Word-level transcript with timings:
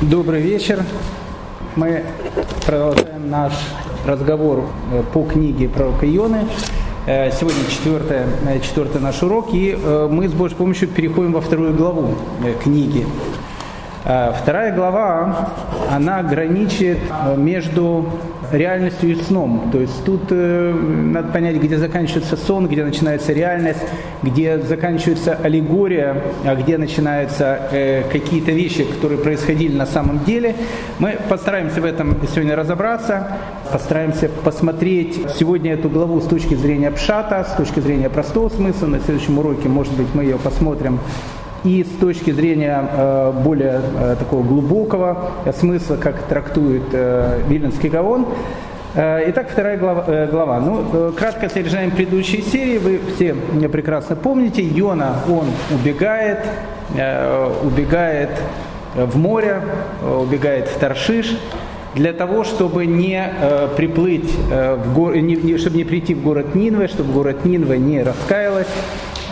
Добрый 0.00 0.40
вечер. 0.40 0.82
Мы 1.76 2.04
продолжаем 2.64 3.28
наш 3.28 3.52
разговор 4.06 4.64
э, 4.90 5.02
по 5.12 5.24
книге 5.24 5.68
пророка 5.68 6.06
Ионы. 6.06 6.46
Э, 7.06 7.30
сегодня 7.30 7.58
четвертый, 7.68 8.20
э, 8.46 8.60
четвертый 8.60 9.02
наш 9.02 9.22
урок, 9.22 9.48
и 9.52 9.76
мы 10.10 10.26
с 10.26 10.32
Божьей 10.32 10.56
помощью 10.56 10.88
переходим 10.88 11.32
во 11.32 11.42
вторую 11.42 11.74
главу 11.74 12.14
книги. 12.64 13.06
Вторая 14.02 14.74
глава, 14.74 15.50
она 15.90 16.22
граничит 16.22 16.98
между 17.36 18.06
реальностью 18.52 19.10
и 19.10 19.14
сном. 19.14 19.68
То 19.72 19.78
есть 19.78 20.04
тут 20.04 20.22
э, 20.30 20.72
надо 20.72 21.28
понять, 21.28 21.56
где 21.56 21.78
заканчивается 21.78 22.36
сон, 22.36 22.66
где 22.66 22.84
начинается 22.84 23.32
реальность, 23.32 23.80
где 24.22 24.58
заканчивается 24.58 25.38
аллегория, 25.42 26.22
а 26.44 26.54
где 26.56 26.78
начинаются 26.78 27.60
э, 27.70 28.02
какие-то 28.10 28.52
вещи, 28.52 28.84
которые 28.84 29.18
происходили 29.18 29.76
на 29.76 29.86
самом 29.86 30.24
деле. 30.24 30.56
Мы 30.98 31.16
постараемся 31.28 31.80
в 31.80 31.84
этом 31.84 32.16
сегодня 32.32 32.56
разобраться, 32.56 33.28
постараемся 33.72 34.28
посмотреть 34.28 35.30
сегодня 35.38 35.72
эту 35.72 35.88
главу 35.88 36.20
с 36.20 36.26
точки 36.26 36.54
зрения 36.54 36.90
пшата, 36.90 37.44
с 37.44 37.56
точки 37.56 37.80
зрения 37.80 38.10
простого 38.10 38.48
смысла. 38.48 38.86
На 38.86 39.00
следующем 39.00 39.38
уроке, 39.38 39.68
может 39.68 39.92
быть, 39.94 40.08
мы 40.14 40.24
ее 40.24 40.38
посмотрим 40.38 40.98
и 41.64 41.84
с 41.84 42.00
точки 42.00 42.30
зрения 42.30 42.88
э, 42.90 43.32
более 43.44 43.80
э, 44.00 44.16
такого 44.18 44.42
глубокого 44.42 45.30
смысла, 45.58 45.96
как 45.96 46.22
трактует 46.22 46.82
э, 46.92 47.40
Вильнинский 47.48 47.88
Гаон. 47.88 48.26
Итак, 48.92 49.46
вторая 49.52 49.78
глава. 49.78 50.26
глава. 50.26 50.58
Ну, 50.58 51.12
краткое 51.12 51.48
содержание 51.48 51.92
предыдущей 51.92 52.42
серии 52.42 52.78
вы 52.78 53.00
все 53.14 53.36
прекрасно 53.68 54.16
помните. 54.16 54.62
Йона, 54.64 55.14
он 55.28 55.44
убегает, 55.72 56.40
убегает 57.62 58.30
в 58.96 59.16
море, 59.16 59.62
убегает 60.02 60.66
в 60.66 60.76
Таршиш 60.76 61.38
для 61.94 62.12
того, 62.12 62.42
чтобы 62.42 62.84
не 62.86 63.32
приплыть 63.76 64.34
в 64.34 64.92
гор... 64.92 65.14
чтобы 65.58 65.76
не 65.76 65.84
прийти 65.84 66.14
в 66.14 66.24
город 66.24 66.56
Нинве, 66.56 66.88
чтобы 66.88 67.12
город 67.12 67.44
Нинве 67.44 67.78
не 67.78 68.02
раскаялась, 68.02 68.66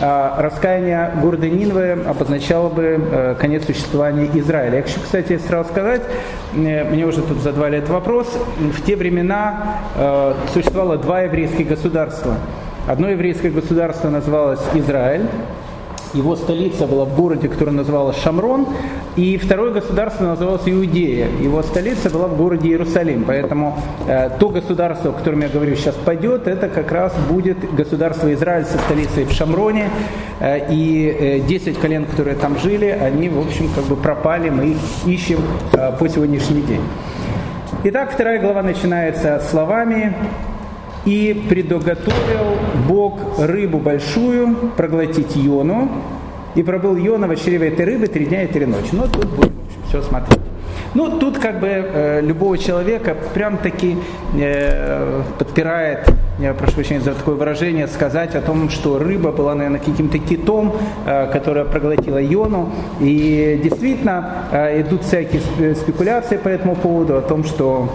раскаяние 0.01 1.13
города 1.21 1.49
Нинвы 1.49 1.93
обозначало 2.07 2.69
бы 2.69 3.01
э, 3.01 3.35
конец 3.39 3.67
существования 3.67 4.31
Израиля. 4.35 4.77
Я 4.77 4.83
хочу, 4.83 5.01
кстати, 5.01 5.39
сразу 5.39 5.71
сказать, 5.71 6.03
э, 6.55 6.85
мне 6.85 7.05
уже 7.05 7.23
тут 7.23 7.39
задавали 7.39 7.79
этот 7.79 7.91
вопрос, 7.91 8.29
в 8.59 8.85
те 8.85 8.97
времена 8.97 9.81
э, 9.97 10.35
существовало 10.53 10.99
два 10.99 11.23
еврейских 11.23 11.69
государства. 11.69 12.37
Одно 12.87 13.09
еврейское 13.09 13.51
государство 13.51 14.09
называлось 14.09 14.61
Израиль, 14.75 15.27
его 16.15 16.37
столица 16.37 16.87
была 16.87 17.05
в 17.05 17.17
городе, 17.17 17.49
который 17.49 17.75
называлось 17.75 18.17
Шамрон, 18.19 18.67
и 19.17 19.37
второе 19.37 19.73
государство 19.73 20.25
называлось 20.25 20.63
Иудея. 20.67 21.29
Его 21.41 21.63
столица 21.63 22.11
была 22.11 22.29
в 22.29 22.37
городе 22.37 22.69
Иерусалим. 22.69 23.25
Поэтому 23.25 23.79
э, 24.07 24.31
то 24.39 24.49
государство, 24.49 25.11
о 25.11 25.13
котором 25.13 25.41
я 25.41 25.49
говорю 25.49 25.75
сейчас 25.77 25.95
пойдет, 25.97 26.47
это 26.47 26.69
как 26.69 26.93
раз 26.93 27.13
будет 27.29 27.59
государство 27.75 28.33
Израиль 28.33 28.65
со 28.65 28.79
столицей 28.79 29.25
в 29.25 29.33
Шамроне. 29.33 29.91
Э, 30.41 30.73
и 30.73 31.41
э, 31.41 31.41
10 31.41 31.79
колен, 31.79 32.07
которые 32.07 32.37
там 32.37 32.59
жили, 32.59 32.87
они, 32.87 33.29
в 33.29 33.39
общем, 33.39 33.69
как 33.75 33.85
бы 33.85 33.97
пропали, 33.97 34.51
мы 34.51 34.69
их 34.69 34.79
ищем 35.07 35.41
э, 35.73 35.93
по 35.99 36.09
сегодняшний 36.09 36.63
день. 36.63 36.83
Итак, 37.85 38.11
вторая 38.13 38.41
глава 38.41 38.63
начинается 38.63 39.41
словами 39.51 40.15
и 41.05 41.45
предуготовил 41.49 42.57
Бог 42.89 43.39
рыбу 43.39 43.79
большую 43.79 44.57
проглотить 44.77 45.37
Йону, 45.37 45.89
и 46.55 46.63
пробыл 46.63 46.97
Йона 46.97 47.27
в 47.27 47.37
чреве 47.37 47.69
этой 47.69 47.85
рыбы 47.85 48.07
три 48.07 48.27
дня 48.27 48.43
и 48.43 48.47
три 48.47 48.67
ночи. 48.67 48.89
Ну, 48.93 49.05
тут 49.07 49.27
будем 49.27 49.53
все 49.89 50.03
смотреть. 50.03 50.41
Ну, 50.95 51.19
тут 51.19 51.39
как 51.39 51.61
бы 51.61 51.69
э, 51.69 52.21
любого 52.23 52.57
человека 52.57 53.15
прям 53.35 53.59
таки 53.59 53.97
э, 54.35 55.23
подпирает, 55.39 56.11
я 56.39 56.55
прошу 56.55 56.77
прощения 56.77 57.01
за 57.01 57.15
такое 57.15 57.35
выражение, 57.35 57.87
сказать 57.89 58.35
о 58.35 58.41
том, 58.41 58.71
что 58.71 58.99
рыба 58.99 59.31
была, 59.31 59.55
наверное, 59.55 59.81
каким-то 59.81 60.19
китом, 60.19 60.75
э, 61.07 61.31
которая 61.31 61.65
проглотила 61.65 62.19
Йону. 62.19 62.71
И 63.01 63.61
действительно 63.63 64.47
э, 64.51 64.81
идут 64.81 65.05
всякие 65.05 65.43
спекуляции 65.75 66.37
по 66.39 66.49
этому 66.49 66.75
поводу, 66.75 67.17
о 67.17 67.21
том, 67.21 67.45
что 67.45 67.91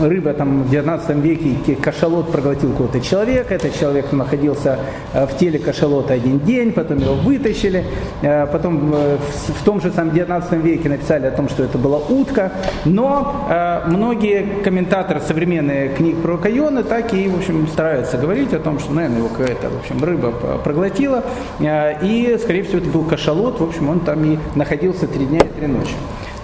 рыба 0.00 0.32
там 0.34 0.62
в 0.64 0.70
19 0.70 1.16
веке 1.16 1.76
кашалот 1.76 2.32
проглотил 2.32 2.72
какого-то 2.72 3.00
человека, 3.00 3.54
этот 3.54 3.78
человек 3.78 4.12
находился 4.12 4.78
э, 5.12 5.26
в 5.26 5.36
теле 5.36 5.58
кашалота 5.58 6.14
один 6.14 6.40
день, 6.40 6.72
потом 6.72 6.98
его 6.98 7.14
вытащили, 7.14 7.84
э, 8.22 8.46
потом 8.46 8.90
в 8.90 9.64
том 9.64 9.80
же 9.80 9.90
самом 9.92 10.12
19 10.14 10.52
веке 10.64 10.88
написали 10.88 11.26
о 11.26 11.30
том, 11.30 11.48
что 11.48 11.64
это 11.64 11.78
была 11.78 11.98
утка, 11.98 12.52
но 12.84 13.84
многие 13.86 14.62
комментаторы 14.62 15.20
современные 15.20 15.90
книг 15.90 16.20
про 16.22 16.36
Кайоны 16.36 16.82
так 16.82 17.12
и, 17.14 17.28
в 17.28 17.36
общем, 17.36 17.66
стараются 17.68 18.16
говорить 18.16 18.52
о 18.52 18.58
том, 18.58 18.78
что, 18.78 18.92
наверное, 18.92 19.18
его 19.18 19.28
какая-то, 19.28 19.68
в 19.70 19.78
общем, 19.78 20.02
рыба 20.02 20.32
проглотила, 20.64 21.24
и, 21.60 22.38
скорее 22.40 22.62
всего, 22.62 22.78
это 22.78 22.88
был 22.88 23.04
кашалот, 23.04 23.60
в 23.60 23.64
общем, 23.64 23.88
он 23.88 24.00
там 24.00 24.24
и 24.24 24.38
находился 24.54 25.06
три 25.06 25.26
дня 25.26 25.40
и 25.40 25.58
три 25.58 25.66
ночи. 25.66 25.94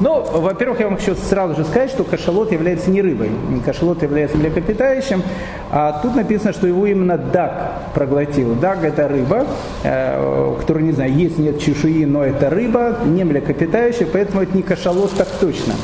Но, 0.01 0.23
во-первых, 0.23 0.81
я 0.81 0.89
вам 0.89 0.97
хочу 0.97 1.15
сразу 1.15 1.55
же 1.55 1.65
сказать, 1.65 1.91
что 1.91 2.05
кашалот 2.05 2.51
является 2.53 2.91
не 2.91 3.01
рыбой. 3.01 3.31
Кашалот 3.65 4.03
является 4.03 4.37
млекопитающим. 4.37 5.23
А 5.71 6.01
тут 6.03 6.17
написано, 6.17 6.53
что 6.53 6.67
его 6.67 6.87
именно 6.87 7.17
даг 7.17 7.93
проглотил. 7.95 8.55
Даг– 8.55 8.79
это 8.85 9.09
рыба, 9.09 9.47
э, 9.85 10.57
которая, 10.61 10.85
не 10.85 10.93
знаю, 10.93 11.13
есть, 11.13 11.39
нет 11.39 11.61
чешуи, 11.61 12.05
но 12.05 12.25
это 12.25 12.51
рыба, 12.51 12.99
не 13.05 13.25
млекопитающая, 13.25 14.07
поэтому 14.13 14.43
это 14.43 14.57
не 14.57 14.63
кашалот 14.63 15.13
так 15.13 15.29
точно. 15.41 15.75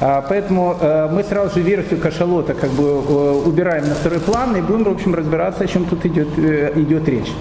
А, 0.00 0.24
поэтому 0.26 0.76
э, 0.80 1.08
мы 1.12 1.22
сразу 1.22 1.54
же 1.54 1.60
версию 1.60 2.00
кашалота 2.00 2.54
как 2.54 2.70
бы 2.70 2.84
э, 2.84 3.42
убираем 3.46 3.88
на 3.88 3.94
второй 3.94 4.20
план 4.20 4.56
и 4.56 4.60
будем, 4.60 4.84
в 4.84 4.90
общем, 4.90 5.14
разбираться, 5.14 5.64
о 5.64 5.66
чем 5.66 5.84
тут 5.84 6.04
идет, 6.04 6.36
идет 6.38 7.08
речь. 7.08 7.32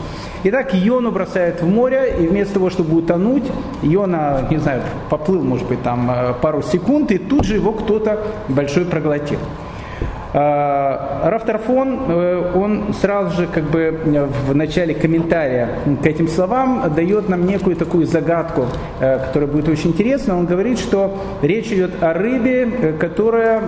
Итак, 0.44 0.74
Йону 0.74 1.12
бросают 1.12 1.62
в 1.62 1.68
море, 1.68 2.16
и 2.20 2.26
вместо 2.26 2.56
того, 2.56 2.72
чтобы 2.72 2.98
утонуть, 2.98 3.44
Йона, 3.84 4.48
не 4.50 4.58
знаю, 4.58 4.82
поплыл, 5.08 5.44
может 5.44 5.68
быть, 5.68 5.84
там 5.84 6.10
э, 6.10 6.34
пару 6.42 6.64
секунд, 6.64 7.12
и 7.12 7.20
тут 7.20 7.46
же 7.46 7.56
его 7.56 7.74
кто-то 7.74 8.24
большой 8.48 8.86
проглотил. 8.86 9.38
А, 10.34 11.30
Рафтарфон, 11.30 12.00
э, 12.08 12.52
он 12.56 12.94
сразу 12.94 13.36
же 13.36 13.48
как 13.48 13.66
бы 13.66 13.80
э, 13.82 14.28
в 14.48 14.56
начале 14.56 14.94
комментария 14.94 15.70
к 16.02 16.06
этим 16.06 16.30
словам 16.30 16.94
дает 16.96 17.28
нам 17.28 17.46
некую 17.46 17.76
такую 17.76 18.06
загадку, 18.06 18.68
э, 19.02 19.20
которая 19.20 19.50
будет 19.50 19.68
очень 19.68 19.90
интересна. 19.90 20.38
Он 20.38 20.46
говорит, 20.46 20.80
что 20.80 21.18
речь 21.42 21.68
идет 21.68 22.02
о 22.02 22.14
рыбе, 22.14 22.96
которая 23.00 23.62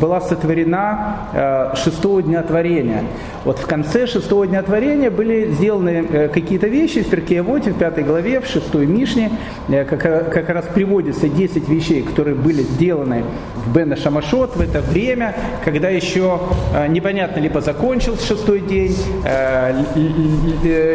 была 0.00 0.20
сотворена 0.20 1.72
шестого 1.74 2.22
дня 2.22 2.42
творения. 2.42 3.04
Вот 3.44 3.58
в 3.58 3.66
конце 3.66 4.06
шестого 4.06 4.46
дня 4.46 4.62
творения 4.62 5.10
были 5.10 5.50
сделаны 5.50 6.28
какие-то 6.32 6.68
вещи 6.68 7.02
в 7.02 7.10
Перкеевоте, 7.10 7.72
в 7.72 7.78
пятой 7.78 8.04
главе, 8.04 8.40
в 8.40 8.46
шестой 8.46 8.86
Мишне, 8.86 9.30
как 9.68 10.48
раз 10.48 10.64
приводится 10.72 11.28
10 11.28 11.68
вещей, 11.68 12.02
которые 12.02 12.34
были 12.34 12.62
сделаны 12.62 13.24
в 13.66 13.74
Бена 13.74 13.96
Шамашот 13.96 14.56
в 14.56 14.60
это 14.60 14.80
время, 14.80 15.34
когда 15.64 15.81
когда 15.82 15.96
еще 15.96 16.38
э, 16.74 16.86
непонятно, 16.86 17.40
либо 17.40 17.60
закончился 17.60 18.24
шестой 18.24 18.60
день, 18.60 18.96
э, 19.24 19.82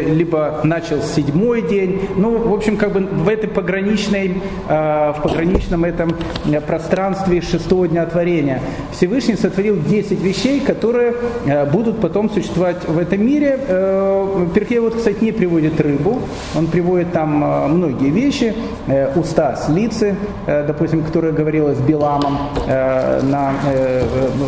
либо 0.08 0.62
начал 0.64 1.02
седьмой 1.02 1.62
день. 1.62 2.08
Ну, 2.16 2.38
в 2.38 2.54
общем, 2.54 2.78
как 2.78 2.94
бы 2.94 3.02
в 3.02 3.28
этой 3.28 3.50
пограничной, 3.50 4.42
э, 4.70 5.14
в 5.18 5.22
пограничном 5.24 5.84
этом 5.84 6.16
пространстве 6.66 7.42
шестого 7.42 7.86
дня 7.90 8.06
творения 8.06 8.62
Всевышний 8.94 9.36
сотворил 9.36 9.76
10 9.76 10.22
вещей, 10.22 10.62
которые 10.62 11.16
будут 11.74 12.00
потом 12.00 12.30
существовать 12.30 12.88
в 12.88 12.98
этом 12.98 13.26
мире. 13.26 13.60
Перкей 14.56 14.80
вот, 14.80 14.96
кстати, 14.96 15.22
не 15.22 15.34
приводит 15.34 15.82
рыбу, 15.82 16.22
он 16.56 16.68
приводит 16.68 17.12
там 17.12 17.74
многие 17.74 18.10
вещи, 18.10 18.54
уста 19.16 19.58
слицы, 19.58 20.16
допустим, 20.46 21.04
которая 21.04 21.34
говорила 21.34 21.74
с 21.74 21.80
Биламом 21.80 22.38
на 22.68 23.52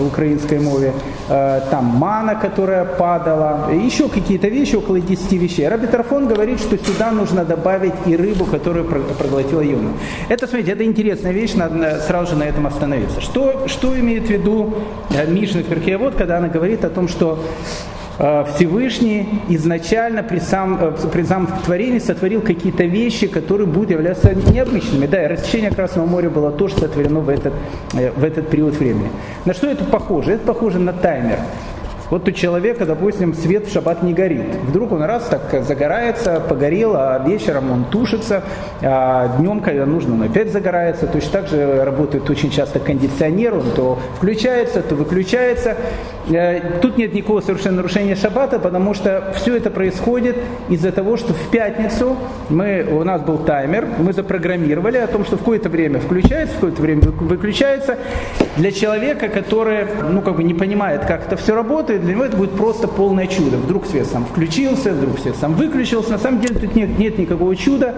Украине, 0.08 0.29
украинской 0.30 0.60
мове, 0.60 0.94
э, 1.30 1.62
там 1.72 1.86
мана, 1.86 2.36
которая 2.36 2.86
падала, 2.86 3.72
еще 3.72 4.08
какие-то 4.08 4.48
вещи, 4.48 4.76
около 4.76 5.00
10 5.00 5.32
вещей. 5.34 5.68
Раби 5.68 5.88
Тарфон 5.88 6.28
говорит, 6.28 6.60
что 6.60 6.78
сюда 6.78 7.12
нужно 7.12 7.46
добавить 7.46 7.94
и 8.08 8.16
рыбу, 8.16 8.46
которую 8.46 8.86
проглотила 8.86 9.62
Юна. 9.62 9.92
Это, 10.30 10.48
смотрите, 10.48 10.72
это 10.72 10.84
интересная 10.84 11.34
вещь, 11.34 11.56
надо 11.56 12.02
сразу 12.08 12.32
же 12.32 12.36
на 12.36 12.44
этом 12.44 12.68
остановиться. 12.68 13.22
Что, 13.22 13.68
что 13.68 14.00
имеет 14.00 14.28
в 14.28 14.30
виду 14.30 14.74
э, 15.12 15.28
Мишна 15.28 15.64
Перкеевод, 15.64 16.16
когда 16.16 16.38
она 16.38 16.48
говорит 16.48 16.86
о 16.86 16.90
том, 16.90 17.08
что 17.08 17.40
Э, 17.40 17.99
Всевышний 18.20 19.30
изначально 19.48 20.24
при, 20.24 20.40
сам, 20.40 20.78
э, 20.82 20.92
при 21.10 21.24
самом 21.24 21.48
творении 21.64 22.00
сотворил 22.00 22.42
какие-то 22.42 22.84
вещи, 22.84 23.28
которые 23.28 23.66
будут 23.66 23.92
являться 23.92 24.34
необычными. 24.34 25.06
Да, 25.06 25.24
и 25.24 25.28
рассечение 25.28 25.72
Красного 25.72 26.06
моря 26.06 26.30
было 26.30 26.52
тоже 26.52 26.76
сотворено 26.76 27.22
в 27.22 27.30
этот, 27.30 27.54
э, 27.94 28.12
в 28.12 28.24
этот 28.26 28.50
период 28.50 28.76
времени. 28.76 29.10
На 29.46 29.54
что 29.54 29.68
это 29.68 29.86
похоже? 29.86 30.34
Это 30.34 30.46
похоже 30.46 30.80
на 30.80 30.92
таймер. 30.92 31.40
Вот 32.10 32.28
у 32.28 32.32
человека, 32.32 32.86
допустим, 32.86 33.36
свет 33.36 33.68
в 33.68 33.72
шаббат 33.72 34.02
не 34.02 34.14
горит. 34.14 34.56
Вдруг 34.64 34.92
он 34.94 35.04
раз 35.04 35.26
так 35.26 35.64
загорается, 35.64 36.40
погорел, 36.40 36.96
а 36.96 37.24
вечером 37.26 37.72
он 37.72 37.86
тушится, 37.86 38.44
а 38.82 39.38
днем, 39.38 39.60
когда 39.62 39.86
нужно, 39.86 40.16
он 40.16 40.24
опять 40.24 40.52
загорается. 40.52 41.06
Точно 41.06 41.32
так 41.32 41.48
же 41.48 41.84
работает 41.84 42.28
очень 42.30 42.50
часто 42.50 42.80
кондиционер, 42.80 43.54
он 43.56 43.72
то 43.76 44.00
включается, 44.18 44.82
то 44.82 44.96
выключается. 44.96 45.78
Э, 46.30 46.80
тут 46.82 46.98
нет 46.98 47.14
никакого 47.14 47.42
совершенно 47.42 47.78
нарушения 47.78 48.16
шаббата, 48.16 48.58
потому 48.58 48.96
что 48.96 49.32
все 49.36 49.56
это 49.58 49.70
происходит 49.70 50.36
из-за 50.68 50.92
того, 50.92 51.16
что 51.16 51.34
в 51.34 51.52
пятницу 51.52 52.18
мы, 52.50 52.88
у 52.92 53.04
нас 53.04 53.22
был 53.22 53.38
таймер, 53.38 53.88
мы 54.00 54.14
запрограммировали 54.14 54.98
о 54.98 55.08
том, 55.08 55.26
что 55.26 55.36
в 55.36 55.40
какое-то 55.40 55.70
время 55.70 56.00
включается, 56.00 56.54
в 56.54 56.56
какое-то 56.56 56.82
время 56.82 57.02
выключается. 57.02 57.98
Для 58.58 58.72
человека, 58.72 59.28
который 59.28 59.86
ну, 60.10 60.22
как 60.22 60.36
бы 60.36 60.44
не 60.44 60.56
понимает, 60.56 61.06
как 61.06 61.28
это 61.28 61.38
все 61.38 61.54
работает, 61.54 61.99
для 62.02 62.14
него 62.14 62.26
это 62.26 62.38
будет 62.38 62.52
просто 62.52 62.88
полное 62.88 63.28
чудо. 63.28 63.58
Вдруг 63.58 63.86
свет 63.86 64.08
сам 64.08 64.26
включился, 64.26 64.94
вдруг 64.94 65.20
свет 65.20 65.36
сам 65.36 65.54
выключился. 65.54 66.12
На 66.12 66.18
самом 66.18 66.42
деле 66.42 66.60
тут 66.60 66.76
нет, 66.76 66.98
нет 66.98 67.18
никакого 67.18 67.56
чуда. 67.56 67.96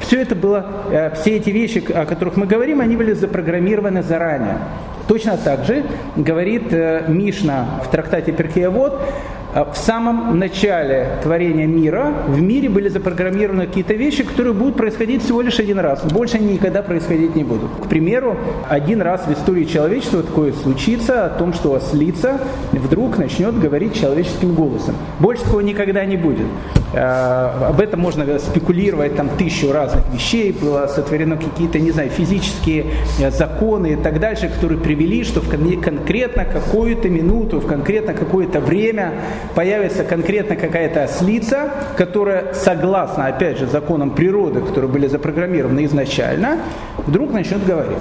Все 0.00 0.20
это 0.20 0.34
было, 0.34 0.66
э, 0.90 1.14
все 1.14 1.36
эти 1.36 1.50
вещи, 1.50 1.84
о 1.92 2.04
которых 2.06 2.36
мы 2.36 2.46
говорим, 2.46 2.80
они 2.80 2.96
были 2.96 3.12
запрограммированы 3.12 4.02
заранее. 4.02 4.58
Точно 5.06 5.36
так 5.36 5.64
же 5.64 5.84
говорит 6.16 6.72
э, 6.72 7.04
Мишна 7.08 7.80
в 7.84 7.90
трактате 7.90 8.32
Перкеевод, 8.32 8.94
э, 8.94 9.43
в 9.54 9.76
самом 9.76 10.36
начале 10.40 11.10
творения 11.22 11.66
мира 11.66 12.12
в 12.26 12.42
мире 12.42 12.68
были 12.68 12.88
запрограммированы 12.88 13.66
какие-то 13.66 13.94
вещи, 13.94 14.24
которые 14.24 14.52
будут 14.52 14.76
происходить 14.76 15.22
всего 15.22 15.42
лишь 15.42 15.60
один 15.60 15.78
раз. 15.78 16.02
Больше 16.04 16.38
они 16.38 16.54
никогда 16.54 16.82
происходить 16.82 17.36
не 17.36 17.44
будут. 17.44 17.70
К 17.84 17.88
примеру, 17.88 18.36
один 18.68 19.00
раз 19.00 19.26
в 19.26 19.32
истории 19.32 19.64
человечества 19.64 20.24
такое 20.24 20.52
случится 20.52 21.26
о 21.26 21.28
том, 21.28 21.54
что 21.54 21.72
ослица 21.74 22.40
вдруг 22.72 23.16
начнет 23.16 23.56
говорить 23.56 23.94
человеческим 23.94 24.54
голосом. 24.54 24.96
Больше 25.20 25.44
такого 25.44 25.60
никогда 25.60 26.04
не 26.04 26.16
будет. 26.16 26.46
Э, 26.92 27.68
об 27.68 27.80
этом 27.80 28.00
можно 28.00 28.38
спекулировать, 28.38 29.16
там 29.16 29.28
тысячу 29.28 29.72
разных 29.72 30.04
вещей, 30.12 30.52
было 30.52 30.86
сотворено 30.86 31.36
какие-то, 31.36 31.78
не 31.78 31.90
знаю, 31.90 32.10
физические 32.10 32.86
э, 33.20 33.30
законы 33.30 33.92
и 33.92 33.96
так 33.96 34.20
дальше, 34.20 34.48
которые 34.48 34.80
привели, 34.80 35.24
что 35.24 35.40
в 35.40 35.48
конкретно 35.48 36.44
какую-то 36.44 37.08
минуту, 37.08 37.60
в 37.60 37.66
конкретно 37.66 38.14
какое-то 38.14 38.60
время 38.60 39.12
появится 39.54 40.04
конкретно 40.04 40.56
какая-то 40.56 41.04
ослица, 41.04 41.70
которая, 41.96 42.54
согласно, 42.54 43.26
опять 43.26 43.58
же, 43.58 43.66
законам 43.66 44.10
природы, 44.10 44.60
которые 44.60 44.90
были 44.90 45.06
запрограммированы 45.06 45.84
изначально, 45.84 46.58
вдруг 47.06 47.32
начнет 47.32 47.64
говорить. 47.64 47.98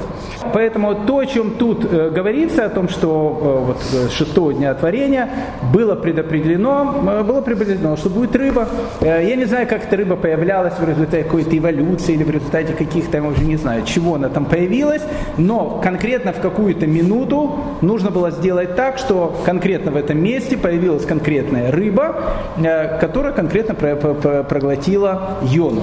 Поэтому 0.54 0.96
то, 1.06 1.20
о 1.20 1.26
чем 1.26 1.52
тут 1.52 1.86
э, 1.92 2.10
говорится, 2.10 2.66
о 2.66 2.70
том, 2.70 2.90
что 2.90 3.66
вот 3.68 4.12
шестого 4.12 4.54
дня 4.54 4.74
творения 4.74 5.30
было 5.74 5.96
предопределено, 5.96 7.24
было 7.24 7.42
предопределено, 7.42 7.96
что 7.98 8.10
будет 8.10 8.36
рыба, 8.36 8.68
Э, 9.02 9.24
я 9.28 9.36
не 9.36 9.46
знаю, 9.46 9.68
как 9.68 9.86
эта 9.86 9.98
рыба 9.98 10.16
появлялась 10.16 10.74
в 10.80 10.88
результате 10.88 11.24
какой-то 11.24 11.58
эволюции 11.58 12.14
или 12.14 12.24
в 12.24 12.30
результате 12.30 12.74
каких-то, 12.74 13.18
я 13.18 13.24
уже 13.24 13.44
не 13.44 13.58
знаю, 13.58 13.84
чего 13.86 14.16
она 14.16 14.30
там 14.30 14.46
появилась, 14.46 15.02
но 15.38 15.82
конкретно 15.84 16.34
в 16.34 16.40
какую-то 16.40 16.88
минуту 16.88 17.56
нужно 17.82 18.12
было 18.12 18.32
сделать 18.32 18.76
так, 18.76 18.98
что 18.98 19.36
конкретно 19.46 19.92
в 19.92 19.96
этом 19.96 20.22
месте 20.22 20.58
появилась 20.58 21.06
конкретная 21.06 21.33
рыба, 21.42 22.16
э, 22.58 23.00
которая 23.00 23.34
конкретно 23.34 23.76
проглотила 23.76 25.38
Йону. 25.44 25.82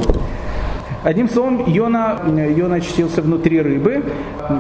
Одним 1.03 1.29
словом, 1.31 1.65
Йона, 1.67 2.21
Йона 2.57 2.77
очутился 2.77 3.23
внутри 3.23 3.61
рыбы. 3.61 4.05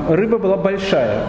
Рыба 0.08 0.38
была 0.38 0.56
большая. 0.56 1.26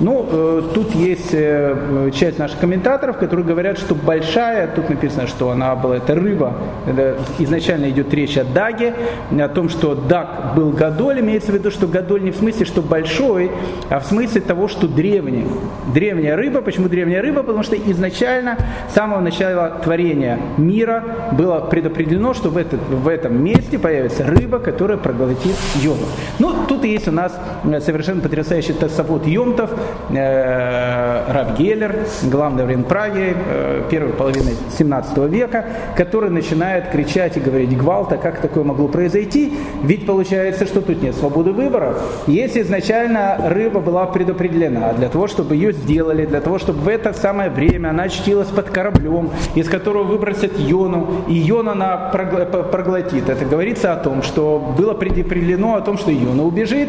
Ну, 0.00 0.26
э, 0.30 0.62
тут 0.74 0.94
есть 0.94 1.30
э, 1.32 2.10
часть 2.14 2.38
наших 2.38 2.60
комментаторов, 2.60 3.18
которые 3.18 3.44
говорят, 3.44 3.78
что 3.78 3.96
большая, 3.96 4.68
тут 4.68 4.88
написано, 4.88 5.26
что 5.26 5.50
она 5.50 5.74
была, 5.74 5.96
это 5.96 6.14
рыба, 6.14 6.54
это 6.86 7.18
изначально 7.40 7.90
идет 7.90 8.14
речь 8.14 8.36
о 8.38 8.44
даге, 8.44 8.94
о 9.30 9.48
том, 9.48 9.68
что 9.68 9.96
даг 9.96 10.54
был 10.54 10.70
гадоль, 10.70 11.20
имеется 11.20 11.50
в 11.50 11.54
виду, 11.54 11.72
что 11.72 11.88
гадоль 11.88 12.22
не 12.22 12.30
в 12.30 12.36
смысле, 12.36 12.64
что 12.64 12.80
большой, 12.80 13.50
а 13.90 13.98
в 13.98 14.06
смысле 14.06 14.40
того, 14.40 14.68
что 14.68 14.86
древний. 14.86 15.46
Древняя 15.92 16.36
рыба, 16.36 16.60
почему 16.60 16.88
древняя 16.88 17.20
рыба? 17.20 17.42
Потому 17.42 17.64
что 17.64 17.74
изначально, 17.76 18.56
с 18.88 18.94
самого 18.94 19.20
начала 19.20 19.80
творения 19.82 20.38
мира 20.58 21.02
было 21.32 21.58
предопределено, 21.58 22.34
что 22.34 22.50
в, 22.50 22.56
этот, 22.56 22.80
в 22.88 23.08
этом 23.08 23.42
месте 23.42 23.78
появится 23.78 24.24
рыба, 24.24 24.60
которая 24.60 24.96
проглотит 24.96 25.56
йону. 25.82 26.06
Ну, 26.38 26.52
тут 26.68 26.84
есть 26.84 27.08
у 27.08 27.12
нас 27.12 27.36
э, 27.64 27.80
совершенно 27.80 28.20
потрясающий 28.20 28.74
тасовод 28.74 29.26
йомтов, 29.26 29.70
э, 30.10 31.32
Раб 31.32 31.56
Геллер, 31.58 32.06
главный 32.24 32.64
время 32.64 32.84
Праги, 32.84 33.34
э, 33.36 33.82
первой 33.90 34.12
половины 34.12 34.52
17 34.76 35.18
века, 35.28 35.64
который 35.96 36.30
начинает 36.30 36.88
кричать 36.90 37.36
и 37.36 37.40
говорить 37.40 37.76
гвалта, 37.76 38.16
как 38.16 38.40
такое 38.40 38.64
могло 38.64 38.88
произойти, 38.88 39.52
ведь 39.82 40.06
получается, 40.06 40.66
что 40.66 40.80
тут 40.80 41.02
нет 41.02 41.14
свободы 41.14 41.52
выбора. 41.52 41.94
Если 42.26 42.62
изначально 42.62 43.36
рыба 43.48 43.80
была 43.80 44.06
предопределена 44.06 44.92
для 44.92 45.08
того, 45.08 45.26
чтобы 45.26 45.54
ее 45.54 45.72
сделали, 45.72 46.26
для 46.26 46.40
того, 46.40 46.58
чтобы 46.58 46.80
в 46.80 46.88
это 46.88 47.12
самое 47.12 47.50
время 47.50 47.88
она 47.90 48.04
очтилась 48.04 48.48
под 48.48 48.70
кораблем, 48.70 49.30
из 49.54 49.68
которого 49.68 50.04
выбросят 50.04 50.52
иону, 50.58 51.08
и 51.28 51.48
ион 51.50 51.68
она 51.68 51.96
проглотит. 51.96 53.28
Это 53.28 53.44
говорится 53.44 53.92
о 53.92 53.96
том, 53.96 54.22
что 54.22 54.74
было 54.76 54.94
предопределено 54.94 55.74
о 55.74 55.80
том, 55.80 55.98
что 55.98 56.12
иона 56.12 56.44
убежит, 56.44 56.88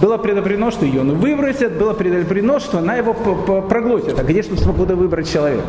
было 0.00 0.16
предопределено, 0.18 0.70
что 0.70 0.86
ее 0.86 1.02
выбросят, 1.02 1.78
было 1.78 1.92
предопределено, 1.94 2.58
что 2.58 2.78
она 2.78 2.96
его 2.96 3.14
проглотит. 3.14 4.18
А 4.18 4.22
где 4.22 4.42
же 4.42 4.50
тут 4.50 4.60
свобода 4.60 4.96
выбора 4.96 5.22
человека? 5.22 5.64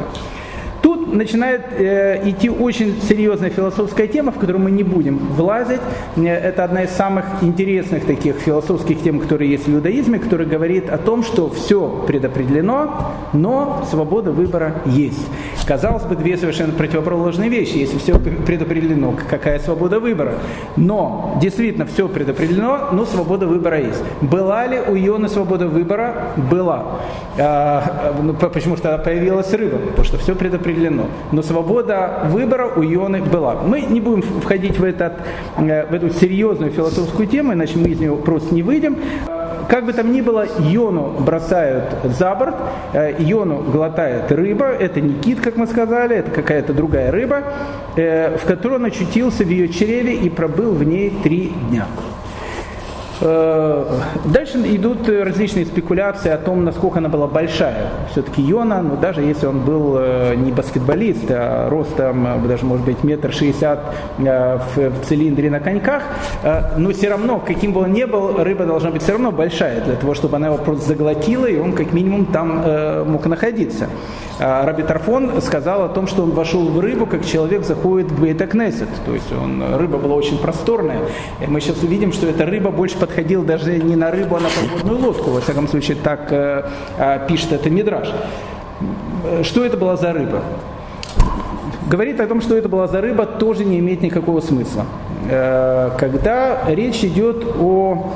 Начинает 1.15 1.61
э, 1.77 2.29
идти 2.29 2.49
очень 2.49 3.01
серьезная 3.01 3.49
философская 3.49 4.07
тема, 4.07 4.33
в 4.33 4.37
которую 4.37 4.63
мы 4.63 4.71
не 4.71 4.83
будем 4.83 5.17
влазить. 5.17 5.79
Э, 6.17 6.27
это 6.27 6.65
одна 6.65 6.83
из 6.83 6.89
самых 6.89 7.23
интересных 7.41 8.05
таких 8.05 8.35
философских 8.35 9.01
тем, 9.01 9.21
которые 9.21 9.49
есть 9.49 9.65
в 9.65 9.73
иудаизме, 9.73 10.19
которая 10.19 10.45
говорит 10.45 10.89
о 10.89 10.97
том, 10.97 11.23
что 11.23 11.49
все 11.49 12.03
предопределено, 12.05 13.13
но 13.31 13.85
свобода 13.89 14.31
выбора 14.31 14.81
есть. 14.85 15.25
Казалось 15.65 16.03
бы, 16.03 16.15
две 16.17 16.37
совершенно 16.37 16.73
противоположные 16.73 17.49
вещи. 17.49 17.77
Если 17.77 17.97
все 17.97 18.19
предопределено, 18.19 19.15
какая 19.29 19.59
свобода 19.59 20.01
выбора? 20.01 20.35
Но 20.75 21.37
действительно 21.41 21.85
все 21.85 22.09
предопределено, 22.09 22.89
но 22.91 23.05
свобода 23.05 23.47
выбора 23.47 23.79
есть. 23.79 24.03
Была 24.21 24.67
ли 24.67 24.79
у 24.79 24.95
Ионы 24.95 25.29
свобода 25.29 25.67
выбора? 25.67 26.33
Была. 26.51 26.99
Ну, 27.37 28.33
почему 28.33 28.77
что 28.77 28.97
появилась 28.97 29.51
рыба? 29.53 29.77
Потому 29.77 30.03
что 30.03 30.17
все 30.17 30.35
предопределено. 30.35 31.04
Но 31.31 31.41
свобода 31.41 32.21
выбора 32.29 32.71
у 32.75 32.83
Ионы 32.83 33.21
была. 33.21 33.55
Мы 33.55 33.81
не 33.81 34.01
будем 34.01 34.21
входить 34.21 34.79
в, 34.79 34.83
этот, 34.83 35.13
э, 35.57 35.85
в 35.87 35.93
эту 35.93 36.09
серьезную 36.09 36.71
философскую 36.71 37.27
тему, 37.27 37.53
иначе 37.53 37.77
мы 37.77 37.89
из 37.89 37.99
нее 37.99 38.15
просто 38.15 38.53
не 38.53 38.63
выйдем 38.63 38.97
как 39.67 39.85
бы 39.85 39.93
там 39.93 40.11
ни 40.11 40.21
было, 40.21 40.45
иону 40.59 41.15
бросают 41.19 41.85
за 42.03 42.33
борт, 42.35 42.55
э, 42.93 43.15
иону 43.19 43.63
глотает 43.63 44.31
рыба, 44.31 44.65
это 44.67 45.01
не 45.01 45.13
кит, 45.15 45.41
как 45.41 45.57
мы 45.57 45.67
сказали, 45.67 46.17
это 46.17 46.31
какая-то 46.31 46.73
другая 46.73 47.11
рыба, 47.11 47.43
э, 47.95 48.37
в 48.37 48.45
которой 48.45 48.75
он 48.75 48.85
очутился 48.85 49.43
в 49.43 49.49
ее 49.49 49.67
чреве 49.69 50.15
и 50.15 50.29
пробыл 50.29 50.73
в 50.73 50.83
ней 50.83 51.11
три 51.23 51.51
дня. 51.69 51.87
Э, 53.21 53.85
дальше 54.25 54.57
идут 54.65 55.07
различные 55.07 55.65
спекуляции 55.65 56.29
о 56.29 56.37
том, 56.37 56.65
насколько 56.65 56.99
она 56.99 57.09
была 57.09 57.27
большая. 57.27 57.89
Все-таки 58.11 58.41
Йона, 58.41 58.81
ну 58.81 58.97
даже 58.97 59.21
если 59.21 59.47
он 59.47 59.59
был 59.61 59.95
э, 59.97 60.35
не 60.35 60.51
баскетболист, 60.51 61.25
а 61.29 61.69
ростом 61.69 62.27
э, 62.27 62.47
даже 62.47 62.65
может 62.65 62.85
быть 62.85 63.03
метр 63.03 63.31
шестьдесят 63.31 63.79
в 64.17 65.05
цилиндре 65.07 65.49
на 65.49 65.59
коньках, 65.59 66.03
но 66.77 66.91
все 66.91 67.09
равно, 67.09 67.39
каким 67.39 67.73
бы 67.73 67.81
он 67.81 67.93
ни 67.93 68.03
был, 68.03 68.43
рыба 68.43 68.65
должна 68.65 68.89
быть 68.89 69.03
все 69.03 69.13
равно 69.13 69.31
большая, 69.31 69.81
для 69.81 69.95
того, 69.95 70.13
чтобы 70.13 70.37
она 70.37 70.47
его 70.47 70.57
просто 70.57 70.87
заглотила, 70.87 71.45
и 71.45 71.57
он 71.57 71.73
как 71.73 71.93
минимум 71.93 72.25
там 72.25 72.63
мог 73.07 73.25
находиться. 73.25 73.87
А 74.39 74.65
Раби 74.65 74.83
Тарфон 74.83 75.41
сказал 75.41 75.83
о 75.83 75.89
том, 75.89 76.07
что 76.07 76.23
он 76.23 76.31
вошел 76.31 76.65
в 76.67 76.79
рыбу, 76.79 77.05
как 77.05 77.25
человек 77.25 77.63
заходит 77.63 78.11
в 78.11 78.21
Бейтакнесет. 78.21 78.89
То 79.05 79.13
есть 79.13 79.31
он, 79.31 79.63
рыба 79.75 79.97
была 79.97 80.15
очень 80.15 80.37
просторная. 80.37 80.99
И 81.41 81.47
мы 81.47 81.61
сейчас 81.61 81.81
увидим, 81.83 82.11
что 82.11 82.27
эта 82.27 82.45
рыба 82.45 82.71
больше 82.71 82.97
подходила 83.05 83.43
даже 83.45 83.77
не 83.77 83.95
на 83.95 84.09
рыбу, 84.11 84.35
а 84.35 84.39
на 84.39 84.49
подводную 84.49 84.99
лодку. 84.99 85.31
Во 85.31 85.41
всяком 85.41 85.67
случае, 85.67 85.97
так 86.03 86.31
э, 86.31 86.63
э, 86.97 87.27
пишет 87.27 87.51
это 87.51 87.69
Мидраш. 87.69 88.09
Что 89.43 89.63
это 89.63 89.77
была 89.77 89.95
за 89.95 90.11
рыба? 90.11 90.41
Говорит 91.87 92.19
о 92.19 92.27
том, 92.27 92.41
что 92.41 92.57
это 92.57 92.67
была 92.67 92.87
за 92.87 93.01
рыба, 93.01 93.25
тоже 93.25 93.63
не 93.63 93.77
имеет 93.79 94.01
никакого 94.01 94.41
смысла. 94.41 94.85
Э, 95.29 95.91
когда 95.99 96.63
речь 96.67 97.03
идет 97.03 97.45
о 97.59 98.11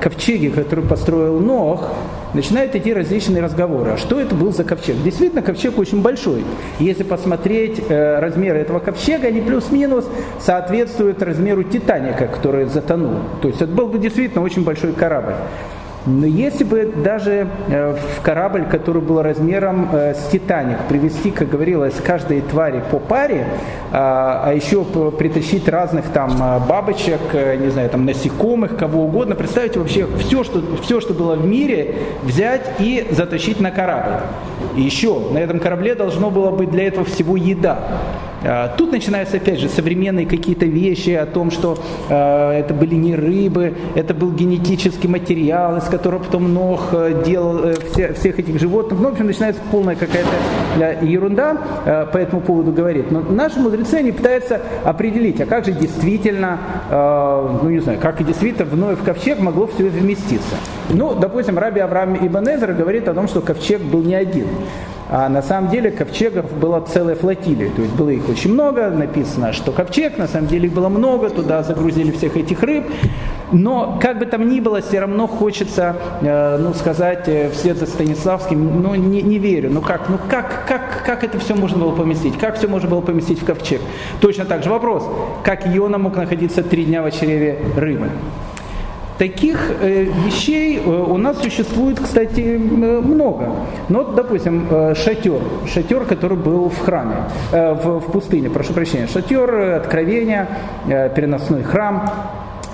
ковчеге, 0.00 0.50
который 0.50 0.84
построил 0.84 1.40
Нох, 1.40 1.90
начинают 2.34 2.74
идти 2.74 2.92
различные 2.92 3.42
разговоры. 3.42 3.92
А 3.92 3.96
что 3.96 4.20
это 4.20 4.34
был 4.34 4.52
за 4.52 4.64
ковчег? 4.64 4.96
Действительно, 5.02 5.42
ковчег 5.42 5.78
очень 5.78 6.02
большой. 6.02 6.44
Если 6.78 7.02
посмотреть 7.02 7.82
э, 7.88 8.18
размеры 8.18 8.58
этого 8.58 8.78
ковчега, 8.78 9.28
они 9.28 9.40
плюс-минус 9.40 10.08
соответствуют 10.40 11.22
размеру 11.22 11.64
Титаника, 11.64 12.26
который 12.26 12.66
затонул. 12.66 13.20
То 13.42 13.48
есть 13.48 13.60
это 13.60 13.72
был 13.72 13.86
бы 13.86 13.98
действительно 13.98 14.42
очень 14.42 14.64
большой 14.64 14.92
корабль. 14.92 15.34
Но 16.06 16.24
если 16.24 16.62
бы 16.62 16.92
даже 17.04 17.48
э, 17.68 17.96
в 18.16 18.22
корабль, 18.22 18.64
который 18.64 19.02
был 19.02 19.22
размером 19.22 19.88
э, 19.92 20.14
с 20.14 20.28
Титаник, 20.28 20.78
привезти, 20.88 21.32
как 21.32 21.48
говорилось, 21.48 21.94
каждой 21.94 22.42
твари 22.42 22.80
по 22.90 23.00
паре, 23.00 23.46
а, 23.92 24.44
а 24.46 24.54
еще 24.54 24.84
притащить 24.84 25.68
разных 25.68 26.06
там 26.10 26.30
э, 26.40 26.60
бабочек, 26.68 27.20
не 27.32 27.70
знаю, 27.70 27.90
там 27.90 28.04
насекомых, 28.06 28.76
кого 28.76 29.04
угодно, 29.04 29.34
представьте 29.34 29.80
вообще 29.80 30.06
все, 30.18 30.44
что, 30.44 30.62
все, 30.82 31.00
что 31.00 31.12
было 31.12 31.34
в 31.34 31.44
мире, 31.44 31.96
взять 32.22 32.70
и 32.78 33.08
затащить 33.10 33.58
на 33.60 33.72
корабль. 33.72 34.20
И 34.76 34.82
еще 34.82 35.18
на 35.32 35.38
этом 35.38 35.60
корабле 35.60 35.94
должно 35.94 36.30
было 36.30 36.50
быть 36.50 36.70
для 36.70 36.86
этого 36.88 37.04
всего 37.04 37.36
еда. 37.36 37.78
А, 38.44 38.68
тут 38.76 38.92
начинаются, 38.92 39.38
опять 39.38 39.58
же, 39.58 39.68
современные 39.68 40.26
какие-то 40.26 40.66
вещи 40.66 41.10
о 41.10 41.26
том, 41.26 41.50
что 41.50 41.78
э, 42.08 42.50
это 42.52 42.74
были 42.74 42.94
не 42.94 43.14
рыбы, 43.14 43.74
это 43.94 44.14
был 44.14 44.30
генетический 44.30 45.08
материал, 45.08 45.78
из 45.78 45.84
которого 45.84 46.22
потом 46.22 46.52
Нох 46.52 46.90
э, 46.92 47.22
делал 47.24 47.64
э, 47.64 47.74
все, 47.90 48.12
всех 48.12 48.38
этих 48.38 48.60
животных. 48.60 49.00
Ну, 49.00 49.08
в 49.08 49.12
общем, 49.12 49.26
начинается 49.26 49.62
полная 49.70 49.96
какая-то 49.96 51.04
ерунда 51.04 51.56
э, 51.84 52.06
по 52.12 52.18
этому 52.18 52.40
поводу 52.40 52.72
говорить. 52.72 53.10
Но 53.10 53.20
наши 53.20 53.58
мудрецы, 53.58 53.94
они 53.94 54.12
пытаются 54.12 54.60
определить, 54.84 55.40
а 55.40 55.46
как 55.46 55.64
же 55.64 55.72
действительно, 55.72 56.58
э, 56.90 57.58
ну, 57.62 57.70
не 57.70 57.80
знаю, 57.80 57.98
как 58.00 58.20
и 58.20 58.24
действительно 58.24 58.94
в 58.94 59.02
ковчег 59.02 59.40
могло 59.40 59.66
все 59.66 59.84
вместиться. 59.84 60.56
Ну, 60.90 61.14
допустим, 61.14 61.58
Раби 61.58 61.80
Авраам 61.80 62.14
Ибн 62.14 62.48
Эзер 62.48 62.74
говорит 62.74 63.08
о 63.08 63.14
том, 63.14 63.26
что 63.28 63.40
ковчег 63.40 63.80
был 63.80 64.02
не 64.02 64.14
один. 64.14 64.46
А 65.08 65.28
на 65.28 65.40
самом 65.40 65.70
деле 65.70 65.92
ковчегов 65.92 66.52
была 66.52 66.80
целая 66.80 67.14
флотилия, 67.14 67.70
то 67.70 67.80
есть 67.80 67.94
было 67.94 68.08
их 68.08 68.28
очень 68.28 68.52
много, 68.52 68.90
написано, 68.90 69.52
что 69.52 69.70
ковчег, 69.70 70.18
на 70.18 70.26
самом 70.26 70.48
деле 70.48 70.66
их 70.66 70.74
было 70.74 70.88
много, 70.88 71.30
туда 71.30 71.62
загрузили 71.62 72.10
всех 72.10 72.36
этих 72.36 72.60
рыб, 72.64 72.86
но 73.52 74.00
как 74.02 74.18
бы 74.18 74.26
там 74.26 74.48
ни 74.48 74.58
было, 74.58 74.80
все 74.80 74.98
равно 74.98 75.28
хочется, 75.28 75.94
э, 76.22 76.58
ну, 76.58 76.74
сказать 76.74 77.28
э, 77.28 77.50
вслед 77.50 77.78
за 77.78 77.86
Станиславским, 77.86 78.82
ну, 78.82 78.96
не, 78.96 79.22
не 79.22 79.38
верю, 79.38 79.70
ну 79.70 79.80
как, 79.80 80.08
ну 80.08 80.18
как, 80.28 80.66
как, 80.66 81.04
как 81.06 81.22
это 81.22 81.38
все 81.38 81.54
можно 81.54 81.78
было 81.78 81.92
поместить, 81.92 82.36
как 82.36 82.58
все 82.58 82.66
можно 82.66 82.88
было 82.88 83.00
поместить 83.00 83.40
в 83.40 83.44
ковчег? 83.44 83.80
Точно 84.20 84.44
так 84.44 84.64
же 84.64 84.70
вопрос, 84.70 85.08
как 85.44 85.68
Иона 85.68 85.98
мог 85.98 86.16
находиться 86.16 86.64
три 86.64 86.84
дня 86.84 87.02
в 87.02 87.10
чреве 87.12 87.60
рыбы? 87.76 88.10
Таких 89.18 89.70
э, 89.80 90.04
вещей 90.26 90.78
э, 90.78 90.88
у 90.88 91.16
нас 91.16 91.40
существует, 91.40 91.98
кстати, 91.98 92.40
э, 92.40 92.56
много. 93.00 93.50
Ну, 93.88 94.04
вот, 94.04 94.14
допустим, 94.14 94.68
шатер. 94.94 95.40
Шатер, 95.72 96.04
который 96.04 96.36
был 96.36 96.68
в 96.68 96.78
храме, 96.78 97.16
в, 97.50 98.00
в 98.00 98.12
пустыне, 98.12 98.50
прошу 98.50 98.74
прощения. 98.74 99.06
Шатер, 99.06 99.76
откровения, 99.76 100.48
э, 100.86 101.08
переносной 101.14 101.62
храм 101.62 102.10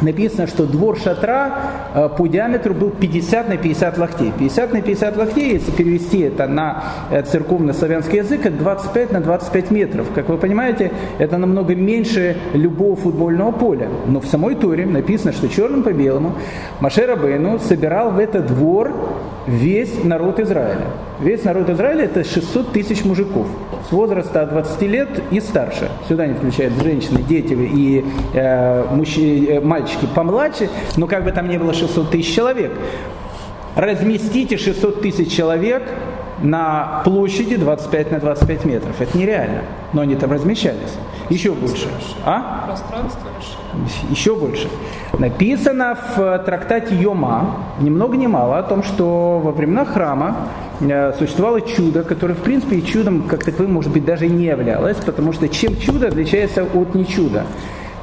написано, 0.02 0.47
что 0.47 0.66
двор 0.66 0.99
шатра 0.99 1.54
э, 1.94 2.09
по 2.16 2.26
диаметру 2.26 2.75
был 2.75 2.90
50 2.90 3.49
на 3.49 3.56
50 3.56 3.99
локтей. 3.99 4.32
50 4.38 4.73
на 4.73 4.82
50 4.82 5.16
локтей, 5.16 5.52
если 5.54 5.71
перевести 5.71 6.21
это 6.21 6.47
на 6.47 6.85
э, 7.11 7.23
церковно-славянский 7.23 8.18
язык, 8.18 8.47
это 8.47 8.56
25 8.56 9.12
на 9.12 9.21
25 9.21 9.71
метров. 9.71 10.06
Как 10.14 10.28
вы 10.28 10.37
понимаете, 10.38 10.92
это 11.18 11.38
намного 11.38 11.75
меньше 11.75 12.37
любого 12.52 12.97
футбольного 12.97 13.52
поля. 13.52 13.88
Но 14.06 14.21
в 14.21 14.26
самой 14.26 14.54
Торе 14.54 14.87
написано, 14.87 15.32
что 15.32 15.49
черным 15.49 15.82
по 15.82 15.92
белому 15.92 16.35
Машер 16.80 17.16
Бейну 17.16 17.59
собирал 17.59 18.11
в 18.11 18.18
этот 18.18 18.47
двор 18.47 18.92
весь 19.47 20.04
народ 20.04 20.40
Израиля. 20.40 20.87
Весь 21.22 21.44
народ 21.44 21.70
Израиля 21.70 22.06
это 22.06 22.24
600 22.24 22.72
тысяч 22.72 23.04
мужиков 23.04 23.46
с 23.88 23.92
возраста 23.92 24.42
от 24.42 24.50
20 24.50 24.82
лет 24.82 25.08
и 25.30 25.38
старше. 25.38 25.88
Сюда 26.08 26.26
не 26.26 26.34
включают 26.34 26.74
женщины, 26.82 27.22
дети 27.22 27.52
и 27.52 28.04
э, 28.34 28.84
мужчины, 28.90 29.46
э, 29.46 29.60
мальчики 29.60 30.08
помладше, 30.12 30.68
но 30.96 31.06
как 31.06 31.22
бы 31.22 31.30
там 31.30 31.48
ни 31.48 31.56
было 31.58 31.74
600 31.74 32.10
тысяч 32.10 32.34
человек. 32.34 32.72
Разместите 33.76 34.56
600 34.56 35.00
тысяч 35.00 35.32
человек 35.32 35.84
на 36.42 37.02
площади 37.04 37.56
25 37.56 38.11
на 38.11 38.18
25 38.18 38.64
метров. 38.64 39.00
Это 39.00 39.16
нереально. 39.16 39.62
Но 39.92 40.02
они 40.02 40.16
там 40.16 40.32
размещались. 40.32 40.96
Еще 41.28 41.52
больше. 41.52 41.88
А? 42.25 42.64
Пространство 42.66 43.28
Еще 44.11 44.34
больше. 44.34 44.68
Написано 45.18 45.96
в 46.16 46.38
трактате 46.40 46.94
Йома, 46.94 47.56
ни 47.80 47.90
много 47.90 48.16
ни 48.16 48.26
мало, 48.26 48.58
о 48.58 48.62
том, 48.62 48.82
что 48.82 49.40
во 49.42 49.52
времена 49.52 49.84
храма 49.84 50.49
э, 50.80 51.12
существовало 51.18 51.61
чудо, 51.61 52.02
которое, 52.02 52.34
в 52.34 52.42
принципе, 52.42 52.82
чудом, 52.82 53.22
как 53.22 53.44
таковым, 53.44 53.75
может 53.75 53.92
быть, 53.92 54.04
даже 54.04 54.26
не 54.26 54.44
являлось, 54.44 54.96
потому 54.96 55.32
что 55.32 55.49
чем 55.49 55.78
чудо 55.78 56.08
отличается 56.08 56.64
от 56.64 56.94
нечуда? 56.94 57.44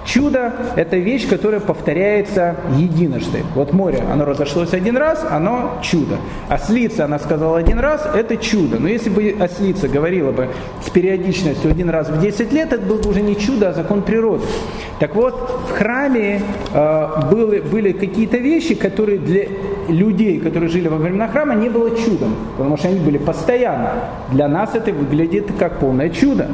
Чудо– 0.06 0.54
это 0.76 0.98
вещь, 0.98 1.28
которая 1.28 1.60
повторяется 1.60 2.56
единожды. 2.78 3.44
Вот 3.54 3.74
море, 3.74 4.04
оно 4.12 4.26
разошлось 4.26 4.74
один 4.74 4.98
раз, 4.98 5.26
оно 5.30 5.80
чудо. 5.84 6.18
Ослица, 6.48 7.06
она 7.06 7.20
сказала 7.20 7.58
один 7.60 7.80
раз, 7.80 8.08
это 8.16 8.38
чудо. 8.38 8.80
Но 8.80 8.88
если 8.88 9.10
бы 9.10 9.36
ослица 9.40 9.88
говорила 9.88 10.32
бы 10.32 10.50
с 10.86 10.90
периодичностью 10.90 11.70
один 11.70 11.90
раз 11.90 12.10
в 12.10 12.20
10 12.20 12.52
лет, 12.54 12.74
это 12.74 12.82
было 12.82 13.02
бы 13.02 13.10
уже 13.10 13.22
не 13.22 13.38
чудо, 13.38 13.70
а 13.70 13.74
закон 13.74 14.02
природы. 14.02 14.46
Так 15.00 15.16
вот, 15.16 15.34
в 15.70 15.72
храме 15.78 16.42
э, 16.74 17.08
были, 17.32 17.60
были 17.60 17.92
какие-то 17.92 18.38
вещи, 18.38 18.76
которые 18.76 19.20
для 19.20 19.46
людей, 19.90 20.40
которые 20.40 20.70
жили 20.70 20.88
во 20.88 20.98
времена 20.98 21.28
храма, 21.28 21.56
не 21.56 21.70
было 21.70 21.96
чудом, 21.96 22.36
потому 22.58 22.78
что 22.78 22.88
они 22.88 23.00
были 23.00 23.18
постоянно. 23.18 23.92
Для 24.32 24.48
нас 24.48 24.76
это 24.76 24.92
выглядит 24.92 25.52
как 25.58 25.80
полное 25.80 26.10
чудо. 26.10 26.50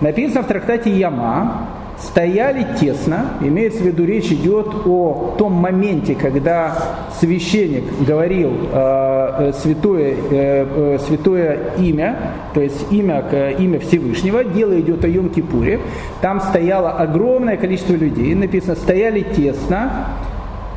Написано 0.00 0.42
в 0.42 0.46
трактате 0.46 0.90
Яма, 0.90 1.68
стояли 2.00 2.66
тесно, 2.80 3.34
имеется 3.40 3.82
в 3.82 3.86
виду 3.86 4.04
речь 4.04 4.30
идет 4.32 4.66
о 4.86 5.34
том 5.38 5.52
моменте, 5.52 6.14
когда 6.14 6.76
священник 7.18 7.84
говорил 8.06 8.52
э, 8.72 9.50
э 9.50 9.52
святое, 9.52 10.14
э, 10.14 10.16
э, 10.30 10.98
святое 11.06 11.58
имя, 11.78 12.16
то 12.52 12.60
есть 12.60 12.92
имя, 12.92 13.24
имя 13.58 13.78
Всевышнего, 13.78 14.44
дело 14.44 14.78
идет 14.80 15.04
о 15.04 15.08
Йом-Кипуре, 15.08 15.80
там 16.20 16.40
стояло 16.40 16.90
огромное 16.92 17.56
количество 17.56 17.94
людей, 17.94 18.34
написано, 18.34 18.76
стояли 18.76 19.20
тесно, 19.20 20.08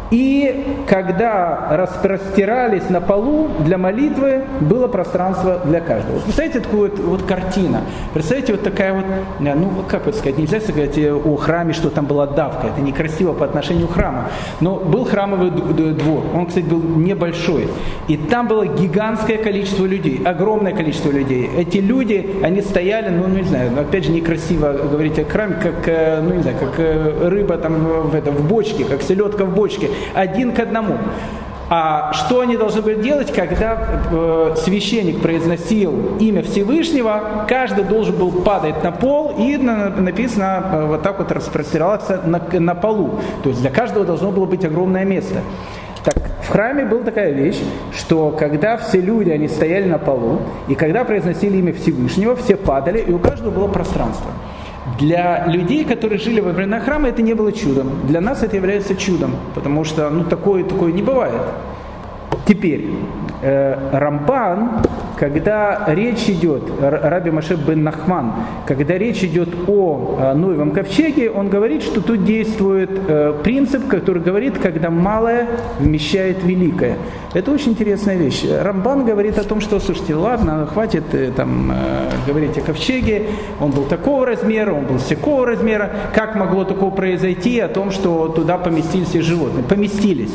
и 0.10 0.66
когда 0.88 1.68
распростирались 1.72 2.90
на 2.90 3.02
полу 3.02 3.50
для 3.60 3.78
молитвы, 3.78 4.44
было 4.62 4.88
пространство 4.88 5.60
для 5.66 5.82
каждого. 5.82 6.20
Представляете 6.20 6.62
такую 6.62 6.92
вот, 6.92 7.00
вот 7.00 7.24
картина? 7.24 7.82
Представляете, 8.14 8.54
вот 8.54 8.64
такая 8.64 8.94
вот, 8.94 9.06
э, 9.06 9.54
ну 9.54 9.70
как 9.88 10.06
вот 10.06 10.16
сказать, 10.16 10.38
нельзя 10.38 10.62
сказать 10.62 10.98
э, 10.98 11.14
о 11.14 11.36
храме, 11.36 11.74
что 11.74 11.90
там 11.90 12.06
была 12.06 12.26
давка, 12.26 12.68
это 12.68 12.80
некрасиво 12.82 13.34
по 13.34 13.44
отношению 13.44 13.88
к 13.88 13.94
храму. 13.94 14.24
Но 14.62 14.76
был 14.76 15.04
храмовый 15.04 15.52
двор, 15.52 16.24
он, 16.34 16.46
кстати, 16.48 16.66
был 16.66 16.80
небольшой. 16.80 17.68
И 18.08 18.16
там 18.16 18.48
было 18.48 18.66
гигантское 18.66 19.38
количество 19.38 19.86
людей, 19.86 20.22
огромное 20.24 20.74
количество 20.74 21.12
людей. 21.12 21.50
Эти 21.58 21.80
люди, 21.80 22.38
они 22.44 22.62
стояли, 22.62 23.10
ну, 23.10 23.28
ну 23.28 23.40
не 23.40 23.44
знаю, 23.44 23.72
опять 23.78 24.06
же 24.06 24.12
некрасиво 24.12 24.72
говорить 24.72 25.20
о 25.20 25.26
храме, 25.26 25.58
как, 25.62 25.88
э, 25.88 26.22
ну 26.22 26.34
не 26.34 26.44
знаю, 26.44 26.58
как 26.60 26.80
рыба 27.30 27.58
там 27.58 28.10
в, 28.10 28.16
это, 28.16 28.32
в 28.32 28.48
бочке, 28.48 28.86
как 28.86 29.02
селедка 29.02 29.44
в 29.44 29.54
бочке 29.54 29.90
один 30.14 30.54
к 30.54 30.60
одному. 30.60 30.98
А 31.70 32.14
что 32.14 32.40
они 32.40 32.56
должны 32.56 32.82
были 32.82 33.02
делать, 33.02 33.34
когда 33.34 33.78
э, 34.10 34.56
священник 34.58 35.22
произносил 35.22 36.18
имя 36.18 36.42
Всевышнего, 36.42 37.46
каждый 37.50 37.84
должен 37.84 38.16
был 38.16 38.32
падать 38.32 38.82
на 38.84 38.94
пол 38.94 39.36
и 39.38 39.58
на, 39.58 39.90
написано 39.90 40.64
э, 40.72 40.86
вот 40.86 41.02
так 41.04 41.20
вот 41.20 41.30
распростираться 41.30 42.22
на, 42.26 42.42
на 42.60 42.74
полу. 42.74 43.20
То 43.44 43.50
есть 43.50 43.62
для 43.62 43.70
каждого 43.70 44.06
должно 44.06 44.32
было 44.32 44.46
быть 44.46 44.64
огромное 44.64 45.04
место. 45.04 45.42
Так, 46.06 46.16
в 46.42 46.50
храме 46.50 46.86
была 46.86 47.04
такая 47.04 47.32
вещь, 47.32 47.60
что 47.94 48.30
когда 48.32 48.78
все 48.78 49.02
люди, 49.02 49.30
они 49.30 49.50
стояли 49.50 49.90
на 49.90 49.98
полу, 49.98 50.40
и 50.70 50.76
когда 50.76 51.04
произносили 51.04 51.58
имя 51.58 51.74
Всевышнего, 51.74 52.38
все 52.38 52.56
падали, 52.56 53.00
и 53.00 53.12
у 53.12 53.20
каждого 53.20 53.52
было 53.52 53.68
пространство. 53.68 54.32
Для 55.00 55.46
людей, 55.46 55.86
которые 55.86 56.18
жили 56.18 56.40
во 56.40 56.52
времена 56.52 56.80
храма, 56.80 57.10
это 57.10 57.22
не 57.22 57.36
было 57.36 57.52
чудом. 57.52 58.08
Для 58.08 58.20
нас 58.20 58.44
это 58.44 58.56
является 58.56 58.96
чудом, 58.96 59.36
потому 59.54 59.84
что 59.84 60.10
ну, 60.10 60.24
такое, 60.24 60.64
такое 60.64 60.92
не 60.92 61.04
бывает. 61.04 61.42
Теперь, 62.48 62.90
э, 63.42 63.78
Рамбан, 63.92 64.82
когда 65.18 65.84
речь 65.88 66.30
идет, 66.30 66.64
Раби 66.80 67.32
Машеб 67.32 67.60
бен 67.60 67.84
Нахман, 67.84 68.34
когда 68.66 68.98
речь 68.98 69.24
идет 69.24 69.50
о 69.68 70.18
э, 70.20 70.34
Ноевом 70.34 70.72
ковчеге, 70.72 71.32
он 71.32 71.50
говорит, 71.50 71.82
что 71.82 72.02
тут 72.02 72.24
действует 72.24 72.90
э, 73.08 73.34
принцип, 73.44 73.88
который 73.88 74.22
говорит, 74.22 74.60
когда 74.60 74.90
малое 74.90 75.48
вмещает 75.80 76.44
великое. 76.44 76.98
Это 77.34 77.52
очень 77.52 77.72
интересная 77.72 78.16
вещь. 78.16 78.44
Рамбан 78.48 79.06
говорит 79.06 79.38
о 79.38 79.44
том, 79.44 79.60
что, 79.60 79.80
слушайте, 79.80 80.16
ладно, 80.16 80.68
хватит 80.68 81.04
э, 81.14 81.32
там 81.36 81.74
говорить 82.28 82.58
о 82.58 82.62
ковчеге, 82.62 83.28
он 83.60 83.72
был 83.72 83.84
такого 83.84 84.26
размера, 84.26 84.74
он 84.74 84.86
был 84.86 85.00
всякого 85.00 85.48
размера, 85.48 85.90
как 86.14 86.36
могло 86.36 86.64
такого 86.64 86.92
произойти 86.92 87.60
о 87.60 87.68
том, 87.68 87.92
что 87.92 88.28
туда 88.28 88.58
поместились 88.58 89.14
животные? 89.14 89.64
Поместились. 89.64 90.34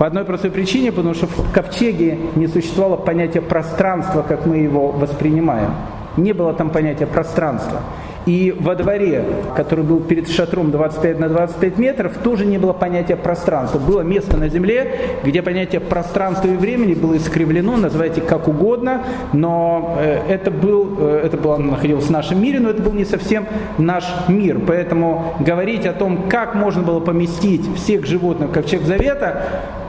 По 0.00 0.06
одной 0.06 0.24
простой 0.24 0.50
причине, 0.50 0.92
потому 0.92 1.14
что 1.14 1.26
в 1.26 1.52
ковчеге 1.52 2.18
не 2.34 2.46
существовало 2.46 2.96
понятия 2.96 3.42
пространства, 3.42 4.24
как 4.26 4.46
мы 4.46 4.56
его 4.56 4.88
воспринимаем. 4.92 5.72
Не 6.16 6.32
было 6.32 6.54
там 6.54 6.70
понятия 6.70 7.04
пространства. 7.04 7.82
И 8.24 8.56
во 8.58 8.74
дворе, 8.76 9.22
который 9.54 9.84
был 9.84 10.00
перед 10.00 10.26
шатром 10.30 10.70
25 10.70 11.18
на 11.18 11.28
25 11.28 11.76
метров, 11.76 12.16
тоже 12.16 12.46
не 12.46 12.56
было 12.56 12.72
понятия 12.72 13.14
пространства. 13.14 13.78
Было 13.78 14.00
место 14.00 14.38
на 14.38 14.48
земле, 14.48 15.18
где 15.22 15.42
понятие 15.42 15.82
пространства 15.82 16.48
и 16.48 16.56
времени 16.56 16.94
было 16.94 17.18
искривлено, 17.18 17.76
называйте 17.76 18.22
как 18.22 18.48
угодно, 18.48 19.02
но 19.34 19.98
э, 20.00 20.20
это, 20.30 20.50
был, 20.50 20.96
э, 20.98 21.22
это 21.26 21.36
было, 21.36 21.58
находилось 21.58 22.06
в 22.06 22.10
нашем 22.10 22.40
мире, 22.40 22.58
но 22.58 22.70
это 22.70 22.80
был 22.80 22.92
не 22.92 23.04
совсем 23.04 23.46
наш 23.76 24.04
мир. 24.28 24.60
Поэтому 24.66 25.34
говорить 25.40 25.84
о 25.84 25.92
том, 25.92 26.30
как 26.30 26.54
можно 26.54 26.82
было 26.82 27.00
поместить 27.00 27.68
всех 27.76 28.06
животных 28.06 28.48
в 28.48 28.52
ковчег 28.52 28.80
завета, 28.84 29.42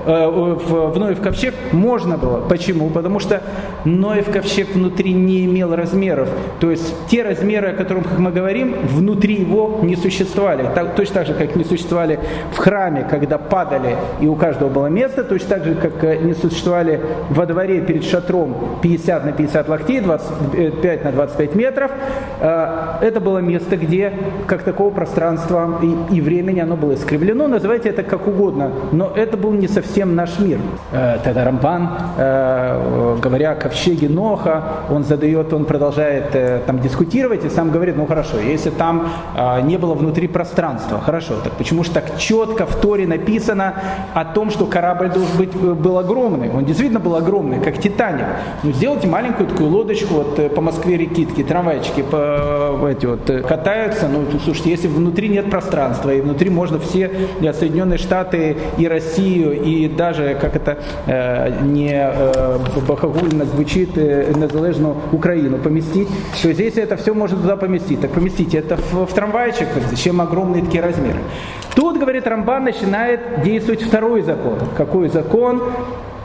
в 0.06 1.00
Ноев 1.00 1.22
ковчег 1.22 1.54
можно 1.72 2.18
было. 2.18 2.42
Почему? 2.48 2.90
Потому 2.90 3.20
что 3.20 3.42
Ноев 3.86 4.32
ковчег 4.32 4.74
внутри 4.74 5.14
не 5.14 5.46
имел 5.46 5.76
размеров. 5.76 6.30
То 6.60 6.72
есть 6.72 6.94
те 7.08 7.24
размеры, 7.24 7.70
о 7.70 7.74
которых 7.74 8.18
мы 8.18 8.32
говорим, 8.32 8.76
внутри 8.84 9.36
его 9.36 9.80
не 9.82 9.96
существовали. 9.96 10.68
Так, 10.74 10.96
точно 10.96 11.16
так 11.16 11.28
же, 11.28 11.34
как 11.34 11.56
не 11.56 11.64
существовали 11.64 12.20
в 12.54 12.58
храме, 12.58 13.06
когда 13.10 13.38
падали, 13.38 13.96
и 14.20 14.28
у 14.28 14.36
каждого 14.36 14.70
было 14.70 14.88
место, 14.88 15.24
точно 15.24 15.50
так 15.50 15.66
же, 15.66 15.76
как 15.76 16.04
э, 16.04 16.18
не 16.18 16.34
существовали 16.34 17.02
во 17.30 17.46
дворе 17.46 17.82
перед 17.82 18.04
шатром 18.04 18.56
50 18.82 19.26
на 19.26 19.32
50 19.32 19.70
локтей, 19.70 20.00
25 20.00 21.04
на 21.04 21.12
25 21.12 21.56
метров. 21.56 21.92
Э, 22.40 22.98
это 23.02 23.20
было 23.20 23.40
место, 23.40 23.78
где 23.78 24.14
как 24.48 24.64
такого 24.64 24.92
пространства 24.92 25.80
и, 25.82 26.16
и 26.16 26.22
времени 26.22 26.60
оно 26.60 26.76
было 26.76 26.94
искривлено. 26.94 27.48
Называйте 27.48 27.90
это 27.90 28.04
как 28.04 28.28
угодно. 28.28 28.72
Но 28.92 29.12
это 29.16 29.38
был 29.38 29.52
не 29.52 29.68
совсем 29.68 29.91
совсем 29.92 30.16
наш 30.16 30.40
мир. 30.40 30.58
Э, 30.94 31.18
тогда 31.22 31.44
Рамбан, 31.44 31.90
э, 32.18 33.18
говоря 33.22 33.52
о 33.52 33.56
ковчеге 33.56 34.08
Ноха, 34.08 34.64
он 34.90 35.04
задает, 35.04 35.52
он 35.52 35.66
продолжает 35.66 36.34
э, 36.34 36.62
там 36.66 36.80
дискутировать 36.80 37.44
и 37.44 37.50
сам 37.50 37.72
говорит, 37.72 37.98
ну 37.98 38.06
хорошо, 38.06 38.40
если 38.40 38.70
там 38.70 39.10
не 39.64 39.78
было 39.78 39.94
внутри 39.94 40.28
пространства, 40.28 41.02
хорошо, 41.02 41.34
так 41.44 41.54
почему 41.54 41.84
же 41.84 41.92
так 41.92 42.18
четко 42.18 42.66
в 42.66 42.76
Торе 42.76 43.06
написано 43.06 43.74
о 44.14 44.24
том, 44.24 44.50
что 44.50 44.66
корабль 44.66 45.10
должен 45.10 45.38
быть 45.38 45.54
был 45.56 45.98
огромный? 45.98 46.50
Он 46.50 46.64
действительно 46.64 47.00
был 47.00 47.16
огромный, 47.16 47.60
как 47.60 47.78
Титаник. 47.78 48.26
Ну 48.64 48.72
сделайте 48.72 49.08
маленькую 49.08 49.50
такую 49.50 49.70
лодочку 49.70 50.14
вот 50.16 50.54
по 50.54 50.62
Москве 50.62 50.98
рекитки, 50.98 51.44
трамвайчики 51.44 52.02
по, 52.02 52.88
эти 52.90 53.06
вот 53.06 53.30
катаются, 53.48 54.08
ну 54.08 54.26
слушайте, 54.44 54.70
если 54.70 54.88
внутри 54.88 55.30
нет 55.30 55.50
пространства 55.50 56.14
и 56.14 56.22
внутри 56.22 56.50
можно 56.50 56.80
все 56.80 57.12
Соединенные 57.42 57.98
Штаты 57.98 58.58
и 58.78 58.88
Россию 58.88 59.62
и 59.62 59.81
даже 59.88 60.38
как 60.40 60.56
это 60.56 60.78
не 61.64 62.12
богогульно 62.88 63.46
звучит 63.46 63.96
незалежну 63.96 64.98
Украину 65.12 65.58
поместить, 65.58 66.08
то 66.42 66.50
если 66.50 66.84
это 66.84 66.98
все 66.98 67.14
можно 67.14 67.38
туда 67.38 67.56
поместить, 67.56 68.02
так 68.02 68.12
поместите 68.12 68.58
это 68.60 68.78
в, 68.78 69.06
в 69.06 69.14
трамвайчик, 69.14 69.68
зачем 69.90 70.22
огромные 70.22 70.64
такие 70.64 70.84
размеры. 70.84 71.20
Тут, 71.76 72.00
говорит 72.00 72.28
Рамбан, 72.28 72.66
начинает 72.66 73.44
действовать 73.44 73.82
второй 73.82 74.22
закон. 74.24 74.60
Какой 74.78 75.08
закон? 75.10 75.62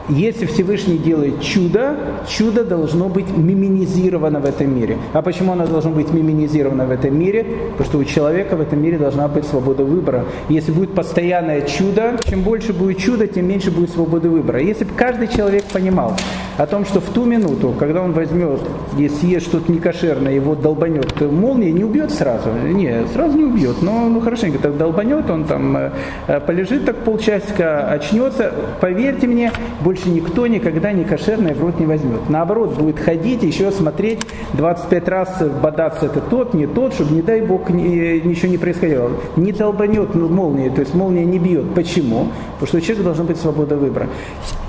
Если 0.09 0.45
Всевышний 0.45 0.97
делает 0.97 1.41
чудо, 1.41 1.97
чудо 2.27 2.63
должно 2.63 3.09
быть 3.09 3.35
миминизировано 3.35 4.39
в 4.39 4.45
этом 4.45 4.73
мире. 4.73 4.97
А 5.13 5.21
почему 5.21 5.51
оно 5.51 5.67
должно 5.67 5.91
быть 5.91 6.11
миминизировано 6.13 6.85
в 6.85 6.91
этом 6.91 7.17
мире? 7.17 7.45
Потому 7.71 7.89
что 7.89 7.97
у 7.99 8.03
человека 8.05 8.55
в 8.55 8.61
этом 8.61 8.81
мире 8.81 8.97
должна 8.97 9.27
быть 9.27 9.45
свобода 9.45 9.83
выбора. 9.83 10.25
Если 10.49 10.71
будет 10.71 10.95
постоянное 10.95 11.61
чудо, 11.61 12.17
чем 12.29 12.41
больше 12.41 12.73
будет 12.73 12.99
чудо, 12.99 13.27
тем 13.27 13.47
меньше 13.47 13.69
будет 13.69 13.89
свободы 13.89 14.29
выбора. 14.29 14.61
Если 14.61 14.85
бы 14.85 14.93
каждый 14.95 15.27
человек 15.27 15.65
понимал 15.65 16.13
о 16.57 16.65
том, 16.65 16.85
что 16.85 17.01
в 17.01 17.09
ту 17.09 17.25
минуту, 17.25 17.73
когда 17.77 18.01
он 18.01 18.13
возьмет 18.13 18.61
и 18.97 19.09
съест 19.09 19.47
что-то 19.47 19.71
некошерное, 19.71 20.33
его 20.33 20.55
долбанет 20.55 21.19
молния, 21.21 21.71
не 21.71 21.83
убьет 21.83 22.11
сразу. 22.11 22.49
Не, 22.51 23.05
сразу 23.13 23.37
не 23.37 23.43
убьет, 23.43 23.81
но 23.81 24.07
ну, 24.07 24.21
хорошенько 24.21 24.57
так 24.59 24.77
долбанет, 24.77 25.29
он 25.29 25.43
там 25.43 25.77
э, 25.77 26.39
полежит 26.45 26.85
так 26.85 26.95
полчасика, 26.97 27.89
очнется. 27.89 28.53
Поверьте 28.79 29.27
мне, 29.27 29.51
больше 29.81 29.96
больше 29.97 30.09
никто 30.09 30.47
никогда 30.47 30.91
не 30.91 31.03
кошерное 31.03 31.53
в 31.53 31.61
рот 31.61 31.79
не 31.79 31.85
возьмет. 31.85 32.29
Наоборот, 32.29 32.75
будет 32.75 32.99
ходить, 32.99 33.43
еще 33.43 33.71
смотреть 33.71 34.19
25 34.53 35.07
раз, 35.07 35.43
бодаться 35.61 36.05
это 36.05 36.21
тот, 36.21 36.53
не 36.53 36.67
тот, 36.67 36.93
чтобы, 36.93 37.15
не 37.15 37.21
дай 37.21 37.41
бог, 37.41 37.69
ничего 37.69 38.49
не 38.49 38.57
происходило. 38.57 39.11
Не 39.35 39.51
долбанет 39.51 40.13
молния, 40.15 40.69
то 40.69 40.81
есть 40.81 40.93
молния 40.93 41.25
не 41.25 41.39
бьет. 41.39 41.73
Почему? 41.73 42.27
Потому 42.59 42.67
что 42.67 42.77
у 42.77 42.81
человека 42.81 43.03
должна 43.03 43.23
быть 43.23 43.37
свобода 43.37 43.75
выбора. 43.75 44.07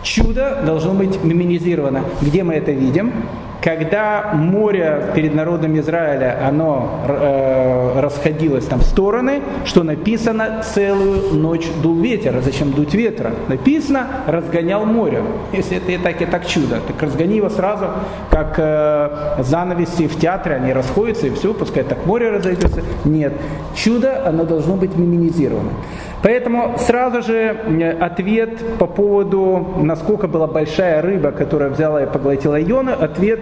Чудо 0.02 0.62
должно 0.64 0.94
быть 0.94 1.22
миминизировано. 1.22 2.04
Где 2.22 2.42
мы 2.42 2.54
это 2.54 2.72
видим? 2.72 3.12
Когда 3.68 4.30
море 4.32 5.10
перед 5.14 5.34
народом 5.34 5.78
Израиля, 5.78 6.38
оно 6.48 7.02
э, 7.06 8.00
расходилось 8.00 8.64
там 8.64 8.80
в 8.80 8.84
стороны, 8.84 9.42
что 9.66 9.82
написано 9.82 10.62
целую 10.62 11.34
ночь 11.34 11.66
дул 11.82 12.00
ветер. 12.00 12.34
А 12.34 12.40
зачем 12.40 12.72
дуть 12.72 12.94
ветра? 12.94 13.32
Написано, 13.48 14.06
разгонял 14.26 14.86
море. 14.86 15.22
Если 15.52 15.76
это 15.76 15.92
и 15.92 15.98
так, 15.98 16.22
и 16.22 16.24
так 16.24 16.46
чудо, 16.46 16.80
так 16.86 17.02
разгони 17.02 17.36
его 17.36 17.50
сразу, 17.50 17.88
как 18.30 18.54
э, 18.56 19.42
занавеси 19.42 20.08
в 20.08 20.18
театре, 20.18 20.54
они 20.54 20.72
расходятся 20.72 21.26
и 21.26 21.30
все, 21.30 21.52
пускай 21.52 21.84
так 21.84 22.06
море 22.06 22.30
разойдется. 22.30 22.80
Нет, 23.04 23.34
чудо, 23.76 24.26
оно 24.26 24.44
должно 24.44 24.76
быть 24.76 24.96
минимизировано. 24.96 25.72
Поэтому 26.22 26.76
сразу 26.78 27.22
же 27.22 27.56
ответ 28.00 28.78
по 28.78 28.86
поводу, 28.86 29.66
насколько 29.76 30.26
была 30.26 30.46
большая 30.46 31.00
рыба, 31.00 31.30
которая 31.30 31.70
взяла 31.70 32.02
и 32.02 32.06
поглотила 32.06 32.58
Йона, 32.58 32.94
ответ 32.94 33.40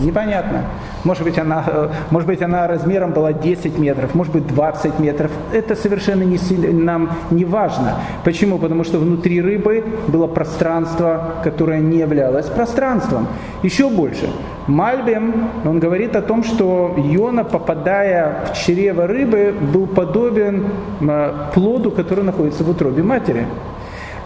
непонятно. 0.00 0.64
Может 1.04 1.24
быть, 1.24 1.38
она, 1.38 1.64
э, 1.66 1.88
может 2.10 2.28
быть, 2.28 2.42
она 2.42 2.66
размером 2.66 3.12
была 3.12 3.32
10 3.32 3.78
метров, 3.78 4.14
может 4.14 4.32
быть, 4.32 4.46
20 4.46 4.98
метров. 4.98 5.30
Это 5.52 5.74
совершенно 5.74 6.22
не, 6.22 6.38
нам 6.72 7.10
не 7.30 7.44
важно. 7.44 7.96
Почему? 8.24 8.58
Потому 8.58 8.84
что 8.84 8.98
внутри 8.98 9.40
рыбы 9.40 9.84
было 10.08 10.26
пространство, 10.26 11.34
которое 11.44 11.80
не 11.80 11.98
являлось 11.98 12.46
пространством. 12.46 13.26
Еще 13.62 13.88
больше. 13.88 14.28
Мальбим, 14.66 15.48
он 15.64 15.80
говорит 15.80 16.14
о 16.16 16.22
том, 16.22 16.44
что 16.44 16.94
Йона, 16.96 17.44
попадая 17.44 18.46
в 18.46 18.56
чрево 18.56 19.06
рыбы, 19.06 19.54
был 19.72 19.86
подобен 19.86 20.66
э, 21.00 21.32
плоду, 21.54 21.90
который 21.90 22.24
находится 22.24 22.62
в 22.64 22.70
утробе 22.70 23.02
матери. 23.02 23.46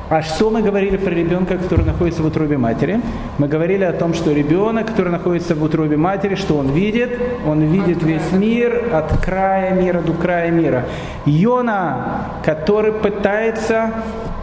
А 0.09 0.23
что 0.23 0.51
мы 0.51 0.63
говорили 0.63 0.97
про 0.97 1.11
ребенка, 1.11 1.59
который 1.59 1.85
находится 1.85 2.23
в 2.23 2.27
утробе 2.27 2.57
матери? 2.57 3.01
Мы 3.39 3.49
говорили 3.49 3.83
о 3.83 3.93
том, 3.93 4.15
что 4.15 4.33
ребенок, 4.33 4.87
который 4.87 5.11
находится 5.11 5.57
в 5.57 5.63
утробе 5.65 5.97
матери, 5.97 6.37
что 6.37 6.59
он 6.59 6.69
видит? 6.69 7.19
Он 7.45 7.63
видит 7.63 8.05
весь 8.05 8.31
мир 8.31 8.85
от 8.93 9.19
края 9.25 9.73
мира 9.73 10.01
до 10.03 10.13
края 10.13 10.53
мира. 10.53 10.85
Йона, 11.25 12.29
который 12.45 12.93
пытается 12.93 13.95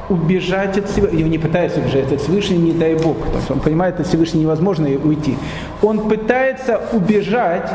убежать 0.10 0.78
от 0.78 0.89
Всевышнего, 0.89 1.28
не 1.28 1.38
пытается 1.38 1.80
убежать 1.80 2.12
от 2.12 2.22
Всевышнего, 2.22 2.60
не 2.60 2.72
дай 2.72 2.96
Бог, 2.96 3.18
потому 3.18 3.42
что 3.42 3.54
он 3.54 3.60
понимает, 3.60 4.00
от 4.00 4.08
Всевышнего 4.08 4.44
невозможно 4.44 4.88
уйти. 4.88 5.38
Он 5.82 6.08
пытается 6.10 6.82
убежать, 6.92 7.70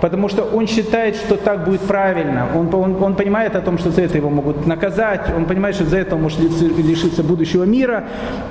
потому 0.00 0.28
что 0.28 0.44
он 0.44 0.66
считает, 0.66 1.16
что 1.16 1.36
так 1.36 1.64
будет 1.64 1.80
правильно. 1.82 2.48
Он, 2.54 2.72
он, 2.74 3.02
он 3.02 3.14
понимает 3.14 3.56
о 3.56 3.60
том, 3.60 3.78
что 3.78 3.90
за 3.90 4.02
это 4.02 4.16
его 4.16 4.30
могут 4.30 4.66
наказать, 4.66 5.32
он 5.36 5.46
понимает, 5.46 5.74
что 5.74 5.84
за 5.84 5.98
это 5.98 6.14
он 6.14 6.22
может 6.22 6.38
лишиться 6.40 7.22
будущего 7.22 7.64
мира, 7.64 8.04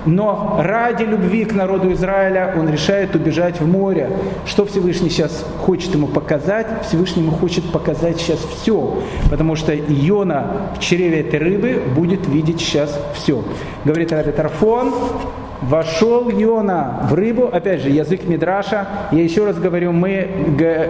но 0.05 0.59
ради 0.59 1.03
любви 1.03 1.45
к 1.45 1.53
народу 1.53 1.91
Израиля 1.93 2.53
он 2.57 2.69
решает 2.69 3.15
убежать 3.15 3.59
в 3.59 3.67
море. 3.67 4.09
Что 4.45 4.65
Всевышний 4.65 5.09
сейчас 5.09 5.45
хочет 5.59 5.93
ему 5.93 6.07
показать? 6.07 6.67
Всевышний 6.87 7.23
ему 7.23 7.31
хочет 7.31 7.71
показать 7.71 8.19
сейчас 8.19 8.39
все, 8.39 9.01
потому 9.29 9.55
что 9.55 9.75
Иона 9.75 10.71
в 10.77 10.79
чреве 10.79 11.21
этой 11.21 11.39
рыбы 11.39 11.81
будет 11.95 12.27
видеть 12.27 12.59
сейчас 12.59 12.99
все. 13.13 13.43
Говорит 13.85 14.11
Раби 14.11 14.31
Тарфон, 14.31 14.93
Вошел 15.61 16.29
Йона 16.29 16.99
в 17.09 17.13
рыбу, 17.13 17.49
опять 17.51 17.81
же, 17.81 17.89
язык 17.89 18.25
Мидраша. 18.25 18.87
Я 19.11 19.23
еще 19.23 19.45
раз 19.45 19.57
говорю, 19.57 19.91
мы, 19.91 20.27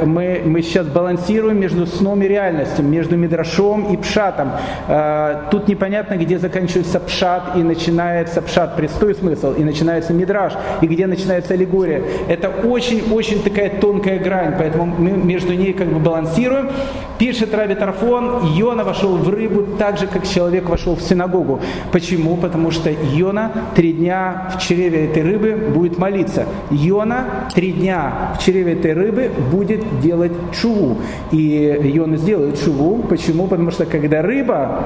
мы, 0.03 0.41
мы 0.45 0.61
сейчас 0.61 0.87
балансируем 0.87 1.59
между 1.59 1.85
сном 1.85 2.21
и 2.21 2.27
реальностью, 2.27 2.83
между 2.83 3.15
Мидрашом 3.15 3.93
и 3.93 3.97
Пшатом. 3.97 4.51
А, 4.87 5.47
тут 5.51 5.67
непонятно, 5.67 6.15
где 6.17 6.37
заканчивается 6.37 6.99
Пшат 6.99 7.55
и 7.55 7.63
начинается 7.63 8.41
Пшат, 8.41 8.75
простой 8.75 9.15
смысл, 9.15 9.53
и 9.53 9.63
начинается 9.63 10.13
Мидраш, 10.13 10.53
и 10.81 10.87
где 10.87 11.07
начинается 11.07 11.53
аллегория. 11.53 12.03
Это 12.27 12.49
очень-очень 12.49 13.43
такая 13.43 13.69
тонкая 13.69 14.19
грань, 14.19 14.55
поэтому 14.57 14.85
мы 14.85 15.11
между 15.11 15.53
ней 15.53 15.73
как 15.73 15.87
бы 15.87 15.99
балансируем. 15.99 16.69
Пишет 17.17 17.53
Раби 17.55 17.73
Тарфон, 17.73 18.45
Йона 18.53 18.83
вошел 18.83 19.17
в 19.17 19.29
рыбу 19.29 19.63
так 19.79 19.97
же, 19.97 20.05
как 20.07 20.27
человек 20.27 20.69
вошел 20.69 20.95
в 20.95 21.01
синагогу. 21.01 21.59
Почему? 21.91 22.37
Потому 22.37 22.69
что 22.69 22.91
Йона 22.91 23.51
три 23.75 23.93
дня 23.93 24.49
в 24.53 24.56
чреве 24.61 25.05
этой 25.05 25.23
рыбы 25.23 25.55
будет 25.73 25.97
молиться. 25.97 26.45
Йона 26.71 27.49
три 27.53 27.71
дня 27.71 28.33
в 28.37 28.43
чреве 28.43 28.73
этой 28.73 28.93
рыбы 28.93 29.31
будет 29.51 29.99
делать 30.01 30.31
чуву. 30.59 30.97
И 31.31 31.79
Йона 31.83 32.17
сделает 32.17 32.63
чуву. 32.63 33.03
Почему? 33.03 33.47
Потому 33.47 33.71
что 33.71 33.85
когда 33.85 34.21
рыба 34.21 34.83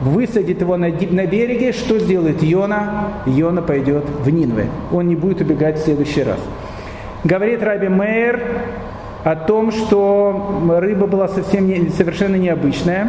высадит 0.00 0.60
его 0.60 0.76
на, 0.76 0.88
на 0.88 1.26
береге, 1.26 1.72
что 1.72 1.98
сделает 1.98 2.42
Йона? 2.42 3.12
Йона 3.26 3.62
пойдет 3.62 4.04
в 4.24 4.30
Нинве. 4.30 4.66
Он 4.92 5.06
не 5.08 5.16
будет 5.16 5.40
убегать 5.40 5.78
в 5.78 5.84
следующий 5.84 6.22
раз. 6.22 6.38
Говорит 7.24 7.62
Раби 7.62 7.88
Мейер, 7.88 8.40
о 9.24 9.36
том, 9.36 9.70
что 9.70 10.62
рыба 10.78 11.06
была 11.06 11.28
совсем 11.28 11.66
не, 11.66 11.90
совершенно 11.90 12.36
необычная, 12.36 13.08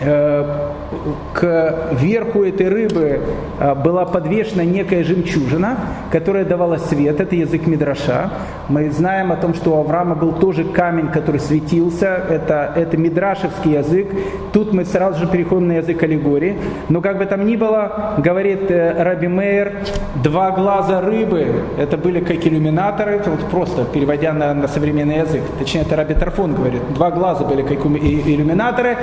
к 0.00 1.74
верху 1.92 2.42
этой 2.42 2.68
рыбы 2.68 3.20
э, 3.58 3.74
была 3.74 4.06
подвешена 4.06 4.64
некая 4.64 5.04
жемчужина, 5.04 5.76
которая 6.10 6.44
давала 6.44 6.78
свет. 6.78 7.20
Это 7.20 7.36
язык 7.36 7.66
Мидраша. 7.66 8.30
Мы 8.68 8.90
знаем 8.90 9.30
о 9.30 9.36
том, 9.36 9.54
что 9.54 9.76
у 9.76 9.80
Авраама 9.80 10.14
был 10.14 10.32
тоже 10.32 10.64
камень, 10.64 11.08
который 11.08 11.40
светился. 11.40 12.06
Это, 12.28 12.72
это 12.74 12.96
мидрашевский 12.96 13.72
язык. 13.72 14.08
Тут 14.52 14.72
мы 14.72 14.84
сразу 14.84 15.20
же 15.20 15.26
переходим 15.26 15.68
на 15.68 15.72
язык 15.72 16.02
аллегории. 16.02 16.56
Но 16.88 17.00
как 17.00 17.18
бы 17.18 17.26
там 17.26 17.46
ни 17.46 17.56
было, 17.56 18.14
говорит 18.18 18.70
э, 18.70 19.02
Раби 19.02 19.28
Мейер, 19.28 19.84
два 20.22 20.50
глаза 20.50 21.00
рыбы, 21.00 21.46
это 21.78 21.96
были 21.98 22.20
как 22.20 22.46
иллюминаторы, 22.46 23.12
это 23.12 23.30
вот 23.30 23.44
просто 23.50 23.84
переводя 23.84 24.32
на, 24.32 24.54
на 24.54 24.66
современный 24.66 25.18
язык. 25.18 25.42
Точнее, 25.58 25.82
это 25.82 25.96
Раби 25.96 26.14
Тарфон 26.14 26.54
говорит, 26.54 26.82
два 26.94 27.10
глаза 27.10 27.44
были 27.44 27.62
как 27.62 27.84
иллюминаторы. 27.84 28.96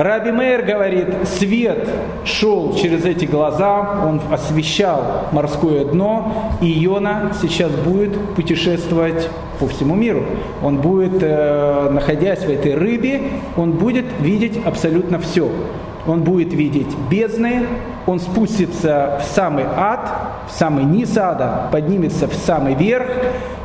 Раби 0.00 0.30
Мейер 0.30 0.62
говорит, 0.62 1.08
свет 1.28 1.86
шел 2.24 2.74
через 2.74 3.04
эти 3.04 3.26
глаза, 3.26 4.00
он 4.06 4.22
освещал 4.32 5.28
морское 5.30 5.84
дно, 5.84 6.56
и 6.62 6.68
Йона 6.68 7.32
сейчас 7.38 7.70
будет 7.70 8.18
путешествовать 8.34 9.28
по 9.58 9.68
всему 9.68 9.94
миру. 9.94 10.24
Он 10.62 10.78
будет, 10.78 11.18
э, 11.20 11.90
находясь 11.90 12.38
в 12.38 12.48
этой 12.48 12.76
рыбе, 12.76 13.20
он 13.58 13.72
будет 13.72 14.06
видеть 14.20 14.58
абсолютно 14.64 15.18
все 15.18 15.50
он 16.06 16.22
будет 16.22 16.52
видеть 16.52 16.88
бездны, 17.10 17.66
он 18.06 18.20
спустится 18.20 19.20
в 19.20 19.34
самый 19.34 19.64
ад, 19.76 20.10
в 20.48 20.52
самый 20.52 20.84
низ 20.84 21.16
ада, 21.16 21.68
поднимется 21.70 22.26
в 22.26 22.34
самый 22.34 22.74
верх. 22.74 23.08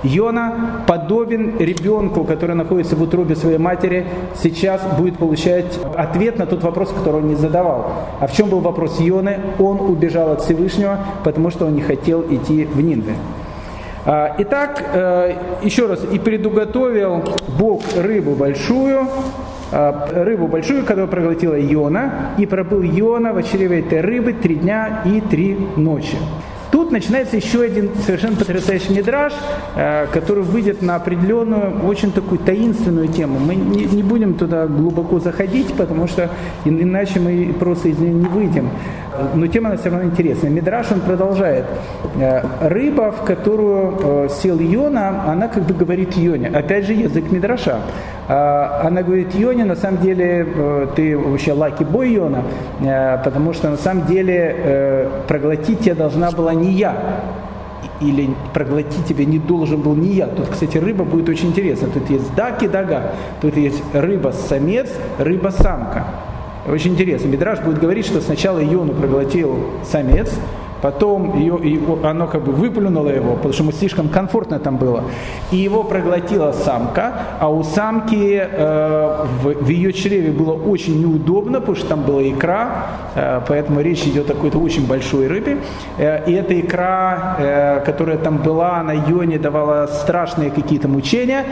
Йона 0.03 0.83
подобен 0.85 1.57
ребенку, 1.57 2.25
который 2.25 2.55
находится 2.55 2.95
в 2.95 3.01
утробе 3.01 3.35
своей 3.35 3.57
матери, 3.57 4.05
сейчас 4.35 4.81
будет 4.99 5.17
получать 5.17 5.79
ответ 5.95 6.37
на 6.37 6.45
тот 6.45 6.61
вопрос, 6.63 6.91
который 6.91 7.21
он 7.21 7.27
не 7.27 7.35
задавал. 7.35 7.91
А 8.19 8.27
в 8.27 8.33
чем 8.33 8.49
был 8.49 8.59
вопрос 8.59 8.99
Йоны? 8.99 9.39
Он 9.57 9.79
убежал 9.79 10.31
от 10.31 10.41
Всевышнего, 10.41 10.99
потому 11.23 11.49
что 11.49 11.65
он 11.65 11.73
не 11.73 11.81
хотел 11.81 12.21
идти 12.21 12.65
в 12.65 12.79
Нинве. 12.81 13.15
А, 14.05 14.35
итак, 14.37 14.83
э, 14.93 15.33
еще 15.63 15.87
раз, 15.87 16.03
и 16.11 16.19
предуготовил 16.19 17.23
Бог 17.57 17.81
рыбу 17.95 18.35
большую, 18.35 19.07
рыбу 19.71 20.47
большую, 20.47 20.83
которую 20.83 21.07
проглотила 21.07 21.55
Иона, 21.55 22.31
и 22.37 22.45
пробыл 22.45 22.83
Иона 22.83 23.33
в 23.33 23.43
чреве 23.43 23.79
этой 23.79 24.01
рыбы 24.01 24.33
три 24.33 24.55
дня 24.55 25.01
и 25.05 25.21
три 25.21 25.57
ночи. 25.75 26.17
Тут 26.75 26.91
начинается 26.91 27.37
еще 27.37 27.61
один 27.61 27.91
совершенно 28.05 28.35
потрясающий 28.35 28.93
мидраж, 28.93 29.31
э, 29.77 30.07
который 30.11 30.43
выйдет 30.43 30.81
на 30.81 30.97
определенную, 30.97 31.85
очень 31.87 32.11
такую 32.11 32.37
таинственную 32.39 33.07
тему. 33.07 33.39
Мы 33.39 33.55
не, 33.55 33.85
не 33.85 34.03
будем 34.03 34.33
туда 34.33 34.67
глубоко 34.67 35.19
заходить, 35.19 35.73
потому 35.75 36.05
что 36.07 36.29
иначе 36.65 37.21
мы 37.21 37.55
просто 37.57 37.87
из 37.87 37.97
нее 37.97 38.13
не 38.13 38.25
выйдем. 38.25 38.69
Но 39.35 39.47
тема 39.47 39.69
она 39.69 39.77
все 39.77 39.89
равно 39.89 40.05
интересная. 40.05 40.49
Мидраш 40.49 40.91
он 40.91 40.99
продолжает. 40.99 41.63
Э, 42.19 42.41
рыба, 42.59 43.13
в 43.13 43.23
которую 43.23 44.25
э, 44.25 44.29
сел 44.41 44.59
Йона, 44.59 45.31
она 45.31 45.47
как 45.47 45.63
бы 45.63 45.73
говорит 45.73 46.17
Йоне. 46.17 46.49
Опять 46.49 46.87
же 46.87 46.93
язык 46.93 47.31
Мидраша. 47.31 47.79
Она 48.27 49.03
говорит 49.03 49.35
Йоне, 49.35 49.65
на 49.65 49.75
самом 49.75 50.01
деле 50.01 50.47
ты 50.95 51.15
вообще 51.17 51.53
лаки 51.53 51.83
бой 51.83 52.13
Йона, 52.13 52.43
потому 53.23 53.53
что 53.53 53.69
на 53.69 53.77
самом 53.77 54.07
деле 54.07 55.09
проглотить 55.27 55.81
тебя 55.81 55.95
должна 55.95 56.31
была 56.31 56.53
не 56.53 56.71
я, 56.71 56.95
или 58.01 58.29
проглотить 58.53 59.05
тебя 59.05 59.25
не 59.25 59.39
должен 59.39 59.81
был 59.81 59.95
не 59.95 60.09
я. 60.09 60.25
Тут, 60.27 60.49
кстати, 60.49 60.77
рыба 60.77 61.05
будет 61.05 61.29
очень 61.29 61.49
интересно. 61.49 61.87
Тут 61.93 62.09
есть 62.09 62.33
дак 62.35 62.61
и 62.63 62.67
дага. 62.67 63.11
Тут 63.41 63.55
есть 63.57 63.81
рыба-самец, 63.93 64.91
рыба-самка. 65.19 66.05
Очень 66.67 66.93
интересно. 66.93 67.27
Мидраж 67.27 67.59
будет 67.59 67.79
говорить, 67.79 68.07
что 68.07 68.21
сначала 68.21 68.59
Иону 68.61 68.93
проглотил 68.93 69.55
самец, 69.83 70.33
Потом 70.85 71.35
ее, 71.39 71.59
оно 72.03 72.27
как 72.27 72.43
бы 72.43 72.51
выплюнуло 72.51 73.09
его, 73.09 73.33
потому 73.33 73.53
что 73.53 73.63
ему 73.63 73.71
слишком 73.71 74.07
комфортно 74.07 74.59
там 74.59 74.77
было. 74.77 75.05
И 75.49 75.55
его 75.55 75.83
проглотила 75.83 76.51
самка, 76.51 77.11
а 77.39 77.49
у 77.49 77.63
самки 77.63 78.39
э, 78.39 79.25
в, 79.41 79.63
в 79.63 79.67
ее 79.67 79.91
чреве 79.93 80.29
было 80.29 80.53
очень 80.53 81.01
неудобно, 81.01 81.59
потому 81.59 81.75
что 81.75 81.87
там 81.87 82.03
была 82.03 82.21
икра, 82.21 82.69
э, 83.15 83.41
поэтому 83.47 83.81
речь 83.81 84.03
идет 84.03 84.29
о 84.29 84.35
какой-то 84.35 84.59
очень 84.59 84.85
большой 84.85 85.25
рыбе. 85.25 85.57
Э, 85.97 86.23
и 86.27 86.33
эта 86.33 86.59
икра, 86.59 87.35
э, 87.39 87.79
которая 87.83 88.17
там 88.17 88.37
была, 88.37 88.83
на 88.83 88.91
Йоне 88.91 89.39
давала 89.39 89.87
страшные 89.87 90.51
какие-то 90.51 90.87
мучения. 90.87 91.45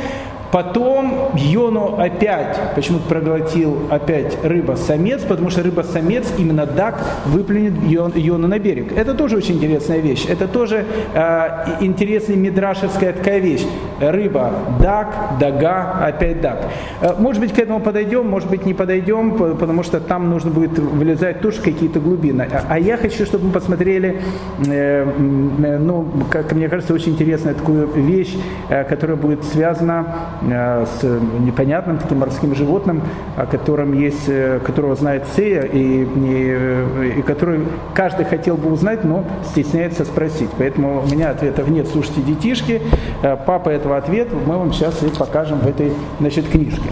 Потом 0.54 1.32
Йону 1.36 2.00
опять, 2.00 2.56
почему-то 2.76 3.10
проглотил 3.10 3.88
опять 3.89 4.38
рыба-самец, 4.44 5.24
потому 5.24 5.50
что 5.50 5.63
рыба-самец, 5.63 6.32
именно 6.38 6.68
дак, 6.68 7.04
выплюнет 7.26 7.74
Йону 7.84 8.48
на 8.48 8.60
берег. 8.60 8.96
Это 8.96 9.16
тоже 9.16 9.38
очень 9.38 9.56
интересная 9.56 9.98
вещь. 9.98 10.28
Это 10.30 10.48
тоже 10.48 10.86
э, 11.16 11.48
интересная 11.82 12.36
мидрашевская 12.36 13.13
такая 13.13 13.39
вещь. 13.39 13.66
Рыба, 14.00 14.52
дак, 14.80 15.39
дага, 15.39 16.06
опять 16.06 16.39
дак. 16.39 16.68
Э, 17.02 17.16
может 17.18 17.42
быть, 17.42 17.52
к 17.52 17.58
этому 17.58 17.80
подойдем, 17.80 18.28
может 18.28 18.48
быть, 18.48 18.63
не 18.63 18.76
подойдем, 18.76 19.36
потому 19.58 19.82
что 19.82 20.00
там 20.00 20.30
нужно 20.30 20.52
будет 20.52 20.78
вылезать 20.78 21.42
тоже 21.42 21.63
какие-то 21.63 22.00
глубины. 22.00 22.48
А, 22.52 22.62
а 22.70 22.78
я 22.78 22.98
хочу, 22.98 23.26
чтобы 23.26 23.48
мы 23.48 23.54
посмотрели, 23.54 24.22
э, 24.68 25.04
ну, 25.04 26.06
как 26.30 26.54
мне 26.54 26.70
кажется, 26.70 26.94
очень 26.94 27.13
интересную 27.13 27.56
такую 27.56 27.88
вещь, 27.88 28.36
э, 28.70 28.84
которая 28.84 29.18
будет 29.18 29.44
связана 29.46 30.06
Э, 30.43 30.43
с 30.50 31.04
непонятным 31.40 31.98
таким 31.98 32.20
морским 32.20 32.56
животным, 32.56 33.02
о 33.38 33.46
котором 33.46 33.94
есть, 33.94 34.28
э, 34.28 34.60
которого 34.60 34.96
знает 34.96 35.26
Сея, 35.36 35.62
и, 35.62 36.04
и, 36.04 37.20
и 37.20 37.22
который 37.22 37.62
каждый 37.94 38.26
хотел 38.26 38.58
бы 38.58 38.72
узнать, 38.72 39.04
но 39.04 39.24
стесняется 39.46 40.06
спросить. 40.06 40.50
Поэтому 40.58 41.02
у 41.02 41.06
меня 41.06 41.30
ответов 41.30 41.70
нет. 41.70 41.88
Слушайте, 41.88 42.22
детишки, 42.22 42.82
э, 43.22 43.38
папа 43.46 43.70
этого 43.70 43.98
ответа 43.98 44.36
мы 44.46 44.58
вам 44.58 44.74
сейчас 44.74 45.02
и 45.04 45.08
покажем 45.08 45.60
в 45.60 45.68
этой 45.68 45.94
значит, 46.20 46.48
книжке. 46.48 46.90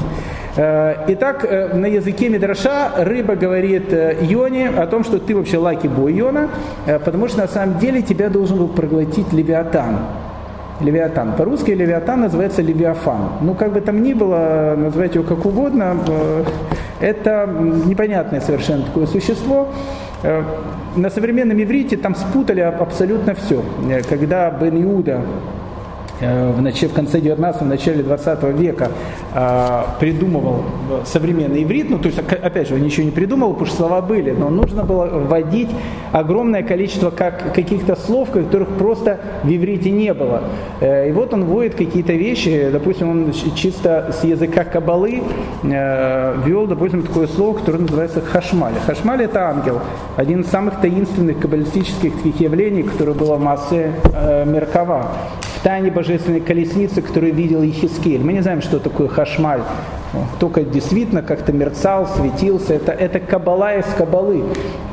Итак, 0.54 1.50
на 1.74 1.86
языке 1.86 2.28
Мидраша 2.28 2.92
рыба 2.98 3.38
говорит 3.38 3.94
Йоне 4.22 4.68
о 4.68 4.86
том, 4.86 5.06
что 5.06 5.18
ты 5.18 5.34
вообще 5.34 5.58
лаки 5.58 5.88
бой 5.88 6.14
Йона, 6.14 6.50
потому 7.06 7.30
что 7.30 7.38
на 7.38 7.48
самом 7.48 7.80
деле 7.80 8.02
тебя 8.02 8.30
должен 8.30 8.58
был 8.58 8.68
проглотить 8.68 9.32
Левиатан. 9.32 10.00
Левиатан. 10.84 11.34
По-русски 11.34 11.72
Левиатан 11.72 12.22
называется 12.22 12.62
Левиафан. 12.62 13.39
Ну, 13.41 13.54
как 13.54 13.74
бы 13.74 13.82
там 13.82 14.02
ни 14.04 14.13
было, 14.13 14.76
называйте 14.78 15.20
его 15.20 15.28
как 15.28 15.46
угодно, 15.46 15.98
э, 16.08 16.44
это 17.00 17.48
непонятное 17.86 18.41
совершенно 18.41 18.84
такое 18.84 19.06
существо. 19.08 19.70
Э, 20.24 20.44
на 20.96 21.10
современном 21.10 21.62
иврите 21.62 21.98
там 21.98 22.15
спутали 22.15 22.62
абсолютно 22.62 23.34
все. 23.36 23.63
Э, 23.89 24.02
когда 24.02 24.50
Бен 24.52 24.84
Иуда 24.84 25.22
в, 26.21 26.62
начале, 26.62 26.88
в 26.88 26.93
конце 26.93 27.19
19 27.19 27.62
в 27.62 27.65
начале 27.65 28.03
20 28.03 28.43
века 28.60 28.91
э, 29.34 29.84
придумывал 29.99 30.63
современный 31.05 31.63
иврит, 31.63 31.89
ну 31.89 31.99
то 31.99 32.07
есть 32.07 32.19
опять 32.19 32.67
же 32.67 32.75
он 32.75 32.81
ничего 32.81 33.05
не 33.05 33.12
придумал, 33.12 33.51
потому 33.51 33.67
что 33.67 33.77
слова 33.77 34.01
были, 34.01 34.31
но 34.31 34.49
нужно 34.49 34.84
было 34.84 35.05
вводить 35.05 35.69
огромное 36.12 36.63
количество 36.63 37.10
как, 37.10 37.53
каких-то 37.53 37.95
слов, 37.95 38.29
которых 38.31 38.69
просто 38.69 39.19
в 39.43 39.49
иврите 39.49 39.91
не 39.91 40.13
было. 40.13 40.43
Э, 40.79 41.10
и 41.10 41.12
вот 41.12 41.34
он 41.34 41.45
вводит 41.45 41.75
какие-то 41.75 42.13
вещи, 42.13 42.69
допустим, 42.71 43.10
он 43.10 43.34
чисто 43.55 44.13
с 44.19 44.23
языка 44.23 44.63
кабалы 44.63 45.23
э, 45.63 46.36
ввел, 46.45 46.67
допустим, 46.67 47.03
такое 47.03 47.27
слово, 47.27 47.57
которое 47.57 47.79
называется 47.79 48.21
хашмаль. 48.21 48.73
Хашмаль 48.86 49.23
это 49.23 49.49
ангел, 49.49 49.81
один 50.17 50.41
из 50.41 50.47
самых 50.47 50.81
таинственных 50.81 51.39
каббалистических 51.39 52.15
таких 52.17 52.39
явлений, 52.39 52.84
которое 52.84 53.13
было 53.13 53.36
в 53.36 53.41
массе 53.41 53.91
э, 54.13 54.45
Меркава 55.62 55.76
тайне 55.76 55.91
божественной 55.91 56.41
колесницы, 56.41 57.02
которую 57.02 57.34
видел 57.34 57.62
Ехискель. 57.62 58.21
Мы 58.21 58.34
не 58.34 58.41
знаем, 58.41 58.62
что 58.62 58.80
такое 58.80 59.08
хашмаль 59.08 59.62
только 60.39 60.62
действительно 60.62 61.21
как-то 61.21 61.54
мерцал, 61.54 62.08
светился. 62.08 62.74
Это, 62.74 62.91
это 62.91 63.19
кабала 63.19 63.78
из 63.78 63.86
кабалы, 63.97 64.43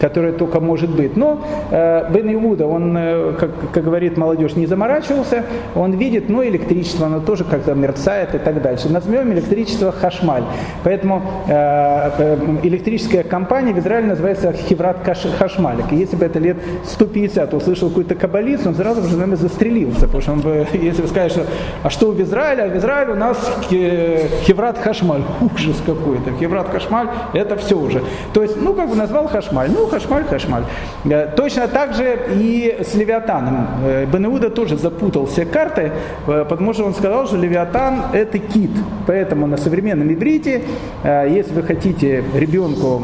которая 0.01 0.33
только 0.33 0.61
может 0.61 0.91
быть. 0.91 1.17
Но 1.17 1.45
э, 1.71 2.11
Бен 2.13 2.33
Иуда, 2.35 2.67
он, 2.67 2.97
э, 2.97 3.33
как, 3.39 3.51
как 3.73 3.85
говорит 3.85 4.17
молодежь, 4.17 4.55
не 4.55 4.67
заморачивался, 4.67 5.45
он 5.75 5.93
видит, 5.93 6.29
ну, 6.29 6.45
электричество, 6.45 7.07
оно 7.07 7.21
тоже 7.21 7.45
как-то 7.45 7.75
мерцает 7.75 8.35
и 8.35 8.39
так 8.39 8.63
дальше. 8.63 8.89
Назовем 8.89 9.33
электричество 9.33 9.91
хашмаль. 9.91 10.45
Поэтому 10.85 11.23
э, 11.49 12.11
э, 12.19 12.37
электрическая 12.63 13.25
компания 13.25 13.73
в 13.73 13.79
Израиле 13.79 14.09
называется 14.09 14.53
Хеврат 14.53 14.99
Хашмалик. 15.39 15.93
И 15.93 15.97
если 15.97 16.17
бы 16.17 16.25
это 16.25 16.39
лет 16.39 16.59
150 16.85 17.55
услышал 17.55 17.89
какой-то 17.89 18.15
каббалист, 18.15 18.67
он 18.67 18.75
сразу 18.75 19.03
же, 19.03 19.13
наверное, 19.13 19.37
застрелился. 19.37 20.03
Потому 20.03 20.23
что 20.23 20.33
он 20.33 20.41
бы, 20.41 20.67
если 20.75 21.03
бы 21.03 21.09
сказали, 21.09 21.31
что 21.31 21.43
а 21.83 21.91
что 21.91 22.13
в 22.13 22.21
Израиле, 22.23 22.65
а 22.65 22.69
в 22.69 22.77
Израиле 22.77 23.13
у 23.13 23.17
нас 23.17 23.37
Хеврат 23.69 24.79
Хашмалик 24.79 25.08
хашмаль, 25.09 25.23
ужас 25.55 25.77
какой-то. 25.85 26.33
Хеврат 26.39 26.69
хашмаль, 26.71 27.09
это 27.33 27.57
все 27.57 27.79
уже. 27.79 28.03
То 28.33 28.43
есть, 28.43 28.61
ну, 28.61 28.75
как 28.75 28.89
бы 28.89 28.97
назвал 28.97 29.29
хашмаль, 29.29 29.71
ну, 29.71 29.87
хашмаль, 29.87 30.25
хашмаль. 30.25 30.65
Э, 31.05 31.29
точно 31.37 31.69
так 31.69 31.95
же 31.95 32.19
и 32.35 32.79
с 32.81 32.95
Левиатаном. 32.95 33.67
Э, 33.85 34.07
Бенеуда 34.07 34.51
тоже 34.51 34.77
запутал 34.77 35.27
все 35.27 35.45
карты, 35.45 35.93
э, 36.27 36.45
потому 36.49 36.73
что 36.73 36.85
он 36.85 36.95
сказал, 36.95 37.27
что 37.27 37.37
Левиатан 37.37 38.03
это 38.13 38.39
кит. 38.39 38.71
Поэтому 39.07 39.47
на 39.47 39.57
современном 39.57 40.13
иврите, 40.13 40.63
если 41.05 41.53
вы 41.55 41.63
хотите 41.63 42.23
ребенку 42.35 43.01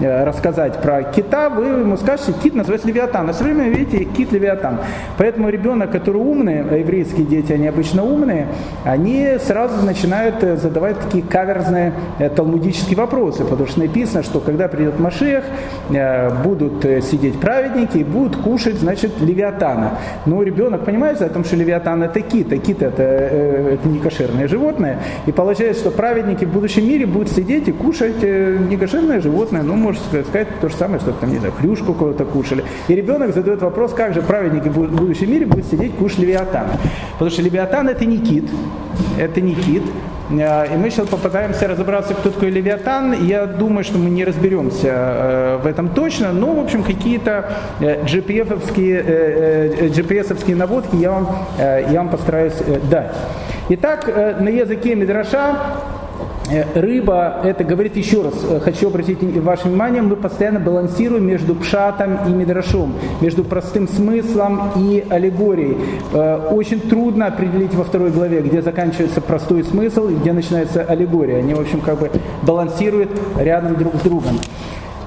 рассказать 0.00 0.80
про 0.80 1.02
кита, 1.02 1.50
вы 1.50 1.66
ему 1.66 1.96
скажете, 1.96 2.32
кит 2.42 2.54
называется 2.54 2.88
Левиатан. 2.88 3.26
На 3.26 3.32
современном 3.32 3.72
иврите 3.72 4.04
кит 4.04 4.32
Левиатан. 4.32 4.78
Поэтому 5.18 5.50
ребенок, 5.50 5.90
который 5.90 6.20
умный, 6.20 6.80
еврейские 6.80 7.26
дети, 7.26 7.52
они 7.52 7.66
обычно 7.66 8.02
умные, 8.02 8.48
они 8.84 9.36
сразу 9.44 9.84
начинают 9.84 10.40
задавать 10.40 10.96
такие 11.10 11.24
каверзные 11.24 11.92
талмудические 12.36 12.96
вопросы, 12.96 13.44
потому 13.44 13.66
что 13.66 13.80
написано, 13.80 14.22
что 14.22 14.38
когда 14.38 14.68
придет 14.68 14.98
Машех, 15.00 15.44
будут 16.44 16.84
сидеть 17.04 17.40
праведники 17.40 17.98
и 17.98 18.04
будут 18.04 18.36
кушать, 18.36 18.76
значит, 18.76 19.20
левиатана. 19.20 19.98
Но 20.26 20.42
ребенок 20.42 20.84
понимает 20.84 21.20
о 21.20 21.28
том, 21.28 21.44
что 21.44 21.56
левиатан 21.56 22.02
это 22.02 22.20
кит, 22.20 22.52
а 22.52 22.58
кит 22.58 22.82
это, 22.82 23.02
э, 23.02 23.74
это 23.74 23.88
не 23.88 23.98
кошерное 23.98 24.46
животное. 24.48 24.98
И 25.26 25.32
получается, 25.32 25.82
что 25.82 25.90
праведники 25.90 26.44
в 26.44 26.52
будущем 26.52 26.86
мире 26.86 27.06
будут 27.06 27.30
сидеть 27.30 27.68
и 27.68 27.72
кушать 27.72 28.22
э, 28.22 28.58
некошерное 28.70 29.20
животное, 29.20 29.62
ну, 29.62 29.74
можно 29.74 30.00
сказать, 30.02 30.48
то 30.60 30.68
же 30.68 30.76
самое, 30.76 31.00
что 31.00 31.12
там, 31.12 31.30
не 31.30 31.38
знаю, 31.38 31.52
хрюшку 31.58 31.94
кого-то 31.94 32.24
кушали. 32.24 32.64
И 32.88 32.94
ребенок 32.94 33.34
задает 33.34 33.62
вопрос, 33.62 33.92
как 33.92 34.14
же 34.14 34.22
праведники 34.22 34.68
в 34.68 34.96
будущем 34.96 35.30
мире 35.30 35.46
будут 35.46 35.66
сидеть 35.66 35.94
кушать 35.96 36.18
левиатана. 36.18 36.72
Потому 37.14 37.30
что 37.30 37.42
левиатан 37.42 37.88
это 37.88 38.04
не 38.04 38.18
кит, 38.18 38.44
это 39.18 39.40
не 39.40 39.54
кит, 39.54 39.82
Э, 40.30 40.72
и 40.72 40.76
мы 40.76 40.90
сейчас 40.90 40.99
попытаемся 41.08 41.68
разобраться, 41.68 42.14
кто 42.14 42.30
такой 42.30 42.50
Левиатан. 42.50 43.26
Я 43.26 43.46
думаю, 43.46 43.84
что 43.84 43.98
мы 43.98 44.10
не 44.10 44.24
разберемся 44.24 44.88
э, 44.88 45.58
в 45.62 45.66
этом 45.66 45.90
точно, 45.90 46.32
но, 46.32 46.52
в 46.54 46.60
общем, 46.60 46.82
какие-то 46.82 47.50
GPS-овские, 47.80 49.04
э, 49.06 49.88
GPS 49.88 50.54
наводки 50.54 50.96
я 50.96 51.10
вам, 51.12 51.28
я 51.58 51.98
вам 51.98 52.08
постараюсь 52.08 52.54
дать. 52.90 53.14
Итак, 53.68 54.08
на 54.40 54.48
языке 54.48 54.94
Мидраша 54.94 55.56
Э, 55.99 55.99
рыба, 56.74 57.40
это 57.44 57.64
говорит 57.64 57.96
еще 57.96 58.22
раз, 58.22 58.34
э, 58.48 58.60
хочу 58.60 58.88
обратить 58.88 59.22
ваше 59.38 59.68
внимание, 59.68 60.02
мы 60.02 60.16
постоянно 60.16 60.60
балансируем 60.60 61.26
между 61.26 61.54
пшатом 61.54 62.18
и 62.26 62.30
мидрашом, 62.30 62.94
между 63.20 63.44
простым 63.44 63.88
смыслом 63.88 64.72
и 64.76 65.04
аллегорией. 65.08 65.76
Э, 66.12 66.48
очень 66.50 66.80
трудно 66.80 67.26
определить 67.26 67.74
во 67.74 67.84
второй 67.84 68.10
главе, 68.10 68.40
где 68.40 68.62
заканчивается 68.62 69.20
простой 69.20 69.64
смысл 69.64 70.08
и 70.08 70.14
где 70.14 70.32
начинается 70.32 70.82
аллегория. 70.82 71.38
Они, 71.38 71.54
в 71.54 71.60
общем, 71.60 71.80
как 71.80 71.98
бы 71.98 72.10
балансируют 72.42 73.10
рядом 73.36 73.76
друг 73.76 73.94
с 73.96 74.00
другом. 74.00 74.38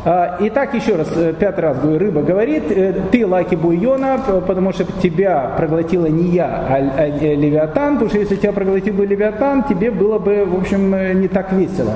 А, 0.06 0.38
итак, 0.42 0.74
еще 0.74 0.98
раз, 0.98 1.08
э, 1.16 1.34
пятый 1.40 1.62
раз 1.62 1.80
говорю, 1.80 1.98
рыба 1.98 2.22
говорит, 2.24 2.64
э, 2.70 2.94
ты 3.10 3.26
лаки 3.26 3.56
буйона, 3.56 4.20
потому 4.46 4.74
что 4.74 4.84
тебя 5.02 5.54
проглотила 5.56 6.08
не 6.08 6.32
я, 6.32 6.46
а, 6.46 6.76
а 6.98 7.08
Левиатан, 7.08 7.94
потому 7.94 8.10
что 8.10 8.20
если 8.20 8.36
тебя 8.36 8.52
проглотил 8.52 8.96
бы 8.96 9.06
Левиатан, 9.06 9.64
тебе 9.64 9.92
было 9.92 10.20
бы, 10.20 10.44
в 10.46 10.60
общем, 10.60 10.94
э, 10.94 11.14
не 11.14 11.30
так 11.30 11.54
весело. 11.54 11.94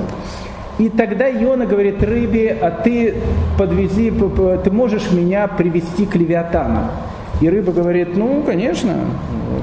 И 0.78 0.88
тогда 0.88 1.28
Иона 1.28 1.66
говорит 1.66 2.02
рыбе, 2.02 2.56
а 2.58 2.70
ты 2.70 3.16
подвези, 3.58 4.10
ты 4.64 4.70
можешь 4.70 5.10
меня 5.10 5.46
привести 5.46 6.06
к 6.06 6.14
Левиатану. 6.14 6.90
И 7.42 7.50
рыба 7.50 7.72
говорит, 7.72 8.16
ну, 8.16 8.42
конечно, 8.42 8.94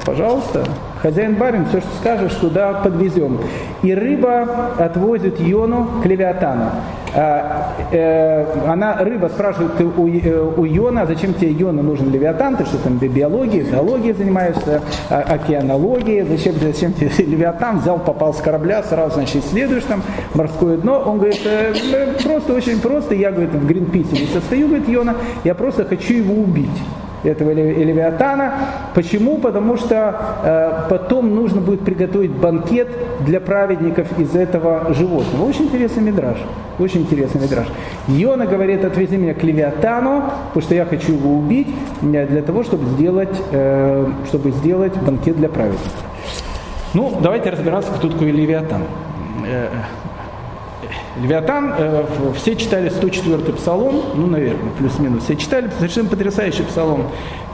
пожалуйста, 0.05 0.65
хозяин 1.01 1.35
барин, 1.35 1.65
все, 1.65 1.79
что 1.79 1.89
скажешь, 1.99 2.33
туда 2.33 2.73
подвезем. 2.73 3.39
И 3.81 3.93
рыба 3.95 4.73
отвозит 4.77 5.39
Йону 5.39 5.87
к 6.03 6.05
Левиатану. 6.05 6.69
А, 7.17 7.73
э, 7.91 8.45
она, 8.67 8.97
рыба 8.97 9.27
спрашивает 9.27 9.79
у, 9.79 10.07
э, 10.07 10.53
у 10.57 10.65
Йона, 10.65 11.05
зачем 11.05 11.33
тебе 11.33 11.51
Йона 11.51 11.81
нужен 11.81 12.11
Левиатан, 12.11 12.57
ты 12.57 12.65
что 12.65 12.77
там 12.77 12.97
биологией, 12.97 13.63
зоологией 13.63 14.13
занимаешься, 14.13 14.81
а, 15.09 15.21
океанологией, 15.21 16.23
зачем, 16.23 16.55
зачем 16.59 16.91
тебе 16.91 17.09
Левиатан, 17.25 17.79
взял, 17.79 17.99
попал 17.99 18.33
с 18.33 18.41
корабля, 18.41 18.83
сразу, 18.83 19.15
значит, 19.15 19.45
исследуешь 19.45 19.83
там 19.83 20.03
морское 20.33 20.75
дно. 20.77 21.03
Он 21.05 21.19
говорит, 21.19 21.39
э, 21.45 21.73
просто, 22.21 22.53
очень 22.53 22.81
просто, 22.81 23.15
я, 23.15 23.31
говорит, 23.31 23.53
в 23.53 23.65
Гринписе 23.65 24.11
не 24.11 24.27
состою, 24.27 24.67
говорит 24.67 24.89
Йона, 24.89 25.15
я 25.45 25.55
просто 25.55 25.85
хочу 25.85 26.15
его 26.15 26.33
убить 26.33 26.81
этого 27.25 27.51
Левиатана. 27.51 28.53
Почему? 28.93 29.37
Потому 29.37 29.77
что 29.77 30.15
э, 30.43 30.89
потом 30.89 31.35
нужно 31.35 31.61
будет 31.61 31.81
приготовить 31.81 32.31
банкет 32.31 32.87
для 33.21 33.39
праведников 33.39 34.17
из 34.19 34.35
этого 34.35 34.93
животного. 34.93 35.45
Очень 35.45 35.65
интересный 35.65 36.03
мидраж. 36.03 36.37
Очень 36.79 37.01
интересный 37.01 37.41
мидраж. 37.41 37.67
Йона 38.07 38.45
говорит, 38.45 38.83
отвези 38.83 39.17
меня 39.17 39.33
к 39.33 39.43
Левиатану, 39.43 40.23
потому 40.47 40.61
что 40.61 40.75
я 40.75 40.85
хочу 40.85 41.13
его 41.13 41.35
убить, 41.35 41.67
э, 42.01 42.27
для 42.27 42.41
того, 42.41 42.63
чтобы 42.63 42.85
сделать, 42.91 43.41
э, 43.51 44.07
чтобы 44.27 44.51
сделать 44.51 44.95
банкет 44.97 45.37
для 45.37 45.49
праведников. 45.49 45.91
Ну, 46.93 47.17
давайте 47.21 47.49
разбираться, 47.49 47.91
кто 47.91 48.09
такой 48.09 48.31
Левиатан. 48.31 48.81
Левиатан, 51.21 51.73
э, 51.77 52.03
все 52.35 52.55
читали 52.55 52.91
104-й 52.91 53.53
псалом, 53.53 54.01
ну, 54.15 54.27
наверное, 54.27 54.71
плюс-минус, 54.77 55.23
все 55.23 55.35
читали 55.35 55.69
совершенно 55.77 56.09
потрясающий 56.09 56.63
псалом, 56.63 57.03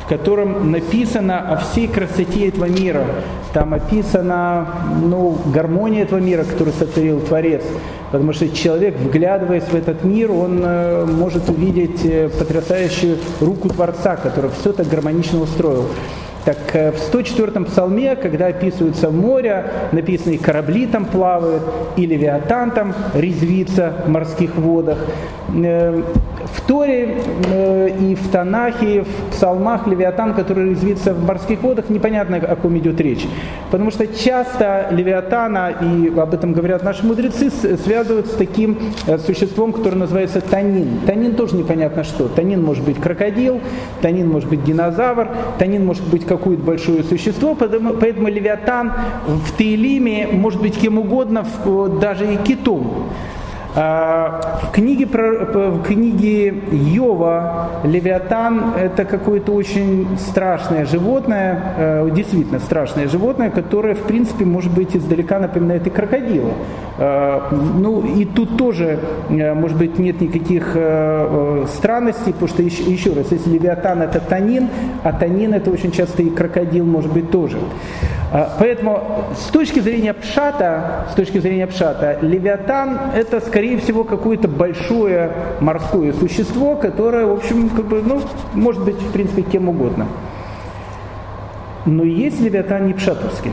в 0.04 0.10
котором 0.10 0.71
написано 0.71 1.39
о 1.39 1.58
всей 1.58 1.88
красоте 1.88 2.47
этого 2.47 2.65
мира. 2.65 3.06
Там 3.54 3.74
описана 3.74 4.67
ну, 5.04 5.38
гармония 5.54 6.04
этого 6.04 6.19
мира, 6.19 6.43
который 6.43 6.74
сотворил 6.74 7.19
Творец. 7.21 7.63
Потому 8.12 8.34
что 8.34 8.50
человек, 8.50 8.97
вглядываясь 8.97 9.63
в 9.63 9.76
этот 9.76 10.04
мир, 10.04 10.32
он 10.32 10.62
э, 10.63 11.06
может 11.06 11.50
увидеть 11.50 12.04
э, 12.04 12.30
потрясающую 12.30 13.17
руку 13.39 13.69
Творца, 13.69 14.15
который 14.15 14.50
все 14.60 14.74
так 14.74 14.88
гармонично 14.88 15.39
устроил. 15.39 15.86
Так 16.45 16.58
э, 16.73 16.91
в 16.91 16.95
104-м 16.95 17.65
псалме, 17.65 18.15
когда 18.15 18.47
описываются 18.47 19.12
море, 19.12 19.65
написано 19.91 20.34
и 20.34 20.38
корабли 20.38 20.88
там 20.88 21.06
плавают, 21.06 21.63
и 21.97 22.06
левиатан 22.06 22.71
там 22.71 22.95
резвится 23.13 23.93
в 24.06 24.10
морских 24.10 24.56
водах. 24.56 24.97
Э, 26.41 26.45
в 26.47 26.62
Торе 26.62 27.17
э, 27.47 27.89
и 27.99 28.15
в 28.15 28.30
Танахе, 28.30 29.04
в 29.04 29.32
псалмах 29.32 29.88
Левиатан, 29.88 30.34
который 30.34 30.69
резвится 30.69 31.13
в 31.13 31.25
морских 31.25 31.62
водах, 31.62 31.89
непонятно, 31.89 32.38
о 32.38 32.56
ком 32.56 32.77
идет 32.77 32.99
речь. 33.01 33.25
Потому 33.69 33.91
что 33.91 34.08
часто 34.08 34.88
Левиатана, 34.91 35.73
и 35.82 36.08
об 36.17 36.34
этом 36.34 36.54
говорят 36.54 36.84
наши 36.84 37.06
мудрецы, 37.06 37.49
связывают 37.49 38.27
с 38.27 38.32
таким 38.32 38.77
существом, 39.25 39.73
которое 39.73 39.97
называется 39.97 40.41
танин. 40.41 40.99
Танин 41.06 41.36
тоже 41.36 41.56
непонятно 41.56 42.04
что. 42.04 42.27
Танин 42.27 42.63
может 42.63 42.84
быть 42.84 42.99
крокодил, 42.99 43.62
танин 44.01 44.30
может 44.30 44.49
быть 44.49 44.63
динозавр, 44.63 45.30
танин 45.58 45.86
может 45.86 46.04
быть 46.08 46.25
какое-то 46.25 46.63
большое 46.63 47.04
существо, 47.04 47.56
поэтому, 47.56 47.93
поэтому 47.93 48.27
Левиатан 48.27 48.93
в 49.25 49.51
Таилиме 49.58 50.27
может 50.32 50.62
быть 50.62 50.77
кем 50.80 50.97
угодно, 50.97 51.45
даже 51.99 52.34
и 52.34 52.38
китом. 52.38 53.12
А, 53.73 54.60
в 54.63 54.71
книге, 54.71 55.05
в 55.05 55.84
книге 55.84 56.53
Йова 56.71 57.69
Левиатан 57.86 58.73
это 58.77 59.05
какое-то 59.05 59.53
очень 59.53 60.07
страшное 60.19 60.86
животное, 60.86 61.75
э, 61.77 62.10
действительно 62.13 62.60
страшное 62.60 63.07
животное, 63.07 63.49
которое 63.49 63.95
в 63.95 64.03
принципе 64.03 64.43
может 64.43 64.73
быть 64.73 64.95
издалека 64.95 65.39
напоминает 65.39 65.88
и 65.88 65.89
крокодила. 65.89 66.51
Ну 66.97 68.03
и 68.05 68.25
тут 68.25 68.57
тоже, 68.57 68.99
э, 69.29 69.53
может 69.53 69.77
быть, 69.77 69.97
нет 69.97 70.19
никаких 70.19 70.71
э, 70.75 71.65
странностей, 71.73 72.34
потому 72.34 72.49
что 72.49 72.62
еще, 72.62 72.84
еще 72.84 73.13
раз, 73.13 73.31
если 73.31 73.49
Левиатан 73.51 74.01
это 74.01 74.19
танин, 74.19 74.67
а 75.03 75.13
танин 75.13 75.53
это 75.53 75.71
очень 75.71 75.91
часто 75.91 76.21
и 76.23 76.29
крокодил 76.29 76.86
может 76.86 77.12
быть 77.12 77.31
тоже. 77.31 77.57
Поэтому 78.60 79.25
с 79.36 79.51
точки 79.51 79.81
зрения 79.81 80.13
пшата, 80.13 81.05
с 81.12 81.15
точки 81.15 81.39
зрения 81.39 81.67
пшата, 81.67 82.17
левиатан 82.21 82.97
это 83.13 83.41
скорее 83.41 83.61
всего 83.78 84.04
какое-то 84.04 84.47
большое 84.47 85.32
морское 85.60 86.13
существо, 86.13 86.76
которое, 86.76 87.26
в 87.26 87.34
общем, 87.34 87.69
как 87.69 87.86
бы, 87.86 88.02
ну, 88.02 88.21
может 88.54 88.84
быть, 88.84 88.97
в 88.97 89.12
принципе, 89.12 89.41
кем 89.43 89.69
угодно. 89.69 90.08
Но 91.86 92.04
есть 92.04 92.39
левиатан 92.41 92.88
не 92.88 92.93
пшатовский, 92.93 93.52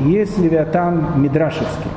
есть 0.00 0.38
левиатан 0.38 1.20
мидрашевский. 1.20 1.90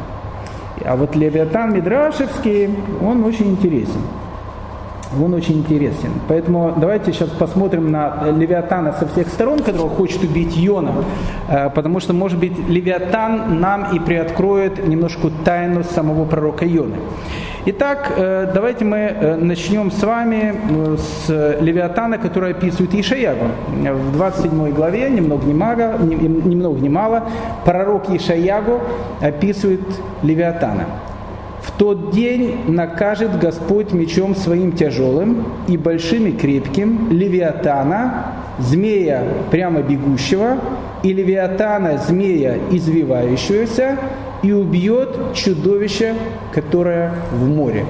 А 0.85 0.95
вот 0.95 1.15
левиатан 1.15 1.73
мидрашевский, 1.73 2.69
он 3.01 3.23
очень 3.23 3.51
интересен 3.51 4.01
он 5.23 5.33
очень 5.33 5.59
интересен. 5.59 6.11
Поэтому 6.27 6.73
давайте 6.77 7.11
сейчас 7.13 7.29
посмотрим 7.29 7.91
на 7.91 8.31
Левиатана 8.31 8.93
со 8.93 9.07
всех 9.07 9.27
сторон, 9.27 9.59
которого 9.59 9.89
хочет 9.89 10.23
убить 10.23 10.55
Йона, 10.55 10.91
э, 11.49 11.69
потому 11.69 11.99
что, 11.99 12.13
может 12.13 12.39
быть, 12.39 12.57
Левиатан 12.67 13.59
нам 13.59 13.95
и 13.95 13.99
приоткроет 13.99 14.87
немножко 14.87 15.29
тайну 15.43 15.83
самого 15.83 16.25
пророка 16.25 16.65
Йоны. 16.65 16.95
Итак, 17.65 18.13
э, 18.15 18.51
давайте 18.53 18.85
мы 18.85 18.97
э, 18.97 19.35
начнем 19.35 19.91
с 19.91 20.01
вами 20.03 20.55
с 20.97 21.57
Левиатана, 21.59 22.17
который 22.17 22.51
описывает 22.51 22.93
Ишаягу. 22.93 23.47
В 23.67 24.13
27 24.13 24.71
главе, 24.71 25.09
ни 25.09 25.19
много 25.19 25.45
ни 25.45 25.53
мало, 25.53 25.97
ни 25.97 26.15
ни 26.15 26.89
мало 26.89 27.23
пророк 27.65 28.09
Ишаягу 28.09 28.79
описывает 29.21 29.81
Левиатана. 30.23 30.85
В 31.67 31.71
тот 31.77 32.11
день 32.11 32.55
накажет 32.67 33.37
Господь 33.37 33.91
мечом 33.91 34.35
своим 34.35 34.71
тяжелым 34.71 35.45
и 35.67 35.75
большим 35.75 36.25
и 36.27 36.31
крепким 36.31 37.11
Левиатана, 37.11 38.35
змея 38.57 39.23
прямо 39.51 39.81
бегущего, 39.81 40.57
и 41.03 41.11
Левиатана, 41.11 41.97
змея 41.97 42.57
извивающегося, 42.71 43.97
и 44.43 44.53
убьет 44.53 45.33
чудовище, 45.33 46.15
которое 46.53 47.11
в 47.31 47.45
море. 47.47 47.85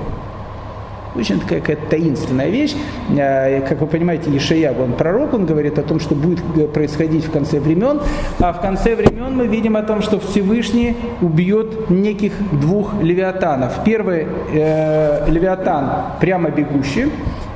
Очень 1.16 1.40
такая 1.40 1.60
какая-то 1.62 1.88
таинственная 1.90 2.50
вещь. 2.50 2.76
А, 3.18 3.62
как 3.62 3.82
вы 3.82 3.88
понимаете, 3.88 4.30
Ешаяг, 4.30 4.80
он 4.80 4.94
пророк, 4.94 5.34
он 5.34 5.46
говорит 5.46 5.80
о 5.80 5.84
том, 5.84 6.00
что 6.00 6.16
будет 6.16 6.74
происходить 6.74 7.26
в 7.26 7.32
конце 7.32 7.60
времен. 7.60 8.02
А 8.40 8.54
в 8.54 8.62
конце 8.62 8.96
времен 8.96 9.36
мы 9.36 9.48
видим 9.48 9.78
о 9.78 9.84
том, 9.84 10.02
что 10.02 10.20
Всевышний 10.20 10.96
убьет 11.22 11.90
неких 11.90 12.34
двух 12.52 13.02
левиатанов. 13.02 13.84
Первый 13.84 14.28
э, 14.54 15.30
левиатан 15.30 15.90
прямо 16.20 16.50
бегущий, 16.50 17.12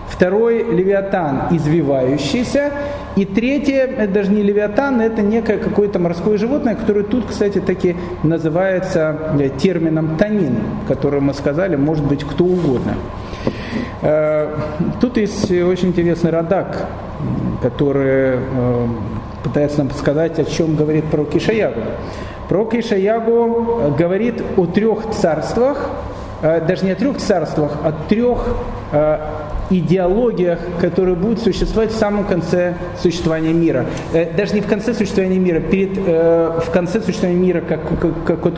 второй 0.07 0.63
левиатан 0.63 1.43
извивающийся, 1.51 2.71
и 3.15 3.25
третье, 3.25 3.87
это 3.97 4.13
даже 4.13 4.31
не 4.31 4.41
левиатан, 4.41 5.01
это 5.01 5.21
некое 5.21 5.57
какое-то 5.57 5.99
морское 5.99 6.37
животное, 6.37 6.75
которое 6.75 7.03
тут, 7.03 7.25
кстати, 7.27 7.59
таки 7.59 7.95
называется 8.23 9.17
э, 9.37 9.49
термином 9.49 10.17
танин, 10.17 10.55
который 10.87 11.19
мы 11.19 11.33
сказали, 11.33 11.75
может 11.75 12.05
быть 12.05 12.23
кто 12.23 12.45
угодно. 12.45 12.93
Э, 14.01 14.55
тут 14.99 15.17
есть 15.17 15.51
очень 15.51 15.89
интересный 15.89 16.31
радак, 16.31 16.87
который 17.61 18.37
э, 18.37 18.87
пытается 19.43 19.79
нам 19.79 19.91
сказать, 19.91 20.39
о 20.39 20.43
чем 20.45 20.75
говорит 20.75 21.05
про 21.05 21.23
Кишаягу. 21.25 21.81
Про 22.49 22.65
Кишаягу 22.65 23.93
говорит 23.97 24.43
о 24.57 24.65
трех 24.65 25.09
царствах, 25.11 25.89
даже 26.41 26.85
не 26.85 26.91
о 26.91 26.95
трех 26.95 27.17
царствах, 27.17 27.71
а 27.83 27.89
о 27.89 28.09
трех 28.09 28.45
идеологиях, 29.71 30.59
которые 30.79 31.15
будут 31.15 31.39
существовать 31.39 31.91
в 31.91 31.95
самом 31.95 32.25
конце 32.25 32.75
существования 33.01 33.53
мира. 33.53 33.85
Э, 34.13 34.31
даже 34.35 34.53
не 34.53 34.61
в 34.61 34.67
конце 34.67 34.93
существования 34.93 35.39
мира, 35.39 35.59
перед, 35.59 35.97
э, 35.97 36.59
в 36.65 36.69
конце 36.71 37.01
существования 37.01 37.39
мира, 37.39 37.61
как, 37.61 37.79
как, 37.99 38.41
как, 38.41 38.53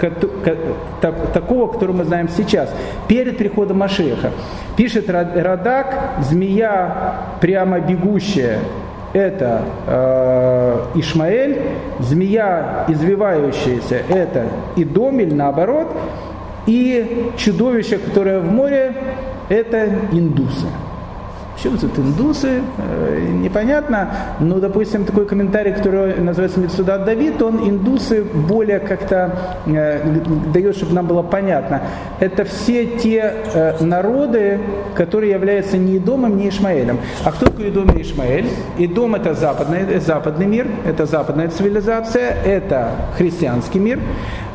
как, 0.00 0.58
как, 1.00 1.32
такого, 1.32 1.70
который 1.72 1.94
мы 1.94 2.04
знаем 2.04 2.28
сейчас, 2.28 2.72
перед 3.08 3.38
приходом 3.38 3.78
Машеха. 3.78 4.30
Пишет 4.76 5.10
Радак, 5.10 6.16
змея 6.20 7.16
прямо 7.40 7.80
бегущая, 7.80 8.60
это 9.12 9.62
э, 9.86 10.84
Ишмаэль, 10.94 11.60
змея 12.00 12.86
извивающаяся, 12.88 14.00
это 14.08 14.46
Идомель, 14.76 15.34
наоборот, 15.34 15.88
и 16.66 17.30
чудовище, 17.36 17.98
которое 17.98 18.40
в 18.40 18.50
море, 18.50 18.94
это 19.52 19.88
индусы. 20.12 20.66
Почему 21.54 21.76
тут 21.76 21.96
индусы? 21.98 22.62
Э, 22.78 23.28
непонятно. 23.30 24.10
Но, 24.40 24.58
допустим, 24.58 25.04
такой 25.04 25.26
комментарий, 25.26 25.72
который 25.72 26.16
называется 26.16 26.58
Мецудат 26.58 27.04
Давид, 27.04 27.40
он 27.42 27.68
индусы 27.68 28.24
более 28.24 28.80
как-то 28.80 29.60
э, 29.66 30.00
дает, 30.52 30.76
чтобы 30.76 30.94
нам 30.94 31.06
было 31.06 31.22
понятно. 31.22 31.82
Это 32.18 32.44
все 32.44 32.86
те 32.86 33.34
э, 33.54 33.84
народы, 33.84 34.58
которые 34.96 35.32
являются 35.32 35.76
не 35.76 35.98
Идомом, 35.98 36.36
не 36.36 36.48
Ишмаэлем. 36.48 36.98
А 37.24 37.30
кто 37.30 37.46
такой 37.46 37.68
Идом 37.68 37.96
и 37.96 38.02
Ишмаэль? 38.02 38.48
Идом 38.78 39.14
это 39.14 39.34
западный, 39.34 40.00
западный 40.00 40.46
мир, 40.46 40.66
это 40.84 41.06
западная 41.06 41.48
цивилизация, 41.48 42.34
это 42.44 42.90
христианский 43.16 43.78
мир. 43.78 44.00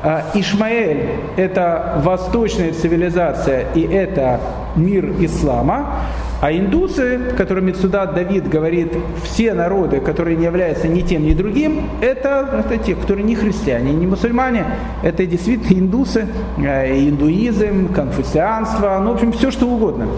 А 0.04 0.26
Ишмаэль– 0.34 1.10
это 1.38 2.02
восточная 2.04 2.72
цивилизация, 2.72 3.66
и 3.74 3.82
это 3.82 4.40
мир 4.76 5.12
ислама. 5.20 6.04
А 6.40 6.52
индусы, 6.52 7.20
которыми 7.36 7.72
сюда 7.72 8.06
Давид 8.06 8.48
говорит, 8.48 8.94
все 9.24 9.54
народы, 9.56 10.00
которые 10.00 10.38
не 10.38 10.46
являются 10.46 10.88
ни 10.88 11.02
тем, 11.02 11.24
ни 11.24 11.34
другим, 11.34 11.90
это, 12.00 12.64
это 12.64 12.78
те, 12.78 12.94
которые 12.94 13.24
не 13.24 13.36
христиане, 13.36 13.92
не 13.94 14.06
мусульмане, 14.06 14.66
это 15.02 15.26
действительно 15.26 15.80
индусы, 15.80 16.28
э, 16.60 17.10
индуизм, 17.10 17.92
конфуцианство, 17.92 19.00
ну, 19.04 19.14
в 19.14 19.16
общем, 19.16 19.32
все 19.32 19.50
что 19.50 19.66
угодно. 19.66 20.10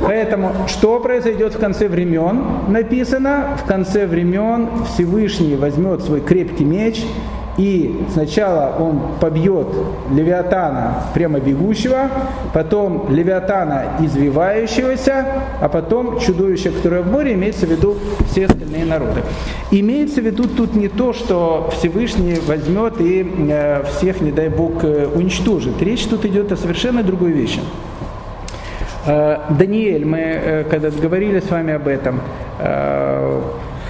Поэтому, 0.00 0.52
что 0.66 0.98
произойдет 0.98 1.54
в 1.54 1.58
конце 1.58 1.88
времен, 1.88 2.42
написано, 2.68 3.58
в 3.62 3.68
конце 3.68 4.06
времен 4.06 4.66
Всевышний 4.94 5.56
возьмет 5.56 6.02
свой 6.02 6.22
крепкий 6.22 6.64
меч 6.64 7.04
и 7.60 7.94
сначала 8.10 8.74
он 8.78 9.00
побьет 9.20 9.66
Левиатана 10.10 11.04
прямо 11.12 11.40
бегущего, 11.40 12.08
потом 12.54 13.10
Левиатана 13.10 13.98
извивающегося, 14.00 15.26
а 15.60 15.68
потом 15.68 16.18
чудовище, 16.20 16.70
которое 16.70 17.02
в 17.02 17.12
море, 17.12 17.34
имеется 17.34 17.66
в 17.66 17.70
виду 17.70 17.96
все 18.30 18.46
остальные 18.46 18.86
народы. 18.86 19.20
Имеется 19.70 20.22
в 20.22 20.24
виду 20.24 20.44
тут 20.48 20.74
не 20.74 20.88
то, 20.88 21.12
что 21.12 21.70
Всевышний 21.76 22.38
возьмет 22.46 22.98
и 22.98 23.30
э, 23.50 23.84
всех, 23.84 24.22
не 24.22 24.32
дай 24.32 24.48
Бог, 24.48 24.82
э, 24.82 25.06
уничтожит. 25.14 25.82
Речь 25.82 26.06
тут 26.06 26.24
идет 26.24 26.52
о 26.52 26.56
совершенно 26.56 27.02
другой 27.02 27.32
вещи. 27.32 27.60
Э, 29.04 29.36
Даниэль, 29.50 30.06
мы 30.06 30.64
когда 30.70 30.88
говорили 30.88 31.40
с 31.40 31.50
вами 31.50 31.74
об 31.74 31.86
этом, 31.88 32.20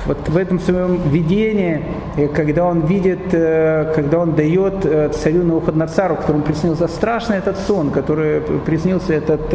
вот 0.07 0.29
в 0.29 0.37
этом 0.37 0.59
своем 0.61 1.09
видении, 1.11 1.83
э, 2.17 2.29
когда 2.29 2.65
он 2.65 2.87
видит, 2.87 3.33
э, 3.33 3.93
когда 3.95 4.19
он 4.19 4.35
дает 4.35 4.85
э, 4.85 5.11
царю 5.11 5.45
Навуходоносору, 5.45 6.17
которому 6.17 6.43
приснился 6.43 6.89
страшный 6.89 7.39
этот 7.39 7.59
сон, 7.59 7.91
который 7.91 8.41
приснился 8.41 9.15
этот 9.15 9.55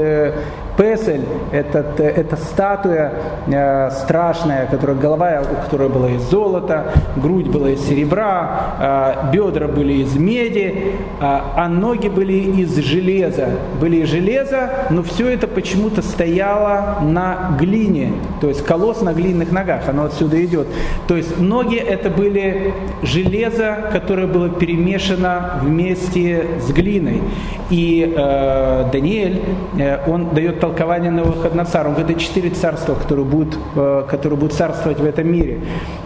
Песель– 0.77 1.21
этот, 1.51 1.99
это 1.99 2.35
статуя 2.35 3.13
э, 3.47 3.89
страшная, 3.91 4.65
которая, 4.67 4.97
голова 4.97 5.41
у 5.41 5.63
которой 5.63 5.89
была 5.89 6.11
из 6.11 6.21
золота, 6.23 6.91
грудь 7.15 7.47
была 7.47 7.71
из 7.71 7.81
серебра, 7.87 9.15
э, 9.29 9.31
бедра 9.31 9.67
были 9.67 9.93
из 9.93 10.15
меди, 10.15 10.95
э, 11.19 11.21
а 11.21 11.67
ноги 11.69 12.09
были 12.09 12.33
из 12.33 12.75
железа. 12.77 13.49
Были 13.79 13.97
из 13.97 14.09
железа, 14.09 14.69
но 14.89 15.03
все 15.03 15.29
это 15.29 15.47
почему-то 15.47 16.01
стояло 16.01 16.97
на 17.01 17.55
глине, 17.59 18.13
то 18.41 18.49
есть 18.49 18.65
колосс 18.65 19.01
на 19.01 19.13
глиняных 19.13 19.51
ногах, 19.51 19.87
оно 19.87 20.05
отсюда 20.05 20.43
идет. 20.43 20.67
То 21.07 21.15
есть 21.15 21.39
ноги 21.39 21.77
это 21.77 22.09
были 22.09 22.73
железо, 23.01 23.89
которое 23.91 24.27
было 24.27 24.49
перемешано 24.49 25.59
вместе 25.61 26.45
с 26.59 26.71
глиной. 26.71 27.21
И 27.69 28.13
э, 28.15 28.89
Даниэль, 28.91 29.41
э, 29.77 29.99
он 30.07 30.29
дает 30.33 30.59
толкование 30.65 31.11
на 31.11 31.23
Навуходоносора. 31.23 31.89
Он 31.89 31.93
говорит, 31.95 32.17
четыре 32.17 32.49
царства, 32.49 32.95
которые 32.95 33.25
будут, 33.25 33.57
э, 33.75 34.03
которые 34.09 34.39
будут 34.39 34.53
царствовать 34.53 34.99
в 34.99 35.05
этом 35.05 35.31
мире. 35.31 35.59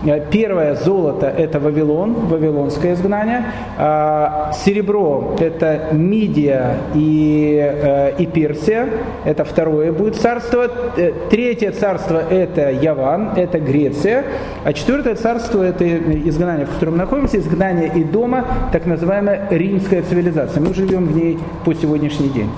Э, 0.06 0.20
первое 0.32 0.76
золото– 0.76 1.28
это 1.38 1.60
Вавилон, 1.60 2.14
вавилонское 2.28 2.94
изгнание. 2.94 3.46
А, 3.78 4.52
серебро– 4.54 5.36
это 5.40 5.90
Мидия 5.92 6.78
и, 6.94 7.58
э, 7.58 8.12
и 8.18 8.26
Персия. 8.26 8.90
Это 9.26 9.46
второе 9.46 9.92
будет 9.92 10.16
царство. 10.16 10.68
Третье 11.30 11.72
царство– 11.72 12.22
это 12.30 12.72
Яван, 12.72 13.32
это 13.38 13.60
Греция. 13.60 14.26
А 14.66 14.74
четвертое 14.74 15.16
царство– 15.16 15.64
это 15.64 15.86
изгнание, 16.30 16.66
в 16.66 16.74
котором 16.74 16.94
мы 16.94 17.00
находимся, 17.00 17.38
изгнание 17.38 17.92
и 17.96 18.04
дома, 18.04 18.46
так 18.74 18.86
называемая 18.86 19.48
римская 19.50 20.02
цивилизация. 20.02 20.62
Мы 20.62 20.74
живем 20.74 21.06
в 21.06 21.16
ней 21.16 21.40
по 21.64 21.74
сегодняшний 21.74 22.30
день. 22.30 22.50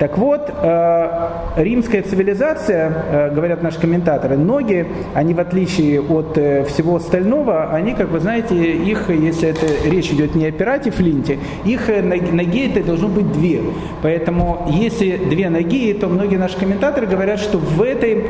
Так 0.00 0.16
вот, 0.16 0.50
э, 0.50 1.28
римская 1.58 2.02
цивилизация, 2.02 2.90
э, 2.90 3.34
говорят 3.34 3.62
наши 3.62 3.78
комментаторы, 3.78 4.38
ноги, 4.38 4.86
они 5.12 5.34
в 5.34 5.40
отличие 5.40 6.00
от 6.00 6.38
э, 6.38 6.64
всего 6.64 6.96
остального, 6.96 7.68
они, 7.70 7.92
как 7.92 8.08
вы 8.08 8.18
знаете, 8.18 8.54
их, 8.56 9.10
если 9.10 9.50
это 9.50 9.66
речь 9.86 10.10
идет 10.10 10.34
не 10.34 10.46
о 10.46 10.52
пирате 10.52 10.90
Флинте, 10.90 11.38
их 11.66 11.88
ноги 11.88 12.70
это 12.70 12.82
должно 12.82 13.08
быть 13.08 13.30
две. 13.30 13.60
Поэтому 14.00 14.68
если 14.70 15.18
две 15.18 15.50
ноги, 15.50 15.92
то 15.92 16.08
многие 16.08 16.36
наши 16.36 16.58
комментаторы 16.58 17.06
говорят, 17.06 17.38
что 17.38 17.58
в 17.58 17.82
этой 17.82 18.24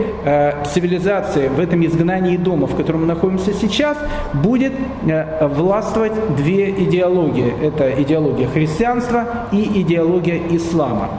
цивилизации, 0.74 1.46
в 1.46 1.60
этом 1.60 1.86
изгнании 1.86 2.36
дома, 2.36 2.66
в 2.66 2.74
котором 2.74 3.02
мы 3.02 3.06
находимся 3.06 3.52
сейчас, 3.52 3.96
будет 4.34 4.72
властвовать 5.40 6.14
две 6.36 6.70
идеологии. 6.70 7.52
Это 7.62 7.92
идеология 8.02 8.48
христианства 8.48 9.24
и 9.52 9.82
идеология 9.82 10.40
ислама. 10.50 11.10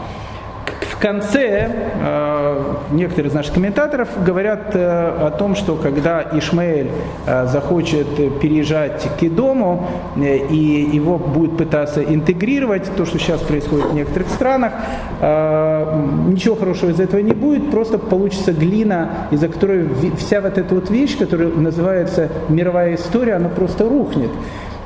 В 0.91 0.97
конце 1.02 1.71
э, 2.00 2.74
некоторые 2.91 3.30
из 3.30 3.34
наших 3.34 3.54
комментаторов 3.56 4.10
говорят 4.24 4.76
э, 4.76 5.28
о 5.28 5.32
том, 5.32 5.56
что 5.56 5.76
когда 5.76 6.21
Ишмаэль 6.34 6.91
э, 7.26 7.47
захочет 7.47 8.39
переезжать 8.39 9.10
к 9.19 9.24
Идому 9.24 9.88
и 10.17 10.89
его 10.93 11.17
будет 11.17 11.58
пытаться 11.58 12.04
интегрировать, 12.04 12.91
то, 12.95 13.06
что 13.06 13.17
сейчас 13.17 13.41
происходит 13.41 13.86
в 13.88 13.93
некоторых 13.93 14.28
странах, 14.30 14.73
ничего 15.19 16.56
хорошего 16.56 16.90
из 16.90 17.00
этого 17.00 17.21
не 17.21 17.33
будет, 17.33 17.71
просто 17.71 17.98
получится 17.98 18.52
глина, 18.52 19.27
из-за 19.31 19.48
которой 19.48 19.88
вся 20.17 20.42
вот 20.42 20.58
эта 20.58 20.75
вот 20.75 20.90
вещь, 20.90 21.17
которая 21.17 21.50
называется 21.50 22.29
мировая 22.50 22.96
история, 22.96 23.35
она 23.35 23.50
просто 23.50 23.88
рухнет. 23.88 24.31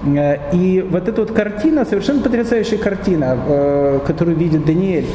Э, 0.06 0.38
и 0.54 0.82
вот 0.82 1.08
эта 1.08 1.22
вот 1.22 1.32
картина, 1.32 1.86
совершенно 1.86 2.22
потрясающая 2.22 2.78
картина, 2.78 3.38
э, 3.48 4.00
которую 4.06 4.38
видит 4.38 4.66
Даниэль, 4.66 5.08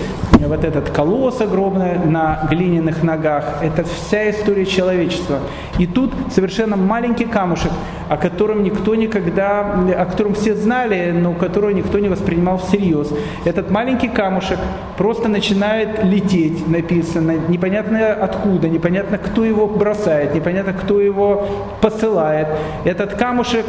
вот 0.47 0.65
этот 0.65 0.91
колосс 0.91 1.41
огромный 1.41 1.99
на 1.99 2.47
глиняных 2.51 3.03
ногах, 3.03 3.45
это 3.63 3.85
вся 3.85 4.31
история 4.31 4.67
человечества. 4.67 5.39
И 5.79 5.87
тут 5.87 6.13
совершенно 6.31 6.77
маленький 6.77 7.27
камушек, 7.27 7.73
о 8.09 8.17
котором 8.17 8.65
никто 8.65 8.95
никогда, 8.95 9.61
о 9.61 10.07
котором 10.07 10.35
все 10.35 10.55
знали, 10.55 11.13
но 11.13 11.33
которого 11.33 11.71
никто 11.71 11.99
не 11.99 12.09
воспринимал 12.09 12.59
всерьез. 12.59 13.13
Этот 13.45 13.71
маленький 13.71 14.09
камушек 14.09 14.59
просто 14.97 15.29
начинает 15.29 16.03
лететь, 16.05 16.67
написано, 16.69 17.37
непонятно 17.49 18.13
откуда, 18.13 18.69
непонятно 18.69 19.19
кто 19.19 19.45
его 19.45 19.67
бросает, 19.67 20.35
непонятно 20.35 20.73
кто 20.73 21.01
его 21.01 21.47
посылает. 21.81 22.49
Этот 22.85 23.15
камушек 23.15 23.65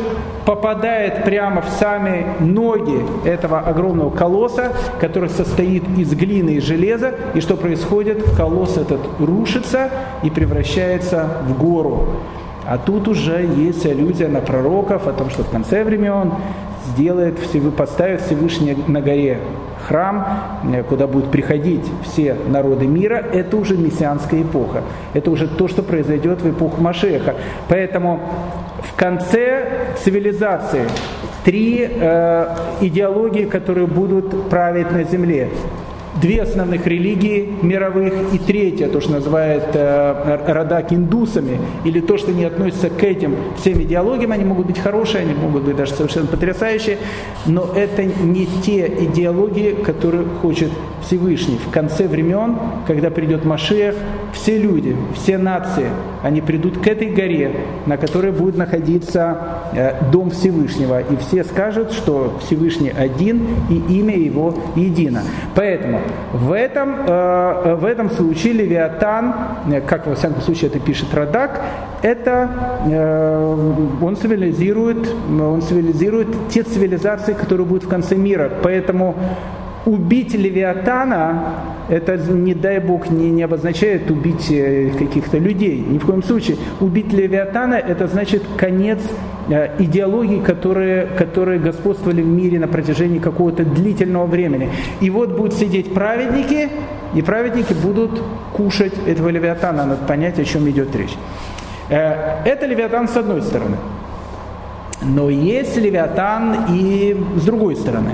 попадает 0.45 1.10
прямо 1.25 1.61
в 1.61 1.69
сами 1.69 2.25
ноги 2.39 3.05
этого 3.25 3.59
огромного 3.59 4.09
колосса, 4.09 4.73
который 4.99 5.29
состоит 5.29 5.83
из 5.97 6.13
глины 6.13 6.51
и 6.51 6.59
железа. 6.59 7.15
И 7.33 7.41
что 7.41 7.55
происходит? 7.55 8.23
Колосс 8.35 8.77
этот 8.77 9.01
рушится 9.19 9.89
и 10.23 10.29
превращается 10.29 11.27
в 11.47 11.57
гору. 11.57 12.07
А 12.65 12.77
тут 12.77 13.07
уже 13.07 13.47
есть 13.57 13.85
аллюзия 13.85 14.27
на 14.27 14.39
пророков 14.39 15.07
о 15.07 15.13
том, 15.13 15.29
что 15.29 15.43
в 15.43 15.49
конце 15.49 15.83
времен 15.83 16.31
сделает, 16.87 17.37
поставит 17.75 18.21
Всевышний 18.21 18.75
на 18.87 19.01
горе 19.01 19.39
храм, 19.87 20.25
э, 20.71 20.83
куда 20.83 21.07
будут 21.07 21.31
приходить 21.31 21.85
все 22.03 22.35
народы 22.47 22.87
мира, 22.87 23.23
это 23.33 23.57
уже 23.57 23.77
мессианская 23.77 24.41
эпоха. 24.41 24.83
Это 25.13 25.31
уже 25.31 25.47
то, 25.47 25.67
что 25.67 25.83
произойдет 25.83 26.41
в 26.41 26.49
эпоху 26.49 26.81
Машеха. 26.81 27.35
Поэтому 27.67 28.19
в 28.81 28.95
конце 28.95 29.95
цивилизации 30.03 30.85
три 31.43 31.87
э, 31.89 32.55
идеологии, 32.81 33.45
которые 33.45 33.87
будут 33.87 34.49
править 34.49 34.91
на 34.91 35.03
земле 35.03 35.49
две 36.21 36.43
основных 36.43 36.85
религии 36.87 37.49
мировых 37.61 38.13
и 38.33 38.37
третья, 38.37 38.87
то, 38.87 39.01
что 39.01 39.13
называют 39.13 39.65
э, 39.73 40.39
Радак 40.47 40.93
индусами, 40.93 41.57
или 41.83 41.99
то, 41.99 42.17
что 42.17 42.31
не 42.31 42.45
относится 42.45 42.89
к 42.89 43.03
этим 43.03 43.35
всем 43.59 43.81
идеологиям, 43.81 44.31
они 44.31 44.45
могут 44.45 44.67
быть 44.67 44.79
хорошие, 44.79 45.23
они 45.23 45.33
могут 45.33 45.63
быть 45.63 45.75
даже 45.75 45.93
совершенно 45.93 46.27
потрясающие, 46.27 46.97
но 47.45 47.67
это 47.75 48.03
не 48.03 48.45
те 48.63 48.87
идеологии, 48.87 49.71
которые 49.71 50.25
хочет 50.41 50.69
Всевышний. 51.01 51.57
В 51.57 51.71
конце 51.71 52.07
времен, 52.07 52.57
когда 52.85 53.09
придет 53.09 53.43
Машех, 53.43 53.95
все 54.33 54.57
люди, 54.57 54.95
все 55.15 55.37
нации, 55.37 55.87
они 56.23 56.41
придут 56.41 56.77
к 56.77 56.87
этой 56.87 57.09
горе, 57.09 57.51
на 57.85 57.97
которой 57.97 58.31
будет 58.31 58.57
находиться 58.57 59.37
э, 59.73 59.93
Дом 60.11 60.29
Всевышнего, 60.29 61.01
и 61.01 61.15
все 61.17 61.43
скажут, 61.43 61.91
что 61.91 62.39
Всевышний 62.45 62.91
один, 62.95 63.41
и 63.69 63.99
имя 63.99 64.15
его 64.15 64.55
едино. 64.75 65.23
Поэтому 65.55 66.01
в 66.33 66.51
этом, 66.51 66.95
э, 67.07 67.75
в 67.75 67.85
этом 67.85 68.09
случае 68.09 68.53
Левиатан, 68.53 69.33
э, 69.71 69.81
как 69.81 70.07
во 70.07 70.15
всяком 70.15 70.41
случае 70.41 70.69
это 70.69 70.79
пишет 70.79 71.13
Радак, 71.13 71.61
это 72.01 72.49
э, 72.87 73.75
он 74.01 74.15
цивилизирует, 74.15 75.13
он 75.29 75.61
цивилизирует 75.61 76.27
те 76.49 76.63
цивилизации, 76.63 77.33
которые 77.33 77.65
будут 77.65 77.83
в 77.83 77.89
конце 77.89 78.15
мира. 78.15 78.51
Поэтому 78.63 79.15
убить 79.85 80.33
Левиатана, 80.33 81.55
это, 81.89 82.17
не 82.17 82.53
дай 82.53 82.79
бог, 82.79 83.09
не, 83.09 83.29
не 83.29 83.43
обозначает 83.43 84.09
убить 84.11 84.49
э, 84.51 84.91
каких-то 84.97 85.37
людей. 85.37 85.79
Ни 85.79 85.97
в 85.97 86.05
коем 86.05 86.23
случае. 86.23 86.57
Убить 86.79 87.11
Левиатана, 87.11 87.75
это 87.75 88.07
значит 88.07 88.43
конец 88.57 88.99
э, 89.49 89.69
идеологии, 89.79 90.39
которые, 90.39 91.07
которые 91.17 91.59
господствовали 91.59 92.21
в 92.21 92.27
мире 92.27 92.59
на 92.59 92.67
протяжении 92.67 93.19
какого-то 93.19 93.63
длительного 93.63 94.27
времени. 94.27 94.69
И 95.01 95.09
вот 95.09 95.31
будут 95.31 95.53
сидеть 95.53 95.93
праведники, 95.93 96.69
и 97.15 97.21
праведники 97.21 97.73
будут 97.73 98.21
кушать 98.53 98.93
этого 99.07 99.29
Левиатана. 99.29 99.85
Надо 99.85 100.05
понять, 100.05 100.39
о 100.39 100.45
чем 100.45 100.69
идет 100.69 100.95
речь. 100.95 101.15
Э, 101.89 102.43
это 102.45 102.67
Левиатан 102.67 103.07
с 103.07 103.17
одной 103.17 103.41
стороны. 103.41 103.77
Но 105.03 105.31
есть 105.31 105.77
Левиатан 105.77 106.67
и 106.69 107.17
с 107.35 107.43
другой 107.43 107.75
стороны 107.75 108.11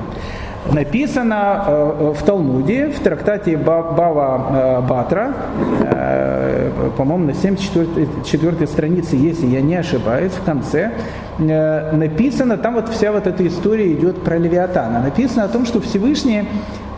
написано 0.73 1.63
э, 1.67 2.13
в 2.15 2.23
Талмуде, 2.23 2.87
в 2.87 2.99
трактате 2.99 3.57
Бава 3.57 4.45
э, 4.49 4.81
Батра, 4.87 5.33
э, 5.81 6.71
по-моему, 6.97 7.25
на 7.25 7.33
74 7.33 8.67
странице, 8.67 9.15
если 9.15 9.47
я 9.47 9.61
не 9.61 9.75
ошибаюсь, 9.75 10.31
в 10.33 10.43
конце, 10.43 10.91
написано, 11.37 12.57
там 12.57 12.75
вот 12.75 12.89
вся 12.89 13.11
вот 13.11 13.27
эта 13.27 13.45
история 13.45 13.93
идет 13.93 14.23
про 14.23 14.37
Левиатана. 14.37 15.01
Написано 15.01 15.43
о 15.43 15.47
том, 15.47 15.65
что 15.65 15.79
Всевышний 15.79 16.47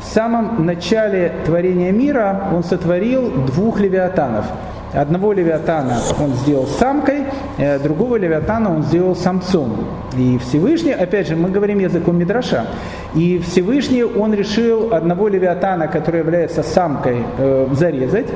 в 0.02 0.06
самом 0.06 0.66
начале 0.66 1.34
творения 1.46 1.92
мира 1.92 2.50
он 2.54 2.64
сотворил 2.64 3.32
двух 3.48 3.80
Левиатанов– 3.80 4.46
Одного 4.94 5.34
левиатана 5.34 5.98
он 6.20 6.34
сделал 6.34 6.66
самкой, 6.66 7.26
э, 7.58 7.78
другого 7.78 8.16
левиатана 8.16 8.76
он 8.76 8.84
сделал 8.84 9.16
самцом. 9.16 9.86
И 10.18 10.40
Всевышний, 10.40 10.92
опять 10.92 11.28
же, 11.28 11.36
мы 11.36 11.50
говорим 11.50 11.78
языком 11.78 12.18
Мидраша, 12.18 12.66
и 13.14 13.38
Всевышний 13.40 14.04
он 14.04 14.34
решил 14.34 14.92
одного 14.92 15.28
левиатана, 15.28 15.88
который 15.88 16.22
является 16.22 16.64
самкой, 16.64 17.18
э, 17.38 17.68
зарезать, 17.74 18.28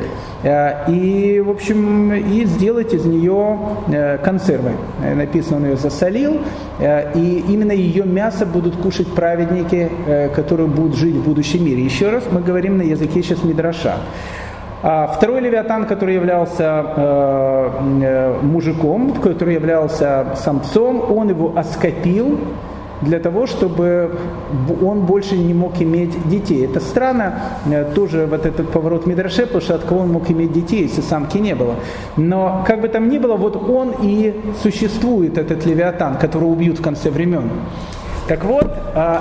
э, 0.44 0.92
и, 0.92 1.42
в 1.42 1.50
общем, 1.50 2.14
и 2.14 2.46
сделать 2.46 2.94
из 2.94 3.06
нее 3.06 3.58
консервы. 4.24 4.72
Написано, 5.16 5.58
он 5.58 5.66
ее 5.66 5.78
засолил, 5.78 6.40
и 7.16 7.44
именно 7.48 7.72
ее 7.72 8.04
мясо 8.04 8.46
будут 8.46 8.76
кушать 8.78 9.08
праведники, 9.08 9.90
которые 10.36 10.68
будут 10.68 10.96
жить 10.96 11.16
в 11.16 11.24
будущем 11.24 11.66
мире. 11.66 11.84
Еще 11.84 12.10
раз 12.10 12.24
мы 12.32 12.42
говорим 12.42 12.78
на 12.78 12.84
языке 12.84 13.24
сейчас 13.24 13.44
Мидраша. 13.44 13.98
А 14.86 15.08
второй 15.08 15.40
левиатан, 15.40 15.86
который 15.86 16.16
являлся 16.16 16.86
э, 16.98 17.70
э, 18.02 18.40
мужиком, 18.42 19.14
который 19.14 19.54
являлся 19.54 20.36
самцом, 20.36 21.10
он 21.10 21.30
его 21.30 21.54
оскопил 21.56 22.38
для 23.00 23.20
того, 23.20 23.48
чтобы 23.48 24.12
он 24.86 25.06
больше 25.06 25.38
не 25.38 25.54
мог 25.54 25.82
иметь 25.82 26.28
детей. 26.28 26.66
Это 26.66 26.82
странно, 26.82 27.34
э, 27.66 27.86
тоже 27.96 28.26
вот 28.26 28.46
этот 28.46 28.72
поворот 28.72 29.08
Мидраше, 29.08 29.46
потому 29.46 29.62
что 29.62 29.76
от 29.76 29.86
кого 29.86 30.02
он 30.02 30.12
мог 30.12 30.30
иметь 30.30 30.52
детей, 30.52 30.84
если 30.84 31.00
самки 31.00 31.38
не 31.38 31.56
было. 31.56 31.76
Но 32.18 32.66
как 32.68 32.82
бы 32.82 32.90
там 32.90 33.08
ни 33.08 33.20
было, 33.20 33.38
вот 33.38 33.56
он 33.56 33.96
и 34.02 34.36
существует, 34.62 35.38
этот 35.38 35.66
левиатан, 35.66 36.18
которого 36.18 36.50
убьют 36.50 36.80
в 36.80 36.82
конце 36.82 37.10
времен. 37.10 37.50
Так 38.28 38.46
вот, 38.46 38.72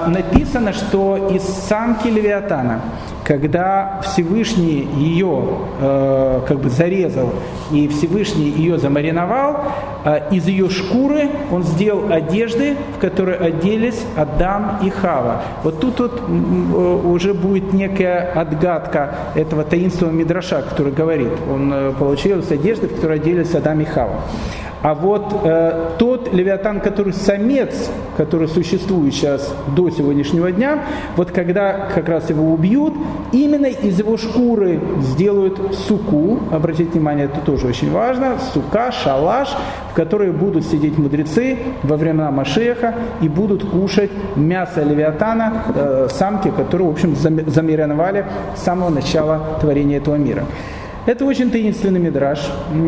написано, 0.06 0.72
что 0.72 1.28
из 1.34 1.42
самки 1.42 2.06
Левиатана, 2.06 2.82
когда 3.24 4.00
Всевышний 4.02 4.88
ее 4.96 5.44
э, 5.80 6.40
как 6.46 6.58
бы 6.58 6.70
зарезал 6.70 7.30
и 7.70 7.86
Всевышний 7.88 8.50
ее 8.50 8.78
замариновал, 8.78 9.64
э, 10.04 10.28
из 10.30 10.46
ее 10.46 10.68
шкуры 10.68 11.28
он 11.50 11.62
сделал 11.62 12.12
одежды, 12.12 12.76
в 12.96 13.00
которые 13.00 13.38
оделись 13.38 14.02
Адам 14.16 14.78
и 14.82 14.90
Хава. 14.90 15.42
Вот 15.62 15.80
тут 15.80 16.00
вот 16.00 16.20
э, 16.20 17.00
уже 17.06 17.34
будет 17.34 17.72
некая 17.72 18.32
отгадка 18.34 19.14
этого 19.34 19.64
таинственного 19.64 20.14
Мидраша, 20.14 20.62
который 20.62 20.92
говорит, 20.92 21.30
он 21.50 21.94
получил 21.98 22.42
одежды, 22.50 22.88
в 22.88 22.94
которые 22.94 23.20
оделись 23.20 23.54
Адам 23.54 23.80
и 23.80 23.84
Хава. 23.84 24.20
А 24.82 24.94
вот 24.94 25.32
э, 25.44 25.90
тот 25.98 26.32
левиатан, 26.32 26.80
который 26.80 27.12
самец, 27.12 27.88
который 28.16 28.48
существует 28.48 29.14
сейчас 29.14 29.54
до 29.76 29.90
сегодняшнего 29.90 30.50
дня, 30.50 30.80
вот 31.16 31.30
когда 31.30 31.88
как 31.94 32.08
раз 32.08 32.28
его 32.30 32.52
убьют, 32.52 32.94
именно 33.30 33.66
из 33.66 33.98
его 34.00 34.16
шкуры 34.16 34.80
сделают 35.00 35.76
суку, 35.86 36.40
обратите 36.50 36.90
внимание, 36.90 37.26
это 37.26 37.40
тоже 37.40 37.68
очень 37.68 37.92
важно, 37.92 38.38
сука, 38.52 38.90
шалаш, 38.90 39.56
в 39.92 39.94
которой 39.94 40.32
будут 40.32 40.64
сидеть 40.64 40.98
мудрецы 40.98 41.58
во 41.84 41.96
времена 41.96 42.32
Машеха 42.32 42.94
и 43.20 43.28
будут 43.28 43.64
кушать 43.64 44.10
мясо 44.34 44.82
левиатана, 44.82 45.62
э, 45.74 46.08
самки, 46.10 46.50
которые, 46.50 46.88
в 46.88 46.92
общем, 46.92 47.14
замариновали 47.14 48.26
с 48.56 48.62
самого 48.62 48.90
начала 48.90 49.58
творения 49.60 49.98
этого 49.98 50.16
мира. 50.16 50.44
Это 51.04 51.24
очень 51.24 51.50
таинственный 51.50 51.98
мидраж. 51.98 52.38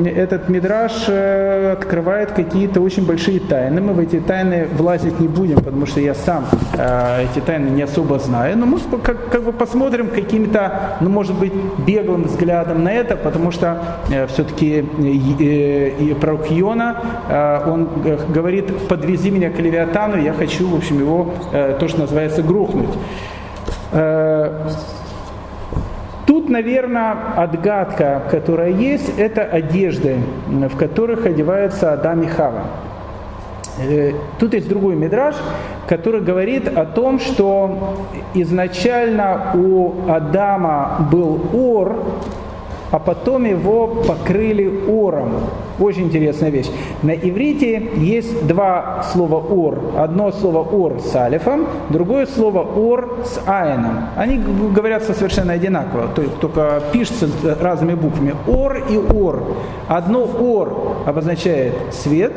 Этот 0.07 0.49
мидраж 0.49 0.93
э, 1.09 1.73
открывает 1.73 2.31
какие-то 2.31 2.81
очень 2.81 3.05
большие 3.05 3.41
тайны. 3.41 3.81
Мы 3.81 3.93
в 3.93 3.99
эти 3.99 4.21
тайны 4.21 4.69
влазить 4.73 5.19
не 5.19 5.27
будем, 5.27 5.57
потому 5.57 5.85
что 5.85 5.99
я 5.99 6.15
сам 6.15 6.47
э, 6.75 7.25
эти 7.25 7.41
тайны 7.41 7.71
не 7.71 7.83
особо 7.83 8.21
знаю. 8.21 8.57
Но 8.57 8.67
мы 8.67 8.79
как, 9.03 9.43
бы 9.43 9.53
посмотрим 9.53 10.11
каким-то, 10.11 10.97
ну, 11.01 11.11
может 11.11 11.35
быть, 11.35 11.53
беглым 11.85 12.25
взглядом 12.25 12.85
на 12.85 12.93
это, 12.93 13.17
потому 13.17 13.51
что 13.51 13.83
э, 14.09 14.29
все-таки 14.29 14.85
э, 15.01 16.15
пророк 16.21 16.47
Иона, 16.53 16.97
э, 17.29 17.69
он 17.69 17.89
говорит, 18.29 18.87
подвези 18.87 19.33
меня 19.33 19.51
к 19.51 19.59
Левиатану, 19.59 20.23
я 20.23 20.33
хочу, 20.35 20.69
в 20.69 20.77
общем, 20.77 21.01
его, 21.01 21.35
то, 21.51 21.89
что 21.89 22.03
называется, 22.03 22.43
грохнуть. 22.43 22.91
Тут, 26.35 26.49
наверное, 26.49 27.17
отгадка, 27.37 28.23
которая 28.29 28.71
есть, 28.71 29.21
это 29.21 29.43
одежды, 29.43 30.17
в 30.49 30.77
которых 30.77 31.27
одеваются 31.27 31.93
Адам 31.93 32.23
и 32.23 32.27
Хава. 32.27 32.65
Э, 33.79 34.15
тут 34.41 34.53
есть 34.53 34.69
другой 34.69 34.97
мидраж, 34.97 35.37
который 35.87 36.23
говорит 36.23 36.67
о 36.67 36.87
том, 36.87 37.21
что 37.21 38.09
изначально 38.35 39.53
у 39.55 40.11
Адама 40.11 41.07
был 41.13 41.41
ор, 41.53 42.03
а 42.91 42.99
потом 42.99 43.45
его 43.45 43.87
покрыли 43.87 44.89
ором. 44.89 45.35
Очень 45.79 46.05
интересная 46.05 46.51
вещь. 46.51 46.71
На 47.03 47.13
иврите 47.13 47.91
есть 47.97 48.47
два 48.47 49.05
слова 49.13 49.37
ор. 49.37 49.81
Одно 49.99 50.31
слово 50.31 50.63
ор 50.63 51.01
с 51.01 51.15
алифом, 51.17 51.67
другое 51.91 52.27
слово 52.27 52.63
ор 52.63 53.25
с 53.25 53.41
айном. 53.49 54.09
Они 54.17 54.39
говорятся 54.39 55.15
совершенно 55.15 55.53
одинаково, 55.53 56.09
то 56.15 56.23
есть 56.23 56.39
только 56.39 56.81
пишутся 56.93 57.29
разными 57.61 57.95
буквами. 57.95 58.35
Ор 58.47 58.85
и 58.89 58.97
ор. 58.97 59.43
Одно 59.89 60.25
ор 60.25 61.03
обозначает 61.07 61.75
свет, 61.93 62.33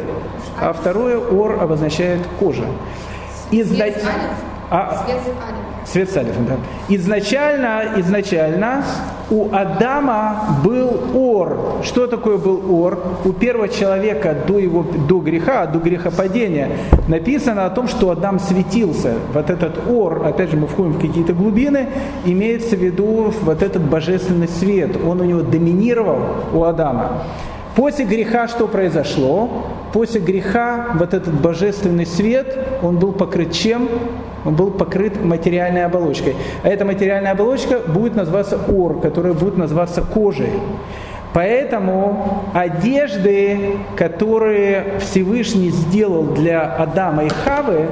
а 0.59 0.73
второе 0.73 1.19
ор 1.19 1.59
обозначает 1.61 2.21
кожа. 2.39 2.65
Изда... 3.51 3.85
А, 4.70 5.05
свет 5.86 6.09
с 6.09 6.18
алифом. 6.18 6.45
Да. 6.45 6.55
Изначально, 6.89 7.84
изначально 7.97 8.84
у 9.30 9.53
Адама 9.53 10.59
был 10.63 10.99
ор. 11.15 11.82
Что 11.84 12.07
такое 12.07 12.38
был 12.38 12.82
ор? 12.82 12.99
У 13.24 13.34
первого 13.34 13.70
человека 13.70 14.36
до, 14.47 14.59
его, 14.59 14.84
до 14.84 15.20
греха, 15.20 15.65
до 15.65 15.80
грехопадения 15.80 16.72
написано 17.07 17.65
о 17.65 17.70
том, 17.70 17.88
что 17.88 18.09
Адам 18.09 18.39
светился. 18.39 19.15
Вот 19.34 19.49
этот 19.49 19.89
ор, 19.89 20.26
опять 20.26 20.51
же 20.51 20.57
мы 20.57 20.68
входим 20.68 20.93
в 20.93 20.99
какие-то 21.01 21.34
глубины, 21.34 21.88
имеется 22.26 22.76
в 22.76 22.80
виду 22.80 23.34
вот 23.41 23.63
этот 23.63 23.84
божественный 23.84 24.47
свет. 24.47 24.97
Он 25.05 25.22
у 25.22 25.24
него 25.24 25.41
доминировал, 25.41 26.20
у 26.53 26.63
Адама. 26.63 27.24
После 27.78 28.05
греха 28.05 28.47
что 28.47 28.67
произошло? 28.67 29.67
После 29.93 30.19
греха 30.19 30.88
вот 30.95 31.13
этот 31.13 31.36
божественный 31.36 32.07
свет, 32.07 32.57
он 32.82 32.97
был 32.97 33.13
покрыт 33.13 33.53
чем? 33.53 33.88
он 34.45 34.55
был 34.55 34.71
покрыт 34.71 35.23
материальной 35.23 35.86
оболочкой. 35.86 36.36
А 36.63 36.69
эта 36.69 36.86
материальная 36.86 37.34
оболочка 37.34 37.80
будет 37.80 38.15
называться 38.15 38.57
ор, 38.57 39.01
которая 39.01 39.34
будет 39.34 39.57
называться 39.57 40.01
кожей. 40.01 40.51
Поэтому 41.34 42.45
одежды, 42.53 43.73
которые 43.95 44.99
Всевышний 44.99 45.69
сделал 45.69 46.23
для 46.23 46.61
Адама 46.61 47.25
и 47.25 47.30
Хавы, 47.30 47.88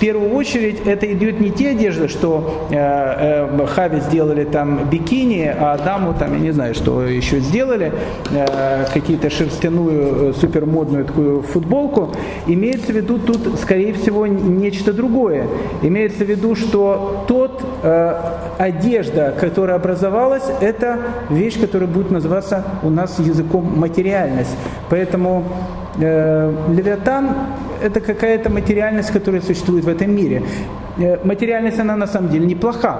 в 0.00 0.02
первую 0.02 0.34
очередь 0.34 0.80
это 0.86 1.12
идет 1.12 1.40
не 1.40 1.50
те 1.50 1.72
одежды, 1.72 2.08
что 2.08 2.66
э, 2.70 2.74
э, 2.74 3.66
Хави 3.66 4.00
сделали 4.00 4.44
там 4.44 4.88
бикини, 4.88 5.54
а 5.60 5.74
Адаму 5.74 6.14
там, 6.18 6.32
я 6.32 6.40
не 6.40 6.52
знаю, 6.52 6.74
что 6.74 7.02
еще 7.02 7.40
сделали, 7.40 7.92
э, 8.30 8.86
какие-то 8.94 9.28
шерстяную 9.28 10.30
э, 10.30 10.32
супермодную 10.32 11.04
такую 11.04 11.42
футболку. 11.42 12.14
Имеется 12.46 12.94
в 12.94 12.96
виду 12.96 13.18
тут, 13.18 13.58
скорее 13.60 13.92
всего, 13.92 14.26
нечто 14.26 14.94
другое. 14.94 15.46
Имеется 15.82 16.24
в 16.24 16.30
виду, 16.30 16.56
что 16.56 17.26
тот 17.28 17.62
э, 17.82 18.14
одежда, 18.56 19.34
которая 19.38 19.76
образовалась, 19.76 20.44
это 20.62 20.96
вещь, 21.28 21.60
которая 21.60 21.90
будет 21.90 22.10
называться 22.10 22.64
у 22.82 22.88
нас 22.88 23.18
языком 23.18 23.78
материальность. 23.78 24.56
Поэтому 24.88 25.44
э, 26.00 26.54
Левиатан 26.70 27.28
это 27.82 28.00
какая-то 28.00 28.50
материальность, 28.50 29.10
которая 29.10 29.40
существует 29.40 29.84
в 29.84 29.88
этом 29.88 30.14
мире. 30.14 30.42
Э, 30.98 31.18
материальность, 31.24 31.78
она 31.80 31.96
на 31.96 32.06
самом 32.06 32.30
деле 32.30 32.46
неплоха, 32.46 32.96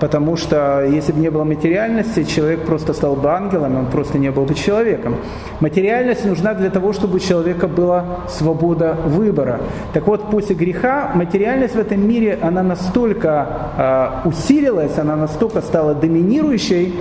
потому 0.00 0.36
что 0.36 0.84
если 0.84 1.12
бы 1.12 1.20
не 1.20 1.30
было 1.30 1.44
материальности, 1.44 2.24
человек 2.24 2.60
просто 2.66 2.92
стал 2.92 3.16
бы 3.16 3.30
ангелом, 3.30 3.76
он 3.76 3.86
просто 3.86 4.18
не 4.18 4.30
был 4.30 4.44
бы 4.44 4.54
человеком. 4.54 5.16
Материальность 5.60 6.24
нужна 6.24 6.54
для 6.54 6.70
того, 6.70 6.92
чтобы 6.92 7.16
у 7.16 7.18
человека 7.18 7.66
была 7.68 8.04
свобода 8.28 8.96
выбора. 9.06 9.60
Так 9.92 10.06
вот, 10.06 10.30
после 10.30 10.54
греха 10.54 11.10
материальность 11.14 11.74
в 11.74 11.78
этом 11.78 12.06
мире, 12.06 12.38
она 12.42 12.62
настолько 12.62 13.46
э, 14.24 14.28
усилилась, 14.28 14.98
она 14.98 15.16
настолько 15.16 15.60
стала 15.60 15.94
доминирующей, 15.94 16.94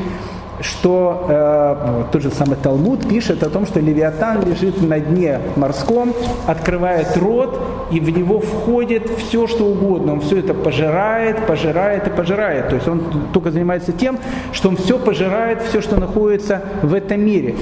что 0.61 1.25
э, 1.29 2.03
тот 2.11 2.21
же 2.21 2.31
самый 2.31 2.57
Талмуд 2.57 3.07
пишет 3.07 3.43
о 3.43 3.49
том, 3.49 3.65
что 3.65 3.79
Левиатан 3.79 4.43
лежит 4.43 4.81
на 4.81 4.99
дне 4.99 5.39
морском, 5.55 6.13
открывает 6.47 7.15
рот, 7.17 7.59
и 7.91 7.99
в 7.99 8.09
него 8.09 8.39
входит 8.39 9.09
все, 9.17 9.47
что 9.47 9.65
угодно. 9.65 10.13
Он 10.13 10.21
все 10.21 10.39
это 10.39 10.53
пожирает, 10.53 11.45
пожирает 11.45 12.07
и 12.07 12.09
пожирает. 12.09 12.69
То 12.69 12.75
есть 12.75 12.87
он 12.87 13.03
только 13.33 13.51
занимается 13.51 13.91
тем, 13.91 14.19
что 14.51 14.69
он 14.69 14.77
все 14.77 14.99
пожирает, 14.99 15.61
все, 15.63 15.81
что 15.81 15.97
находится 15.97 16.61
в 16.81 16.93
этом 16.93 17.21
мире. 17.21 17.55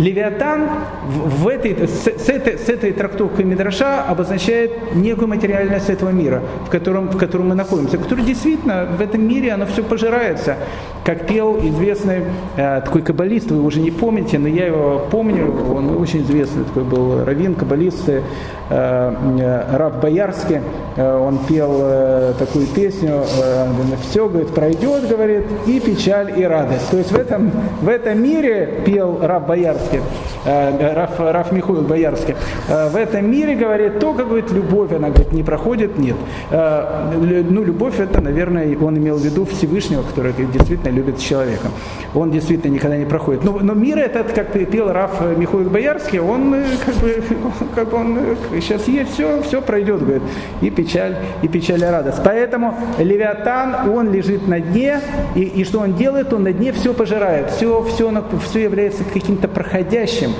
Левиатан 0.00 0.62
в 1.06 1.46
этой, 1.46 1.86
с, 1.86 2.06
с, 2.06 2.28
этой, 2.28 2.58
с 2.58 2.68
этой 2.68 2.92
трактовкой 2.92 3.44
Мидраша 3.44 4.02
обозначает 4.02 4.94
некую 4.94 5.28
материальность 5.28 5.90
этого 5.90 6.08
мира, 6.08 6.42
в 6.66 6.70
котором, 6.70 7.08
в 7.08 7.18
котором 7.18 7.48
мы 7.48 7.54
находимся, 7.54 7.98
который 7.98 8.24
действительно 8.24 8.86
в 8.86 9.00
этом 9.00 9.26
мире 9.26 9.52
оно 9.52 9.66
все 9.66 9.82
пожирается. 9.82 10.56
Как 11.04 11.26
пел 11.26 11.58
известный 11.58 12.22
э, 12.56 12.80
такой 12.82 13.02
каббалист, 13.02 13.50
вы 13.50 13.62
уже 13.62 13.80
не 13.80 13.90
помните, 13.90 14.38
но 14.38 14.48
я 14.48 14.66
его 14.66 15.06
помню, 15.10 15.52
он 15.70 15.96
очень 16.00 16.22
известный 16.22 16.64
такой 16.64 16.84
был 16.84 17.24
раввин, 17.24 17.54
каббалист, 17.54 18.08
э, 18.08 18.22
Рав 18.70 20.00
Боярский, 20.00 20.60
э, 20.96 21.16
он 21.18 21.38
пел 21.38 21.70
э, 21.82 22.34
такую 22.38 22.66
песню, 22.68 23.24
э, 23.42 23.66
все, 24.08 24.28
говорит, 24.28 24.50
пройдет, 24.54 25.08
говорит, 25.08 25.44
и 25.66 25.80
печаль, 25.80 26.32
и 26.38 26.44
радость. 26.44 26.88
То 26.88 26.98
есть 26.98 27.10
в 27.10 27.18
этом, 27.18 27.50
в 27.82 27.88
этом 27.88 28.22
мире 28.22 28.82
пел 28.86 29.18
Рав 29.20 29.44
Боярский, 29.46 30.00
э, 30.44 30.94
Раф, 30.94 31.18
Раф 31.18 31.50
Михаил 31.50 31.82
Боярский, 31.82 32.36
э, 32.68 32.88
в 32.90 32.96
этом 32.96 33.28
мире, 33.28 33.56
говорит, 33.56 33.98
только, 33.98 34.24
говорит, 34.24 34.52
любовь, 34.52 34.92
она, 34.92 35.08
говорит, 35.08 35.32
не 35.32 35.42
проходит, 35.42 35.98
нет. 35.98 36.16
Э, 36.50 37.12
ну, 37.16 37.64
любовь, 37.64 37.98
это, 37.98 38.20
наверное, 38.20 38.76
он 38.78 38.96
имел 38.98 39.16
в 39.16 39.24
виду 39.24 39.46
Всевышнего, 39.46 40.02
который 40.02 40.32
действительно 40.32 40.92
любит 40.92 41.18
человека. 41.18 41.68
Он 42.14 42.30
действительно 42.30 42.74
никогда 42.74 42.96
не 42.96 43.04
проходит. 43.04 43.42
Но, 43.42 43.58
но 43.60 43.74
мир 43.74 43.98
этот, 43.98 44.32
как 44.32 44.52
пел 44.52 44.92
Раф 44.92 45.20
Михаил 45.36 45.68
Боярский, 45.68 46.20
он 46.20 46.54
как 46.86 46.94
бы, 46.96 47.22
как 47.74 47.90
бы 47.90 47.96
он 47.96 48.18
сейчас 48.60 48.88
есть, 48.88 49.12
все, 49.14 49.42
все 49.42 49.60
пройдет, 49.62 50.00
говорит, 50.00 50.22
и 50.60 50.70
печаль, 50.70 51.16
и 51.42 51.48
печаль, 51.48 51.80
и 51.80 51.86
радость. 51.86 52.18
Поэтому 52.24 52.74
Левиатан, 52.98 53.90
он 53.90 54.12
лежит 54.12 54.46
на 54.48 54.60
дне, 54.60 55.00
и, 55.34 55.42
и 55.42 55.64
что 55.64 55.80
он 55.80 55.94
делает? 55.94 56.32
Он 56.32 56.44
на 56.44 56.52
дне 56.52 56.72
все 56.72 56.94
пожирает, 56.94 57.50
все, 57.50 57.82
все, 57.84 58.24
все 58.48 58.62
является 58.62 59.04
каким-то 59.04 59.48
проходящим. 59.48 60.32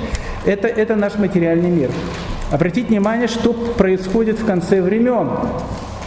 Это, 0.45 0.67
это 0.67 0.95
наш 0.95 1.15
материальный 1.15 1.69
мир. 1.69 1.91
Обратите 2.51 2.87
внимание, 2.87 3.27
что 3.27 3.53
происходит 3.53 4.39
в 4.39 4.45
конце 4.45 4.81
времен. 4.81 5.29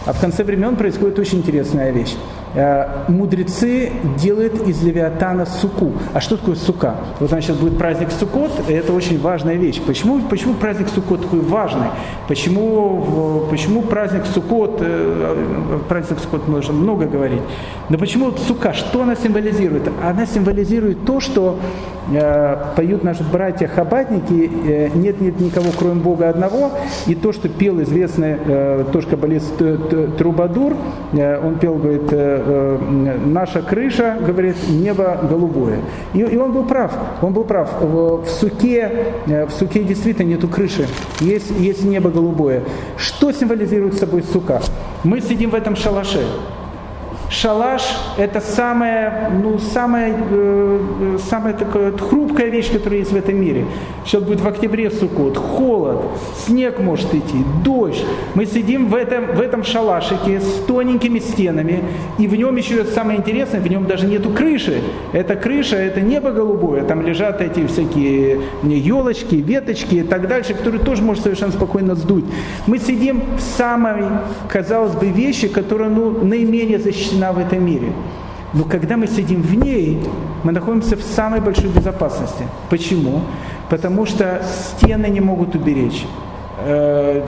А 0.06 0.12
в 0.12 0.20
конце 0.20 0.44
времен 0.44 0.76
происходит 0.76 1.18
очень 1.18 1.38
интересная 1.38 1.90
вещь. 1.90 2.14
Э, 2.54 3.04
мудрецы 3.08 3.90
делают 4.16 4.66
из 4.68 4.80
Левиатана 4.82 5.44
суку. 5.44 5.92
А 6.12 6.20
что 6.20 6.36
такое 6.36 6.54
сука? 6.54 6.94
Вот 7.18 7.30
сейчас 7.30 7.56
будет 7.56 7.76
праздник 7.78 8.12
Сукот, 8.12 8.52
и 8.68 8.72
это 8.72 8.92
очень 8.92 9.20
важная 9.20 9.56
вещь. 9.56 9.80
Почему, 9.84 10.20
почему 10.30 10.54
праздник 10.54 10.88
Сукот 10.88 11.22
такой 11.22 11.40
важный? 11.40 11.88
Почему, 12.28 13.46
почему 13.50 13.82
праздник 13.82 14.24
Сукот, 14.26 14.78
э, 14.80 15.80
праздник 15.88 16.18
Сукот 16.20 16.46
можно 16.46 16.72
много 16.74 17.06
говорить, 17.06 17.42
но 17.88 17.98
почему 17.98 18.30
сука, 18.32 18.72
что 18.72 19.02
она 19.02 19.16
символизирует? 19.16 19.90
Она 20.02 20.24
символизирует 20.24 21.04
то, 21.04 21.20
что 21.20 21.58
э, 22.12 22.56
поют 22.76 23.02
наши 23.02 23.24
братья-хабатники, 23.24 24.50
э, 24.66 24.88
нет, 24.94 25.20
нет 25.20 25.40
никого, 25.40 25.66
кроме 25.76 26.00
Бога 26.00 26.28
одного, 26.28 26.70
и 27.06 27.14
то, 27.14 27.32
что 27.32 27.48
пел 27.48 27.82
известный 27.82 28.36
э, 28.44 28.84
тоже 28.92 29.08
каббалист 29.08 29.56
Трубадур, 30.16 30.76
э, 31.12 31.46
он 31.46 31.58
пел, 31.58 31.74
говорит, 31.74 32.12
э, 32.12 32.43
э, 32.44 32.78
наша 33.26 33.62
крыша, 33.62 34.16
говорит, 34.20 34.56
небо 34.68 35.18
голубое. 35.28 35.78
И, 36.12 36.20
и 36.20 36.36
он 36.36 36.52
был 36.52 36.64
прав, 36.64 36.92
он 37.22 37.32
был 37.32 37.44
прав. 37.44 37.70
В, 37.80 38.24
в 38.24 38.28
суке, 38.28 38.90
э, 39.26 39.46
в 39.46 39.50
суке 39.50 39.82
действительно 39.82 40.28
нету 40.28 40.48
крыши, 40.48 40.86
есть, 41.20 41.50
есть 41.58 41.84
небо 41.84 42.10
голубое. 42.10 42.62
Что 42.96 43.32
символизирует 43.32 43.94
собой 43.94 44.22
сука? 44.22 44.60
Мы 45.02 45.20
сидим 45.20 45.50
в 45.50 45.54
этом 45.54 45.76
шалаше. 45.76 46.24
Шалаш– 47.34 47.82
это 48.16 48.40
самая, 48.40 49.28
ну, 49.30 49.58
самая, 49.58 50.14
э, 50.30 51.18
самая 51.28 51.52
такая 51.52 51.90
хрупкая 51.90 52.48
вещь, 52.48 52.70
которая 52.70 53.00
есть 53.00 53.10
в 53.10 53.16
этом 53.16 53.36
мире. 53.36 53.66
Сейчас 54.04 54.22
будет 54.22 54.40
в 54.40 54.46
октябре 54.46 54.88
Суккот, 54.88 55.36
холод, 55.36 56.00
снег 56.46 56.78
может 56.78 57.12
идти, 57.12 57.38
дождь. 57.64 58.04
Мы 58.34 58.46
сидим 58.46 58.88
в 58.88 58.94
этом, 58.94 59.34
в 59.34 59.40
этом 59.40 59.64
шалашике 59.64 60.40
с 60.40 60.64
тоненькими 60.66 61.18
стенами, 61.18 61.82
и 62.18 62.28
в 62.28 62.36
нем 62.36 62.54
еще 62.54 62.84
самое 62.84 63.18
интересное, 63.18 63.60
в 63.60 63.66
нем 63.68 63.86
даже 63.86 64.06
нету 64.06 64.30
крыши. 64.30 64.80
Это 65.12 65.34
крыша, 65.34 65.76
это 65.76 66.00
небо 66.02 66.30
голубое, 66.30 66.84
там 66.84 67.02
лежат 67.02 67.40
эти 67.40 67.66
всякие 67.66 68.42
елочки, 68.62 69.34
веточки 69.34 69.96
и 69.96 70.02
так 70.02 70.28
дальше, 70.28 70.54
которые 70.54 70.80
тоже 70.82 71.02
можно 71.02 71.24
совершенно 71.24 71.52
спокойно 71.52 71.96
сдуть. 71.96 72.26
Мы 72.68 72.78
сидим 72.78 73.22
в 73.36 73.40
самой, 73.40 74.04
казалось 74.48 74.92
бы, 74.92 75.08
вещи, 75.08 75.48
которая 75.48 75.90
ну, 75.90 76.24
наименее 76.24 76.78
защищена 76.78 77.23
в 77.32 77.38
этом 77.38 77.64
мире. 77.64 77.92
Но 78.52 78.64
когда 78.64 78.96
мы 78.96 79.08
сидим 79.08 79.42
в 79.42 79.54
ней, 79.54 80.00
мы 80.44 80.52
находимся 80.52 80.96
в 80.96 81.02
самой 81.02 81.40
большой 81.40 81.70
безопасности. 81.70 82.46
Почему? 82.70 83.20
Потому 83.68 84.06
что 84.06 84.42
стены 84.76 85.06
не 85.06 85.20
могут 85.20 85.54
уберечь. 85.56 86.04
Э, 86.66 87.22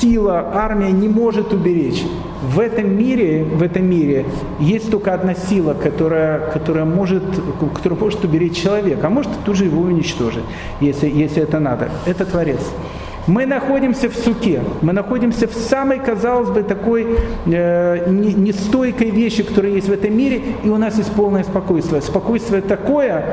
сила, 0.00 0.50
армия 0.54 0.92
не 0.92 1.08
может 1.08 1.52
уберечь. 1.54 2.04
В 2.42 2.60
этом 2.60 2.94
мире, 2.96 3.42
в 3.44 3.62
этом 3.62 3.86
мире 3.86 4.26
есть 4.60 4.90
только 4.90 5.14
одна 5.14 5.34
сила, 5.34 5.72
которая, 5.72 6.40
которая, 6.50 6.84
может, 6.84 7.24
которая 7.74 7.98
может 7.98 8.22
уберечь 8.24 8.62
человека, 8.62 9.06
а 9.06 9.10
может 9.10 9.32
тут 9.44 9.56
же 9.56 9.64
его 9.64 9.80
уничтожить, 9.80 10.44
если, 10.80 11.08
если 11.08 11.42
это 11.42 11.58
надо. 11.58 11.88
Это 12.04 12.26
Творец. 12.26 12.60
Мы 13.28 13.44
находимся 13.44 14.08
в 14.08 14.14
суке, 14.14 14.62
мы 14.80 14.94
находимся 14.94 15.46
в 15.46 15.52
самой, 15.52 15.98
казалось 15.98 16.48
бы, 16.48 16.62
такой 16.62 17.18
э, 17.44 18.08
нестойкой 18.08 19.10
вещи, 19.10 19.42
которая 19.42 19.72
есть 19.72 19.86
в 19.86 19.92
этом 19.92 20.16
мире, 20.16 20.40
и 20.64 20.68
у 20.70 20.78
нас 20.78 20.96
есть 20.96 21.12
полное 21.12 21.44
спокойствие. 21.44 22.00
Спокойствие 22.00 22.62
такое, 22.62 23.26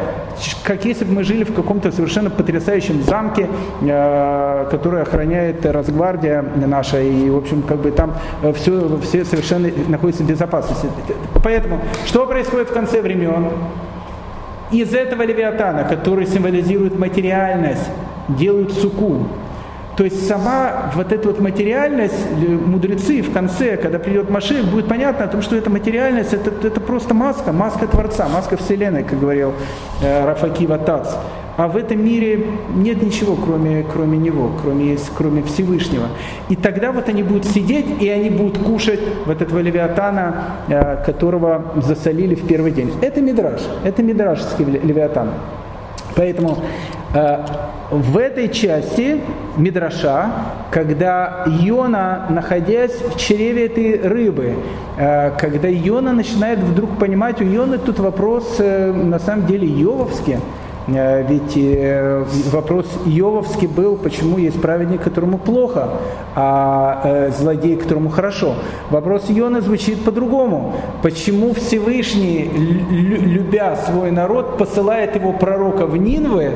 как 0.65 0.83
если 0.83 1.05
бы 1.05 1.13
мы 1.13 1.23
жили 1.23 1.45
в 1.45 1.53
каком-то 1.53 1.93
совершенно 1.93 2.29
потрясающем 2.29 3.03
замке, 3.03 3.47
э, 3.81 4.67
который 4.69 5.01
охраняет 5.01 5.65
Росгвардия 5.65 6.43
наша, 6.57 7.01
и, 7.01 7.29
в 7.29 7.37
общем, 7.37 7.61
как 7.61 7.77
бы 7.77 7.91
там 7.91 8.15
все, 8.53 8.99
все 9.01 9.23
совершенно 9.23 9.69
находятся 9.87 10.23
в 10.23 10.27
безопасности. 10.27 10.89
Поэтому, 11.41 11.79
что 12.05 12.25
происходит 12.25 12.69
в 12.69 12.73
конце 12.73 13.01
времен? 13.01 13.47
Из 14.71 14.93
этого 14.93 15.21
левиатана, 15.21 15.85
который 15.85 16.27
символизирует 16.27 16.99
материальность, 16.99 17.89
делают 18.27 18.73
суку, 18.73 19.27
то 19.97 20.03
есть 20.03 20.27
сама 20.27 20.91
вот 20.93 21.11
эта 21.13 21.29
вот 21.29 21.39
материальность, 21.39 22.13
э, 22.41 22.47
мудрецы 22.47 23.21
в 23.21 23.31
конце, 23.31 23.77
когда 23.77 23.97
придет 23.97 24.29
Машех, 24.29 24.65
будет 24.65 24.87
понятно 24.87 25.25
о 25.25 25.27
том, 25.27 25.41
что 25.41 25.55
эта 25.55 25.69
материальность, 25.69 26.33
это, 26.33 26.51
это 26.67 26.81
просто 26.81 27.13
маска, 27.13 27.53
маска 27.53 27.87
Творца, 27.87 28.27
маска 28.27 28.57
Вселенной, 28.57 29.03
как 29.03 29.19
говорил 29.19 29.53
э, 30.01 30.25
Рафакива 30.25 30.77
Тац. 30.77 31.07
А 31.57 31.69
в 31.69 31.77
этом 31.77 32.03
мире 32.03 32.45
нет 32.75 33.01
ничего, 33.01 33.37
кроме, 33.37 33.83
кроме 33.83 34.17
него, 34.17 34.51
кроме, 34.61 34.97
кроме 35.17 35.41
Всевышнего. 35.43 36.07
И 36.49 36.57
тогда 36.57 36.91
вот 36.91 37.07
они 37.07 37.23
будут 37.23 37.45
сидеть, 37.45 37.85
и 38.01 38.09
они 38.09 38.29
будут 38.29 38.57
кушать 38.57 38.99
вот 39.25 39.41
этого 39.41 39.59
левиатана, 39.59 40.57
э, 40.67 41.03
которого 41.05 41.73
засолили 41.77 42.35
в 42.35 42.45
первый 42.45 42.71
день. 42.71 42.91
Это 43.01 43.21
мидраж, 43.21 43.61
это 43.85 44.03
мидрашский 44.03 44.65
левиатан. 44.65 45.29
Поэтому 46.15 46.57
в 47.91 48.17
этой 48.17 48.49
части 48.49 49.21
Мидраша, 49.55 50.31
когда 50.69 51.45
Йона, 51.47 52.25
находясь 52.29 52.91
в 52.91 53.17
чреве 53.17 53.67
этой 53.67 54.01
рыбы, 54.01 54.55
э, 54.97 55.31
когда 55.37 55.69
Йона 55.69 56.11
начинает 56.11 56.59
вдруг 56.59 56.97
понимать, 56.99 57.39
у 57.39 57.45
Йоны 57.45 57.77
тут 57.77 57.99
вопрос 57.99 58.57
э, 58.59 58.91
на 58.91 59.19
самом 59.19 59.45
деле 59.45 59.65
Йововский, 59.65 60.35
Э, 60.35 60.64
ведь 60.87 61.57
э, 61.57 62.23
вопрос 62.51 62.85
Иововский 63.05 63.67
был, 63.67 63.95
почему 63.95 64.37
есть 64.37 64.61
праведник, 64.61 65.01
которому 65.01 65.39
плохо, 65.39 65.89
а 66.35 67.01
э, 67.03 67.31
злодей, 67.31 67.75
которому 67.75 68.09
хорошо. 68.09 68.55
Вопрос 68.91 69.25
Иона 69.29 69.61
звучит 69.61 70.03
по-другому. 70.03 70.75
Почему 71.01 71.55
Всевышний, 71.55 72.51
любя 72.89 73.75
свой 73.77 74.11
народ, 74.11 74.57
посылает 74.57 75.15
его 75.15 75.33
пророка 75.33 75.87
в 75.87 75.97
Нинвы, 75.97 76.51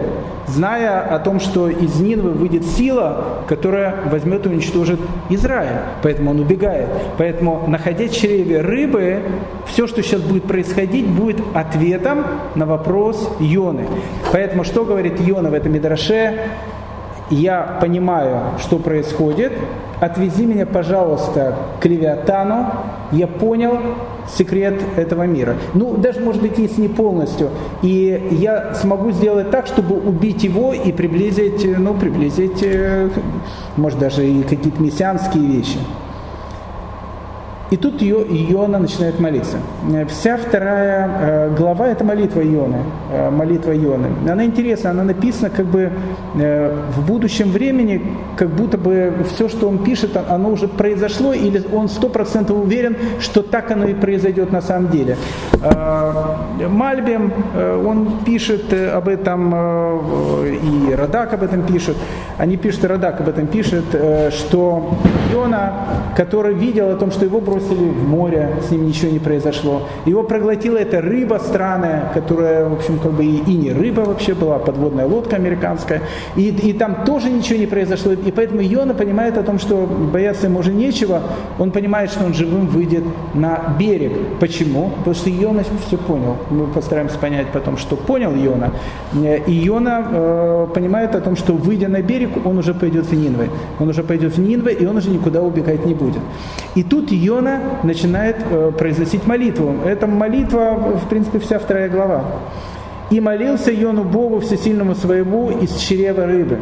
зная 0.47 1.01
о 1.01 1.19
том, 1.19 1.39
что 1.39 1.69
из 1.69 1.99
Нинвы 1.99 2.31
выйдет 2.31 2.65
сила, 2.65 3.23
которая 3.47 3.95
возьмет 4.11 4.45
и 4.45 4.49
уничтожит 4.49 4.99
Израиль. 5.29 5.79
Поэтому 6.03 6.31
он 6.31 6.39
убегает. 6.39 6.89
Поэтому, 7.17 7.63
находясь 7.67 8.11
в 8.11 8.21
чреве 8.21 8.61
рыбы, 8.61 9.21
все, 9.65 9.87
что 9.87 10.03
сейчас 10.03 10.21
будет 10.21 10.43
происходить, 10.43 11.07
будет 11.07 11.37
ответом 11.53 12.25
на 12.55 12.65
вопрос 12.65 13.31
Йоны. 13.39 13.85
Поэтому 14.31 14.63
что 14.63 14.85
говорит 14.85 15.19
Йона 15.19 15.49
в 15.49 15.53
этом 15.53 15.73
Мидраше? 15.73 16.39
Я 17.29 17.77
понимаю, 17.79 18.57
что 18.59 18.79
происходит, 18.79 19.53
отвези 19.99 20.47
меня, 20.47 20.65
пожалуйста, 20.65 21.55
к 21.79 21.85
Левиатану, 21.85 22.73
я 23.11 23.27
понял 23.27 23.77
секрет 24.35 24.81
этого 24.95 25.23
мира. 25.23 25.55
Ну, 25.75 25.95
даже, 25.95 26.21
может 26.21 26.41
быть, 26.41 26.57
если 26.57 26.81
не 26.81 26.87
полностью. 26.87 27.49
И 27.83 28.29
я 28.31 28.73
смогу 28.73 29.11
сделать 29.11 29.51
так, 29.51 29.67
чтобы 29.67 29.97
убить 29.97 30.43
его 30.43 30.73
и 30.73 30.91
приблизить, 30.91 31.65
ну, 31.77 31.93
приблизить, 31.93 32.63
э, 32.63 33.09
может, 33.77 33.99
даже 33.99 34.27
и 34.27 34.41
какие-то 34.41 34.81
мессианские 34.81 35.45
вещи. 35.45 35.77
И 37.71 37.77
тут 37.77 38.01
ее, 38.01 38.17
Иона 38.51 38.79
начинает 38.79 39.19
молиться. 39.19 39.57
Вся 40.07 40.37
вторая 40.37 41.09
э, 41.21 41.55
глава– 41.55 41.87
это 41.89 42.03
молитва 42.03 42.41
Ионы. 42.41 42.77
Э, 43.11 43.29
молитва 43.29 43.77
Ионы. 43.77 44.07
Она 44.27 44.43
интересна, 44.45 44.89
она 44.89 45.03
написана 45.03 45.51
как 45.51 45.67
бы 45.67 45.91
э, 46.35 46.75
в 46.95 47.05
будущем 47.05 47.51
времени, 47.51 48.01
как 48.37 48.49
будто 48.49 48.79
бы 48.79 49.13
все, 49.31 49.49
что 49.49 49.67
он 49.69 49.83
пишет, 49.83 50.17
оно 50.17 50.49
уже 50.49 50.67
произошло, 50.67 51.31
или 51.31 51.63
он 51.71 51.89
сто 51.89 52.09
процентов 52.09 52.57
уверен, 52.57 52.97
что 53.19 53.43
так 53.43 53.69
оно 53.69 53.85
и 53.85 53.93
произойдет 53.93 54.51
на 54.51 54.61
самом 54.61 54.89
деле. 54.89 55.15
Мальбим, 56.69 57.33
он 57.85 58.23
пишет 58.25 58.73
об 58.73 59.07
этом, 59.07 59.53
и 60.45 60.93
Радак 60.95 61.33
об 61.33 61.43
этом 61.43 61.63
пишет. 61.63 61.97
Они 62.37 62.57
пишут, 62.57 62.85
Радак 62.85 63.19
об 63.19 63.27
этом 63.29 63.47
пишет, 63.47 63.83
что 64.31 64.95
Иона, 65.33 65.73
который 66.15 66.53
видел 66.53 66.89
о 66.89 66.95
том, 66.95 67.11
что 67.11 67.25
его 67.25 67.41
бросили 67.41 67.58
бросили 67.59 67.89
в 67.89 68.07
море, 68.07 68.49
с 68.67 68.71
ним 68.71 68.87
ничего 68.87 69.11
не 69.11 69.19
произошло. 69.19 69.83
Его 70.05 70.23
проглотила 70.23 70.77
эта 70.77 71.01
рыба 71.01 71.39
странная, 71.43 72.11
которая, 72.13 72.67
в 72.67 72.73
общем, 72.73 72.99
как 72.99 73.11
бы 73.13 73.25
и, 73.25 73.37
и 73.37 73.55
не 73.55 73.71
рыба 73.71 74.01
вообще 74.01 74.33
была, 74.33 74.59
подводная 74.59 75.05
лодка 75.05 75.35
американская. 75.35 76.01
И, 76.35 76.47
и 76.49 76.73
там 76.73 77.03
тоже 77.05 77.29
ничего 77.29 77.59
не 77.59 77.67
произошло. 77.67 78.13
И 78.13 78.31
поэтому 78.31 78.61
Йона 78.61 78.93
понимает 78.93 79.37
о 79.37 79.43
том, 79.43 79.59
что 79.59 79.87
бояться 80.13 80.47
ему 80.47 80.59
уже 80.59 80.73
нечего. 80.73 81.21
Он 81.59 81.71
понимает, 81.71 82.11
что 82.11 82.25
он 82.25 82.33
живым 82.33 82.67
выйдет 82.67 83.03
на 83.33 83.75
берег. 83.79 84.11
Почему? 84.39 84.91
Потому 84.99 85.15
что 85.15 85.29
Йона 85.29 85.63
все 85.87 85.97
понял. 85.97 86.37
Мы 86.49 86.67
постараемся 86.67 87.17
понять 87.17 87.47
потом, 87.53 87.77
что 87.77 87.95
понял 87.95 88.33
Йона. 88.35 88.71
И 89.47 89.51
Йона 89.51 90.07
э, 90.11 90.67
понимает 90.73 91.15
о 91.15 91.21
том, 91.21 91.35
что 91.35 91.53
выйдя 91.53 91.87
на 91.87 92.01
берег, 92.01 92.29
он 92.45 92.57
уже 92.57 92.73
пойдет 92.73 93.05
в 93.05 93.13
Нинвы. 93.13 93.49
Он 93.79 93.89
уже 93.89 94.03
пойдет 94.03 94.37
в 94.37 94.39
Нинвы, 94.39 94.71
и 94.71 94.85
он 94.85 94.97
уже 94.97 95.09
никуда 95.09 95.41
убегать 95.41 95.85
не 95.85 95.93
будет. 95.93 96.21
И 96.75 96.83
тут 96.83 97.11
Йона 97.11 97.48
Иона 97.49 97.59
начинает 97.83 98.37
э, 98.49 98.71
произносить 98.77 99.25
молитву. 99.25 99.75
Это 99.85 100.07
молитва, 100.07 100.73
в 100.73 101.09
принципе, 101.09 101.39
вся 101.39 101.59
вторая 101.59 101.89
глава. 101.89 102.25
«И 103.09 103.19
молился 103.19 103.71
Йону 103.71 104.03
Богу 104.03 104.39
Всесильному 104.39 104.95
своему 104.95 105.49
из 105.49 105.75
чрева 105.77 106.25
рыбы». 106.25 106.59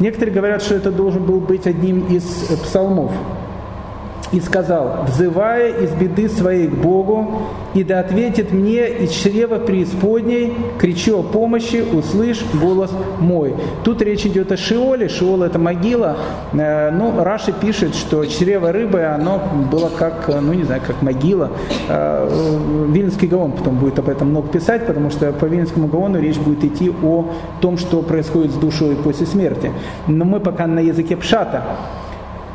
Некоторые 0.00 0.34
говорят, 0.34 0.62
что 0.62 0.74
это 0.74 0.90
должен 0.90 1.24
был 1.24 1.40
быть 1.40 1.66
одним 1.66 2.06
из 2.06 2.50
э, 2.50 2.56
псалмов 2.56 3.12
и 4.32 4.40
сказал, 4.40 5.04
взывая 5.06 5.68
из 5.68 5.90
беды 5.90 6.28
своей 6.28 6.66
к 6.66 6.74
Богу, 6.74 7.42
и 7.74 7.84
да 7.84 8.00
ответит 8.00 8.52
мне 8.52 8.88
из 8.88 9.10
чрева 9.10 9.58
преисподней, 9.58 10.54
кричу 10.78 11.20
о 11.20 11.22
помощи, 11.22 11.84
услышь 11.92 12.42
голос 12.54 12.90
мой. 13.20 13.54
Тут 13.84 14.02
речь 14.02 14.24
идет 14.24 14.50
о 14.50 14.56
Шиоле, 14.56 15.08
Шиол 15.08 15.42
это 15.42 15.58
могила, 15.58 16.16
э, 16.52 16.90
ну, 16.90 17.22
Раши 17.22 17.52
пишет, 17.52 17.94
что 17.94 18.24
чрево 18.24 18.72
рыбы, 18.72 19.04
оно 19.04 19.40
было 19.70 19.90
как, 19.90 20.28
ну, 20.28 20.52
не 20.54 20.64
знаю, 20.64 20.80
как 20.86 21.02
могила. 21.02 21.50
Э, 21.88 22.28
Вильнский 22.88 23.28
Гаон 23.28 23.52
потом 23.52 23.78
будет 23.78 23.98
об 23.98 24.08
этом 24.08 24.30
много 24.30 24.48
писать, 24.48 24.86
потому 24.86 25.10
что 25.10 25.30
по 25.32 25.44
Вильнскому 25.44 25.88
Гаону 25.88 26.18
речь 26.20 26.38
будет 26.38 26.64
идти 26.64 26.90
о 27.02 27.26
том, 27.60 27.76
что 27.76 28.02
происходит 28.02 28.52
с 28.52 28.54
душой 28.54 28.96
после 28.96 29.26
смерти. 29.26 29.70
Но 30.06 30.24
мы 30.24 30.40
пока 30.40 30.66
на 30.66 30.80
языке 30.80 31.16
пшата. 31.16 31.62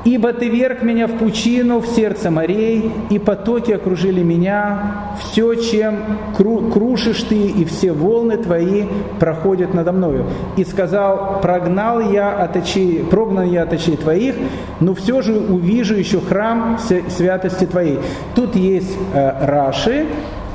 Ибо 0.08 0.32
ты 0.32 0.48
верг 0.48 0.84
меня 0.84 1.06
в 1.08 1.18
пучину, 1.18 1.82
в 1.82 1.88
сердце 1.88 2.32
морей, 2.32 2.90
и 3.10 3.20
потоки 3.20 3.74
окружили 3.74 4.24
меня. 4.24 5.16
Все, 5.20 5.54
чем 5.56 5.98
кру 6.34 6.70
крушишь 6.72 7.24
ты, 7.24 7.36
и 7.36 7.66
все 7.66 7.92
волны 7.92 8.38
твои 8.38 8.86
проходят 9.20 9.74
надо 9.74 9.92
мною. 9.92 10.26
И 10.56 10.64
сказал, 10.64 11.42
прогнал 11.42 12.00
я 12.00 12.32
от 12.32 12.56
очей, 12.56 13.04
прогнал 13.04 13.44
я 13.44 13.64
от 13.64 13.74
очей 13.74 13.98
твоих, 13.98 14.36
но 14.80 14.96
все 14.96 15.22
же 15.22 15.34
увижу 15.34 15.96
еще 15.96 16.22
храм 16.22 16.80
святости 17.10 17.66
твоей. 17.66 18.00
Тут 18.34 18.56
есть 18.56 18.98
э, 19.14 19.46
Раши, 19.46 20.06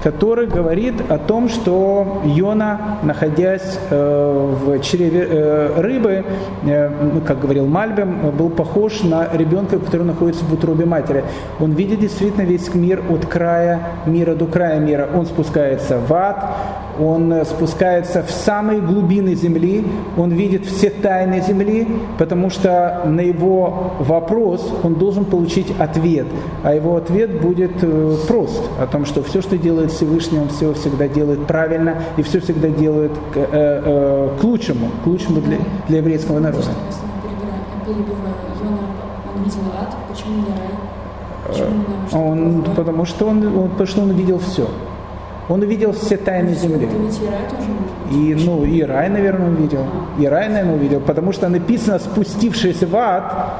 который 0.03 0.47
говорит 0.47 0.95
о 1.09 1.19
том, 1.19 1.49
что 1.49 2.23
Йона, 2.25 2.99
находясь 3.03 3.79
э, 3.91 4.55
в 4.65 4.81
чреве 4.81 5.27
э, 5.29 5.81
рыбы, 5.81 6.25
э, 6.65 6.89
ну, 7.15 7.21
как 7.21 7.41
говорил 7.41 7.67
Мальбем, 7.67 8.31
был 8.37 8.51
похож 8.51 9.03
на 9.03 9.29
ребенка, 9.33 9.79
который 9.79 10.05
находится 10.05 10.45
в 10.45 10.53
утробе 10.53 10.87
матери. 10.87 11.25
Он 11.61 11.73
видит 11.73 12.01
действительно 12.01 12.43
весь 12.43 12.75
мир 12.75 13.03
от 13.11 13.27
края 13.27 13.81
мира 14.07 14.35
до 14.35 14.47
края 14.47 14.81
мира. 14.81 15.09
Он 15.15 15.25
спускается 15.27 15.99
в 15.99 16.13
ад, 16.13 16.57
он 17.01 17.45
спускается 17.45 18.23
в 18.23 18.31
самые 18.31 18.81
глубины 18.81 19.35
земли, 19.35 19.85
он 20.17 20.31
видит 20.31 20.67
все 20.67 20.91
тайны 20.91 21.41
земли, 21.41 21.89
потому 22.19 22.51
что 22.51 23.03
на 23.05 23.21
его 23.21 23.93
вопрос 23.99 24.73
он 24.83 24.95
должен 24.95 25.25
получить 25.25 25.73
ответ. 25.79 26.27
А 26.63 26.75
его 26.75 26.97
ответ 26.97 27.41
будет 27.41 27.73
прост, 28.27 28.63
о 28.81 28.87
том, 28.87 29.05
что 29.07 29.23
все, 29.23 29.43
что 29.43 29.59
делает 29.59 29.93
Всевышний, 29.93 30.39
Он 30.39 30.49
все 30.49 30.73
всегда 30.75 31.09
делает 31.09 31.47
правильно 31.47 31.97
и 32.17 32.23
все 32.23 32.41
всегда 32.41 32.69
делает 32.69 33.13
к, 33.33 33.37
э, 33.37 33.47
э, 33.53 34.29
к 34.41 34.45
лучшему, 34.45 34.91
к 35.05 35.07
лучшему 35.07 35.41
для, 35.41 35.59
для 35.89 35.99
еврейского 35.99 36.39
народа. 36.39 36.65
Он, 42.13 42.65
потому 42.77 43.05
что 43.05 43.27
он, 43.27 43.47
он, 43.47 43.69
потому 43.71 43.87
что 43.87 44.03
он 44.03 44.11
увидел 44.11 44.39
все. 44.39 44.69
Он 45.53 45.61
увидел 45.61 45.93
все 45.93 46.17
тайны 46.17 46.55
земли. 46.55 46.89
И, 48.11 48.35
ну, 48.35 48.65
и 48.65 48.81
рай, 48.81 49.11
наверное, 49.11 49.51
увидел. 49.51 49.85
И 50.19 50.27
рай, 50.27 50.49
наверное, 50.49 50.77
увидел, 50.77 51.01
потому 51.01 51.33
что 51.33 51.51
написано, 51.51 51.99
спустившись 51.99 52.83
в 52.83 52.97
ад, 52.97 53.53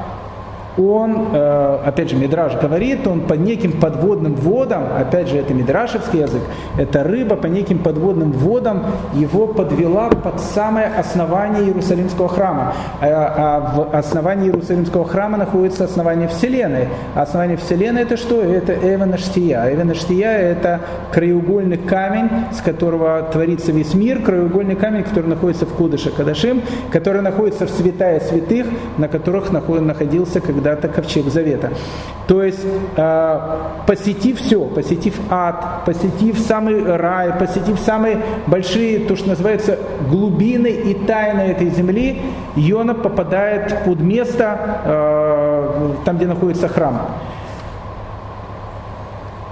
он, 0.77 1.27
э, 1.33 1.77
опять 1.85 2.09
же, 2.09 2.15
Мидраж 2.15 2.55
говорит, 2.55 3.05
он 3.05 3.21
по 3.21 3.33
неким 3.33 3.73
подводным 3.73 4.35
водам, 4.35 4.83
опять 4.97 5.27
же, 5.27 5.37
это 5.37 5.53
мидрашевский 5.53 6.21
язык, 6.21 6.41
это 6.77 7.03
рыба 7.03 7.35
по 7.35 7.47
неким 7.47 7.79
подводным 7.79 8.31
водам 8.31 8.85
его 9.13 9.47
подвела 9.47 10.09
под 10.09 10.39
самое 10.39 10.87
основание 10.87 11.63
Иерусалимского 11.63 12.29
храма. 12.29 12.73
А, 13.01 13.33
а 13.37 13.75
в 13.75 13.95
основании 13.95 14.47
Иерусалимского 14.47 15.05
храма 15.05 15.37
находится 15.37 15.83
основание 15.83 16.27
Вселенной. 16.27 16.87
А 17.15 17.23
основание 17.23 17.57
Вселенной 17.57 18.01
это 18.03 18.17
что? 18.17 18.41
Это 18.41 18.73
Эвенаштия. 18.73 19.73
Эвенаштия 19.73 20.31
это 20.31 20.81
краеугольный 21.11 21.77
камень, 21.77 22.29
с 22.51 22.61
которого 22.61 23.21
творится 23.31 23.71
весь 23.71 23.93
мир, 23.93 24.21
краеугольный 24.21 24.75
камень, 24.75 25.03
который 25.03 25.27
находится 25.27 25.65
в 25.65 25.73
Кудыше 25.73 26.09
Кадашим, 26.11 26.61
который 26.91 27.21
находится 27.21 27.67
в 27.67 27.69
святая 27.69 28.19
святых, 28.19 28.65
на 28.97 29.07
которых 29.07 29.51
находился 29.51 30.39
когда 30.39 30.62
когда-то 30.63 30.87
ковчег 30.87 31.25
завета. 31.27 31.71
То 32.27 32.41
есть, 32.41 32.65
э, 32.95 33.39
посетив 33.85 34.39
все, 34.39 34.61
посетив 34.61 35.19
ад, 35.29 35.83
посетив 35.85 36.39
самый 36.39 36.95
рай, 36.95 37.33
посетив 37.33 37.79
самые 37.79 38.17
большие, 38.47 38.99
то, 38.99 39.15
что 39.17 39.29
называется, 39.29 39.77
глубины 40.09 40.69
и 40.69 40.93
тайны 40.93 41.41
этой 41.41 41.69
земли, 41.69 42.21
Йона 42.55 42.93
попадает 42.93 43.83
под 43.85 43.99
место, 43.99 44.57
э, 44.85 45.89
там, 46.05 46.15
где 46.15 46.27
находится 46.27 46.69
храм. 46.69 47.01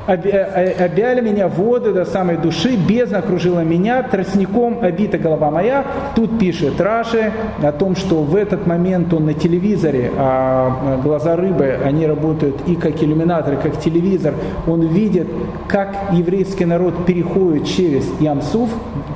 Э, 0.08 0.84
обяли 0.84 1.22
меня 1.22 1.48
воды 1.48 1.94
до 1.94 2.06
самой 2.06 2.38
души, 2.38 2.76
бездна 2.76 3.20
окружила 3.20 3.60
меня, 3.60 4.02
тростником 4.02 4.80
обита 4.82 5.18
голова 5.18 5.52
моя. 5.52 5.86
Тут 6.16 6.40
пишет 6.40 6.82
Раши 6.82 7.32
о 7.62 7.72
том, 7.72 7.96
что 7.96 8.24
в 8.24 8.36
этот 8.36 8.66
момент 8.66 9.14
он 9.14 9.26
на 9.26 9.34
телевизоре, 9.34 10.12
а 10.18 11.00
глаза 11.04 11.36
рыбы, 11.36 11.78
они 11.86 12.08
работают 12.08 12.56
и 12.68 12.76
как 12.76 13.02
иллюминаторы, 13.04 13.58
как 13.58 13.80
телевизор. 13.80 14.34
Он 14.68 14.82
видит, 14.82 15.28
как 15.68 15.96
еврейский 16.14 16.66
народ 16.66 17.06
переходит 17.06 17.68
через 17.68 18.10
Ямсуф, 18.20 18.70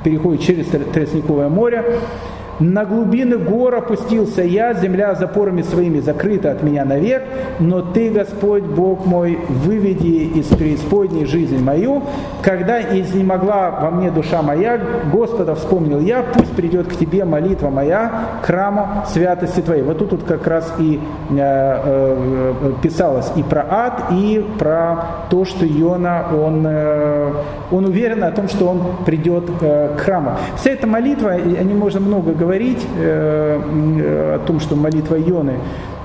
переходит 0.03 0.41
через 0.41 0.67
Тростниковое 0.67 1.49
море. 1.49 1.83
На 2.59 2.85
глубины 2.85 3.37
гор 3.37 3.75
опустился 3.75 4.41
я, 4.41 4.73
земля 4.73 5.13
запорами 5.15 5.61
своими 5.61 5.99
закрыта 5.99 6.51
от 6.51 6.63
меня 6.63 6.85
навек, 6.85 7.23
но 7.59 7.81
Ты, 7.81 8.09
Господь, 8.09 8.63
Бог 8.63 9.05
мой, 9.05 9.37
выведи 9.49 10.31
из 10.39 10.45
преисподней 10.45 11.25
жизнь 11.25 11.61
мою. 11.61 12.03
Когда 12.41 12.79
изнемогла 12.81 13.71
во 13.71 13.91
мне 13.91 14.09
душа 14.09 14.41
моя, 14.41 14.79
Господа 15.11 15.55
вспомнил 15.55 15.99
я, 15.99 16.23
пусть 16.23 16.51
придет 16.53 16.87
к 16.87 16.95
Тебе 16.95 17.25
молитва 17.25 17.69
моя, 17.69 18.11
к 18.41 18.45
храму 18.45 19.03
святости 19.07 19.59
Твоей. 19.59 19.83
Вот 19.83 19.97
тут 19.97 20.13
вот 20.13 20.23
как 20.23 20.47
раз 20.47 20.73
и 20.79 20.99
э, 21.31 21.35
э, 21.37 22.53
писалось 22.81 23.31
и 23.35 23.43
про 23.43 23.65
ад, 23.69 24.03
и 24.11 24.45
про 24.57 25.05
то, 25.29 25.43
что 25.43 25.65
Иона, 25.65 26.25
он, 26.31 26.63
э, 26.65 27.33
он 27.71 27.85
уверен 27.85 28.23
о 28.23 28.31
том, 28.31 28.47
что 28.47 28.67
он 28.67 28.81
придет 29.05 29.43
э, 29.61 29.95
к 29.97 29.99
храму. 29.99 30.37
Вся 30.55 30.71
эта 30.71 30.87
молитва, 30.87 31.31
о 31.31 31.39
ней 31.39 31.73
можно 31.73 31.99
много 31.99 32.31
говорить, 32.31 32.44
говорить 32.45 32.85
э, 32.97 34.35
о 34.35 34.39
том, 34.45 34.59
что 34.59 34.75
молитва 34.75 35.15
Йоны, 35.15 35.57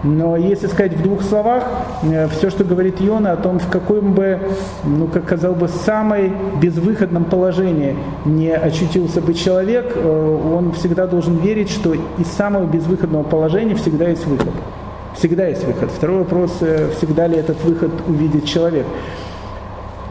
но 0.03 0.37
если 0.37 0.69
сказать 0.69 0.95
в 0.95 1.03
двух 1.03 1.23
словах, 1.23 1.65
э, 2.03 2.29
все, 2.29 2.49
что 2.49 2.65
говорит 2.65 2.99
Йона 3.01 3.33
о 3.33 3.37
том, 3.37 3.59
в 3.59 3.69
каком 3.69 4.15
бы, 4.15 4.41
ну, 4.85 5.07
как 5.07 5.27
казалось 5.27 5.59
бы, 5.59 5.69
самой 5.69 6.33
безвыходном 6.63 7.25
положении 7.25 7.95
не 8.25 8.53
очутился 8.53 9.21
бы 9.21 9.35
человек, 9.35 9.93
э, 9.95 10.55
он 10.57 10.73
всегда 10.73 11.07
должен 11.07 11.37
верить, 11.37 11.71
что 11.71 11.93
из 11.93 12.27
самого 12.29 12.65
безвыходного 12.65 13.25
положения 13.25 13.75
всегда 13.75 14.09
есть 14.09 14.27
выход. 14.27 14.55
Всегда 15.19 15.47
есть 15.49 15.67
выход. 15.67 15.91
Второй 15.91 16.21
вопрос, 16.21 16.53
всегда 16.97 17.27
ли 17.27 17.37
этот 17.37 17.63
выход 17.65 17.91
увидит 18.09 18.47
человек. 18.47 18.87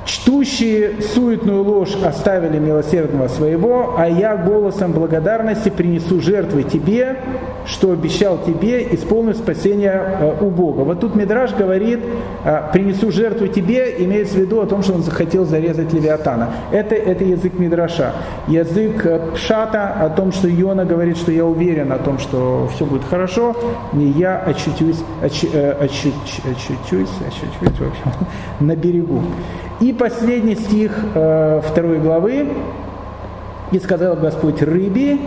Чтущие 0.06 1.02
суетную 1.02 1.64
ложь 1.64 1.96
оставили 2.04 2.58
милосердного 2.58 3.28
своего, 3.28 3.96
а 3.98 4.08
я 4.08 4.36
голосом 4.38 4.94
благодарности 4.94 5.70
принесу 5.70 6.20
жертвы 6.22 6.64
тебе, 6.64 7.18
что 7.66 7.92
обещал 7.92 8.40
тебе, 8.40 8.88
исполню 8.96 9.34
спасение 9.36 9.92
э, 9.92 10.36
у 10.42 10.50
Бога. 10.50 10.82
Вот 10.82 11.00
тут 11.02 11.16
Мидраш 11.16 11.54
говорит, 11.54 12.00
э, 12.44 12.62
принесу 12.74 13.12
жертву 13.12 13.48
тебе, 13.48 13.96
имеется 14.00 14.36
в 14.36 14.40
виду 14.40 14.62
о 14.62 14.66
том, 14.66 14.82
что 14.82 14.94
он 14.94 15.04
захотел 15.04 15.46
зарезать 15.46 15.94
Левиатана. 15.94 16.50
Это, 16.72 16.96
это 16.96 17.24
язык 17.24 17.60
Мидраша. 17.60 18.14
Язык 18.48 19.06
э, 19.06 19.32
Пшата 19.36 19.88
о 19.88 20.10
том, 20.10 20.32
что 20.32 20.50
Иона 20.50 20.86
говорит, 20.86 21.18
что 21.18 21.32
я 21.32 21.46
уверен 21.46 21.92
о 21.92 21.98
том, 21.98 22.18
что 22.18 22.70
все 22.76 22.86
будет 22.86 23.04
хорошо, 23.04 23.56
не 23.94 24.08
я 24.12 24.38
очутюсь, 24.38 24.98
очу, 25.22 25.48
очу, 25.80 26.10
очутюсь, 26.50 27.10
очутюсь, 27.28 27.80
в 27.80 27.88
общем, 27.88 28.28
на 28.60 28.76
берегу. 28.76 29.22
И 29.82 29.94
последний 29.94 30.56
стих 30.56 30.92
э, 31.16 31.62
второй 31.66 32.00
главы. 32.00 32.48
«И 33.72 33.80
сказал 33.80 34.16
Господь 34.16 34.62
рыбе, 34.64 35.20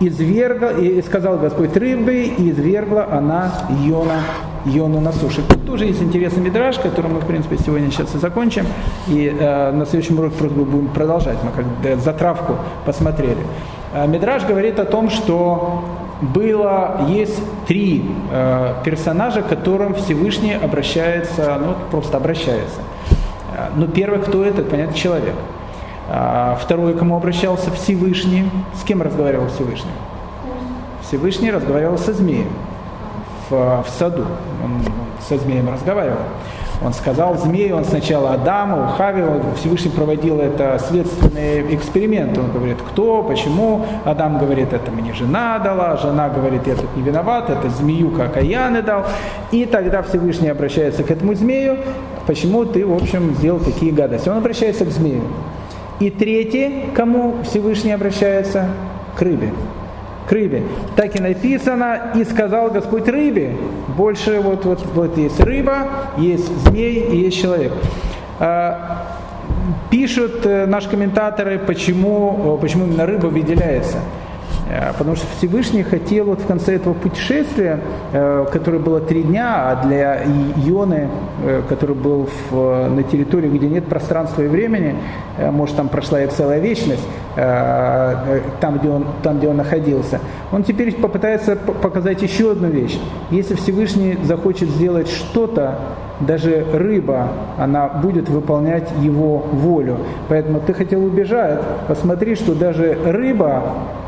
извергла, 0.00 0.72
и 0.78 1.00
сказал 1.02 1.38
Господь 1.38 1.76
рыбы, 1.76 2.22
и 2.24 2.50
извергла 2.50 3.06
она 3.10 3.52
Йона, 3.84 4.20
Йону 4.64 5.00
на 5.00 5.12
суше. 5.12 5.42
Тут 5.48 5.66
тоже 5.66 5.84
есть 5.84 6.02
интересный 6.02 6.42
мидраж, 6.42 6.78
который 6.78 7.10
мы, 7.10 7.20
в 7.20 7.26
принципе, 7.26 7.56
сегодня 7.58 7.90
сейчас 7.90 8.14
и 8.14 8.18
закончим. 8.18 8.66
И 9.08 9.34
э, 9.38 9.72
на 9.72 9.86
следующем 9.86 10.18
уроке 10.18 10.36
просто 10.36 10.56
будем 10.56 10.88
продолжать. 10.88 11.36
Мы 11.44 11.50
как 11.50 12.00
затравку 12.00 12.56
посмотрели. 12.86 13.38
Э, 13.92 14.06
говорит 14.48 14.78
о 14.78 14.84
том, 14.84 15.10
что 15.10 15.84
было, 16.20 17.02
есть 17.08 17.40
три 17.66 18.04
э, 18.32 18.74
персонажа, 18.84 19.42
к 19.42 19.48
которым 19.48 19.94
Всевышний 19.94 20.54
обращается, 20.54 21.58
ну, 21.60 21.74
просто 21.90 22.16
обращается. 22.16 22.80
Э, 23.54 23.68
Но 23.74 23.86
ну, 23.86 23.92
первый, 23.92 24.20
кто 24.20 24.44
это, 24.44 24.62
понятно, 24.62 24.94
человек. 24.94 25.34
А 26.10 26.58
второй, 26.60 26.94
кому 26.94 27.16
обращался 27.16 27.70
Всевышний. 27.70 28.50
С 28.80 28.84
кем 28.84 29.00
разговаривал 29.02 29.48
Всевышний? 29.48 29.90
Всевышний 31.02 31.50
разговаривал 31.50 31.98
со 31.98 32.12
змеем 32.12 32.48
в, 33.48 33.82
в 33.82 33.86
саду. 33.98 34.26
Он 34.62 34.82
со 35.26 35.38
змеем 35.38 35.70
разговаривал. 35.70 36.18
Он 36.82 36.92
сказал 36.92 37.36
змею, 37.38 37.76
он 37.76 37.84
сначала 37.84 38.32
Адаму, 38.34 38.88
Хаве, 38.98 39.24
Всевышний 39.56 39.90
проводил 39.90 40.40
это 40.40 40.78
следственный 40.86 41.74
эксперимент. 41.74 42.36
Он 42.36 42.50
говорит, 42.50 42.78
кто, 42.90 43.22
почему. 43.22 43.86
Адам 44.04 44.38
говорит, 44.38 44.72
это 44.72 44.90
мне 44.90 45.14
жена 45.14 45.58
дала, 45.60 45.96
жена 45.96 46.28
говорит, 46.28 46.66
я 46.66 46.74
тут 46.74 46.94
не 46.96 47.02
виноват, 47.02 47.48
это 47.48 47.70
змею 47.70 48.10
как 48.10 48.36
Аяны 48.36 48.82
дал. 48.82 49.06
И 49.50 49.64
тогда 49.66 50.02
Всевышний 50.02 50.48
обращается 50.48 51.04
к 51.04 51.10
этому 51.10 51.34
змею, 51.34 51.78
почему 52.26 52.64
ты, 52.64 52.84
в 52.84 52.94
общем, 52.94 53.34
сделал 53.34 53.60
такие 53.60 53.92
гадости. 53.92 54.28
Он 54.28 54.38
обращается 54.38 54.84
к 54.84 54.90
змею. 54.90 55.22
И 56.00 56.10
третий, 56.10 56.86
кому 56.94 57.36
Всевышний 57.44 57.92
обращается? 57.92 58.68
К 59.16 59.22
рыбе. 59.22 59.50
к 60.28 60.32
рыбе. 60.32 60.62
Так 60.96 61.16
и 61.16 61.22
написано, 61.22 62.12
и 62.16 62.24
сказал 62.24 62.70
Господь 62.70 63.06
рыбе. 63.08 63.56
Больше 63.96 64.40
вот, 64.40 64.64
вот, 64.64 64.84
вот 64.94 65.18
есть 65.18 65.38
рыба, 65.40 65.88
есть 66.16 66.50
змей 66.66 67.00
и 67.10 67.16
есть 67.18 67.40
человек. 67.40 67.72
А, 68.40 69.06
пишут 69.90 70.46
э, 70.46 70.66
наши 70.66 70.88
комментаторы, 70.88 71.58
почему, 71.58 72.58
почему 72.60 72.86
именно 72.86 73.06
рыба 73.06 73.26
выделяется. 73.26 73.98
Э, 74.66 74.92
потому 74.96 75.16
что 75.16 75.26
Всевышний 75.36 75.82
хотел 75.82 76.26
вот 76.26 76.40
в 76.40 76.46
конце 76.46 76.76
этого 76.76 76.94
путешествия, 76.94 77.80
э, 78.12 78.46
которое 78.50 78.78
было 78.78 79.00
три 79.00 79.22
дня, 79.22 79.70
а 79.70 79.86
для 79.86 80.24
Ионы, 80.66 81.08
э, 81.44 81.62
который 81.68 81.94
был 81.94 82.28
в, 82.50 82.88
на 82.88 83.02
территории, 83.02 83.48
где 83.48 83.68
нет 83.68 83.86
пространства 83.86 84.42
и 84.42 84.48
времени, 84.48 84.96
может 85.50 85.76
там 85.76 85.88
прошла 85.88 86.22
и 86.22 86.28
целая 86.28 86.60
вечность, 86.60 87.02
там 87.34 88.78
где, 88.78 88.88
он, 88.88 89.06
там, 89.22 89.38
где 89.38 89.48
он 89.48 89.56
находился, 89.56 90.20
он 90.52 90.62
теперь 90.62 90.94
попытается 90.94 91.56
показать 91.56 92.22
еще 92.22 92.52
одну 92.52 92.68
вещь. 92.68 92.98
Если 93.30 93.54
Всевышний 93.54 94.16
захочет 94.22 94.68
сделать 94.68 95.10
что-то, 95.10 95.78
даже 96.20 96.64
рыба, 96.72 97.28
она 97.58 97.88
будет 97.88 98.28
выполнять 98.28 98.88
его 99.00 99.38
волю. 99.52 99.98
Поэтому 100.28 100.60
ты 100.60 100.72
хотел 100.74 101.04
убежать, 101.04 101.60
посмотри, 101.88 102.34
что 102.36 102.54
даже 102.54 102.96
рыба, 103.04 103.62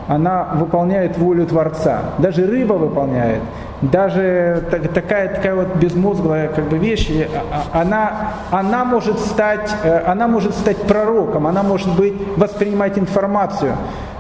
она 0.08 0.50
выполняет 0.54 1.18
волю 1.18 1.46
Творца. 1.46 2.00
Даже 2.18 2.46
рыба 2.46 2.74
выполняет. 2.74 3.40
Даже 3.82 4.62
такая, 4.94 5.34
такая 5.34 5.54
вот 5.54 5.76
безмозглая 5.76 6.48
как 6.48 6.64
бы 6.68 6.78
вещь, 6.78 7.10
а, 7.10 7.66
а, 7.74 7.80
она, 7.82 8.12
она, 8.50 8.84
может 8.86 9.18
стать, 9.18 9.70
э, 9.84 9.98
она 10.06 10.28
может 10.28 10.54
стать 10.54 10.78
пророком, 10.78 11.46
она 11.46 11.62
может 11.62 11.94
быть, 11.94 12.14
воспринимать 12.38 12.98
информацию. 12.98 13.72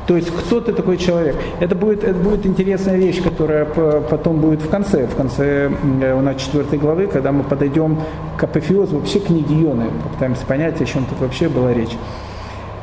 То 0.06 0.16
есть 0.16 0.30
кто 0.30 0.60
ты 0.60 0.72
такой 0.72 0.98
человек? 0.98 1.36
Это 1.58 1.74
будет, 1.74 2.04
это 2.04 2.18
будет 2.18 2.46
интересная 2.46 2.96
вещь, 2.96 3.20
которая 3.22 3.64
потом 3.64 4.40
будет 4.40 4.62
в 4.62 4.68
конце, 4.68 5.06
в 5.06 5.16
конце 5.16 5.68
у 5.68 6.20
нас 6.20 6.40
четвертой 6.40 6.78
главы, 6.78 7.08
когда 7.08 7.32
мы 7.32 7.42
подойдем 7.42 7.98
к 8.36 8.44
апофеозу 8.44 8.98
вообще 8.98 9.18
книги 9.18 9.52
Ионы, 9.52 9.86
попытаемся 10.04 10.46
понять, 10.46 10.80
о 10.80 10.84
чем 10.84 11.06
тут 11.06 11.20
вообще 11.20 11.48
была 11.48 11.72
речь. 11.74 11.96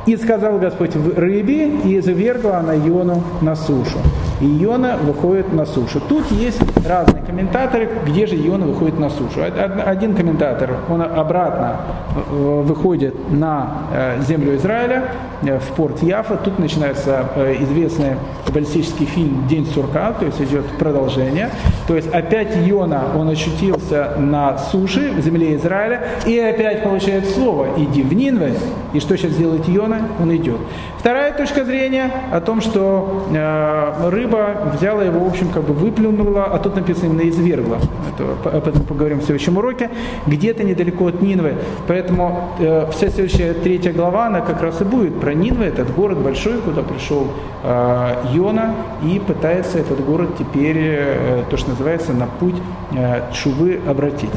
И 0.04 0.16
сказал 0.16 0.58
Господь 0.58 0.94
рыбе, 0.94 1.70
и 1.84 1.98
извергла 1.98 2.58
она 2.58 2.76
Иону 2.76 3.22
на 3.40 3.56
сушу. 3.56 3.98
И 4.44 4.62
Иона 4.62 4.98
выходит 4.98 5.54
на 5.54 5.64
сушу. 5.64 6.00
Тут 6.06 6.30
есть 6.30 6.60
разные 6.86 7.22
комментаторы, 7.22 7.88
где 8.06 8.26
же 8.26 8.36
Иона 8.36 8.66
выходит 8.66 8.98
на 8.98 9.08
сушу. 9.08 9.40
Один 9.86 10.14
комментатор, 10.14 10.76
он 10.90 11.00
обратно 11.00 11.76
э, 12.14 12.62
выходит 12.62 13.14
на 13.30 13.68
э, 13.90 14.20
землю 14.20 14.54
Израиля, 14.56 15.04
э, 15.42 15.58
в 15.58 15.68
порт 15.68 16.02
Яфа. 16.02 16.36
Тут 16.36 16.58
начинается 16.58 17.24
известный 17.60 18.16
баллистический 18.52 19.06
фильм 19.06 19.46
«День 19.48 19.66
сурка», 19.66 20.12
то 20.12 20.26
есть 20.26 20.38
идет 20.42 20.66
продолжение. 20.78 21.48
То 21.88 21.96
есть 21.96 22.12
опять 22.12 22.54
Иона, 22.68 23.04
он 23.16 23.30
ощутился 23.30 24.10
на 24.18 24.58
суше, 24.58 25.10
в 25.16 25.22
земле 25.22 25.56
Израиля, 25.56 26.02
и 26.26 26.38
опять 26.38 26.82
получает 26.82 27.30
слово 27.30 27.68
«иди 27.78 28.02
в 28.02 28.12
Нинве». 28.12 28.52
И 28.92 29.00
что 29.00 29.16
сейчас 29.16 29.32
делает 29.36 29.62
Иона? 29.68 30.02
Он 30.20 30.36
идет. 30.36 30.58
Вторая 30.98 31.32
точка 31.32 31.64
зрения 31.64 32.10
о 32.32 32.40
том, 32.40 32.60
что 32.60 33.26
э, 33.30 34.08
рыба 34.34 34.70
взяла 34.76 35.02
его, 35.02 35.20
в 35.20 35.28
общем, 35.28 35.50
как 35.50 35.64
бы 35.64 35.72
выплюнула, 35.72 36.44
а 36.44 36.58
тут 36.58 36.76
написано 36.76 37.06
именно 37.06 37.28
извергла. 37.28 37.78
Это, 38.14 38.56
об 38.56 38.68
этом 38.68 38.82
поговорим 38.82 39.20
в 39.20 39.24
следующем 39.24 39.56
уроке. 39.56 39.90
Где-то 40.26 40.64
недалеко 40.64 41.06
от 41.06 41.22
Нинвы. 41.22 41.54
Поэтому 41.86 42.50
э, 42.58 42.88
вся 42.92 43.10
следующая 43.10 43.54
третья 43.54 43.92
глава, 43.92 44.26
она 44.26 44.40
как 44.40 44.60
раз 44.62 44.80
и 44.80 44.84
будет 44.84 45.18
про 45.20 45.34
Нинвы, 45.34 45.64
этот 45.64 45.94
город 45.94 46.18
большой, 46.18 46.58
куда 46.58 46.82
пришел 46.82 47.28
э, 47.62 48.14
Йона 48.32 48.74
и 49.02 49.18
пытается 49.18 49.78
этот 49.78 50.04
город 50.04 50.30
теперь, 50.38 50.78
э, 50.78 51.44
то, 51.50 51.56
что 51.56 51.70
называется, 51.70 52.12
на 52.12 52.26
путь 52.26 52.56
э, 52.92 53.32
Шувы 53.32 53.80
обратить. 53.86 54.30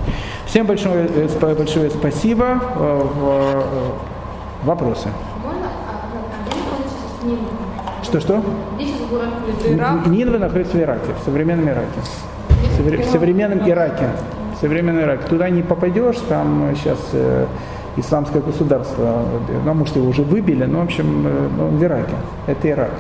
Всем 0.46 0.66
большое, 0.66 1.08
э, 1.08 1.56
большое 1.56 1.90
спасибо. 1.90 2.62
Э, 2.76 3.02
э, 3.22 3.62
вопросы? 4.64 5.10
Что-что? 8.04 8.42
Нинва 10.08 10.38
находится 10.38 10.78
в 10.78 10.82
Ираке, 10.82 11.14
в 11.20 11.26
современном 11.26 11.70
Ираке. 11.70 12.00
В 13.00 13.12
современном 13.12 13.68
Ираке. 13.68 14.10
В 14.56 14.62
современном 14.62 15.04
Ираке. 15.04 15.28
Туда 15.28 15.50
не 15.50 15.62
попадешь, 15.62 16.18
там 16.28 16.74
сейчас 16.76 17.00
э, 17.14 17.46
исламское 17.96 18.42
государство, 18.42 19.26
ну, 19.66 19.74
может, 19.74 19.96
его 19.96 20.10
уже 20.10 20.24
выбили, 20.24 20.66
но, 20.66 20.80
в 20.80 20.84
общем, 20.84 21.28
э, 21.28 21.62
он 21.62 21.78
в 21.78 21.84
Ираке. 21.84 22.16
Это 22.48 22.70
Ирак. 22.70 22.92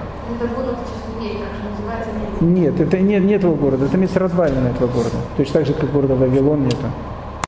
Нет, 2.41 2.79
это 2.79 2.99
нет, 2.99 3.23
нет 3.23 3.39
этого 3.39 3.55
города, 3.55 3.85
это 3.85 3.97
место 3.97 4.19
развалины 4.19 4.67
этого 4.67 4.87
города. 4.87 5.17
Точно 5.37 5.53
так 5.53 5.65
же, 5.65 5.73
как 5.73 5.91
города 5.91 6.15
Вавилон 6.15 6.65
нету. 6.65 6.87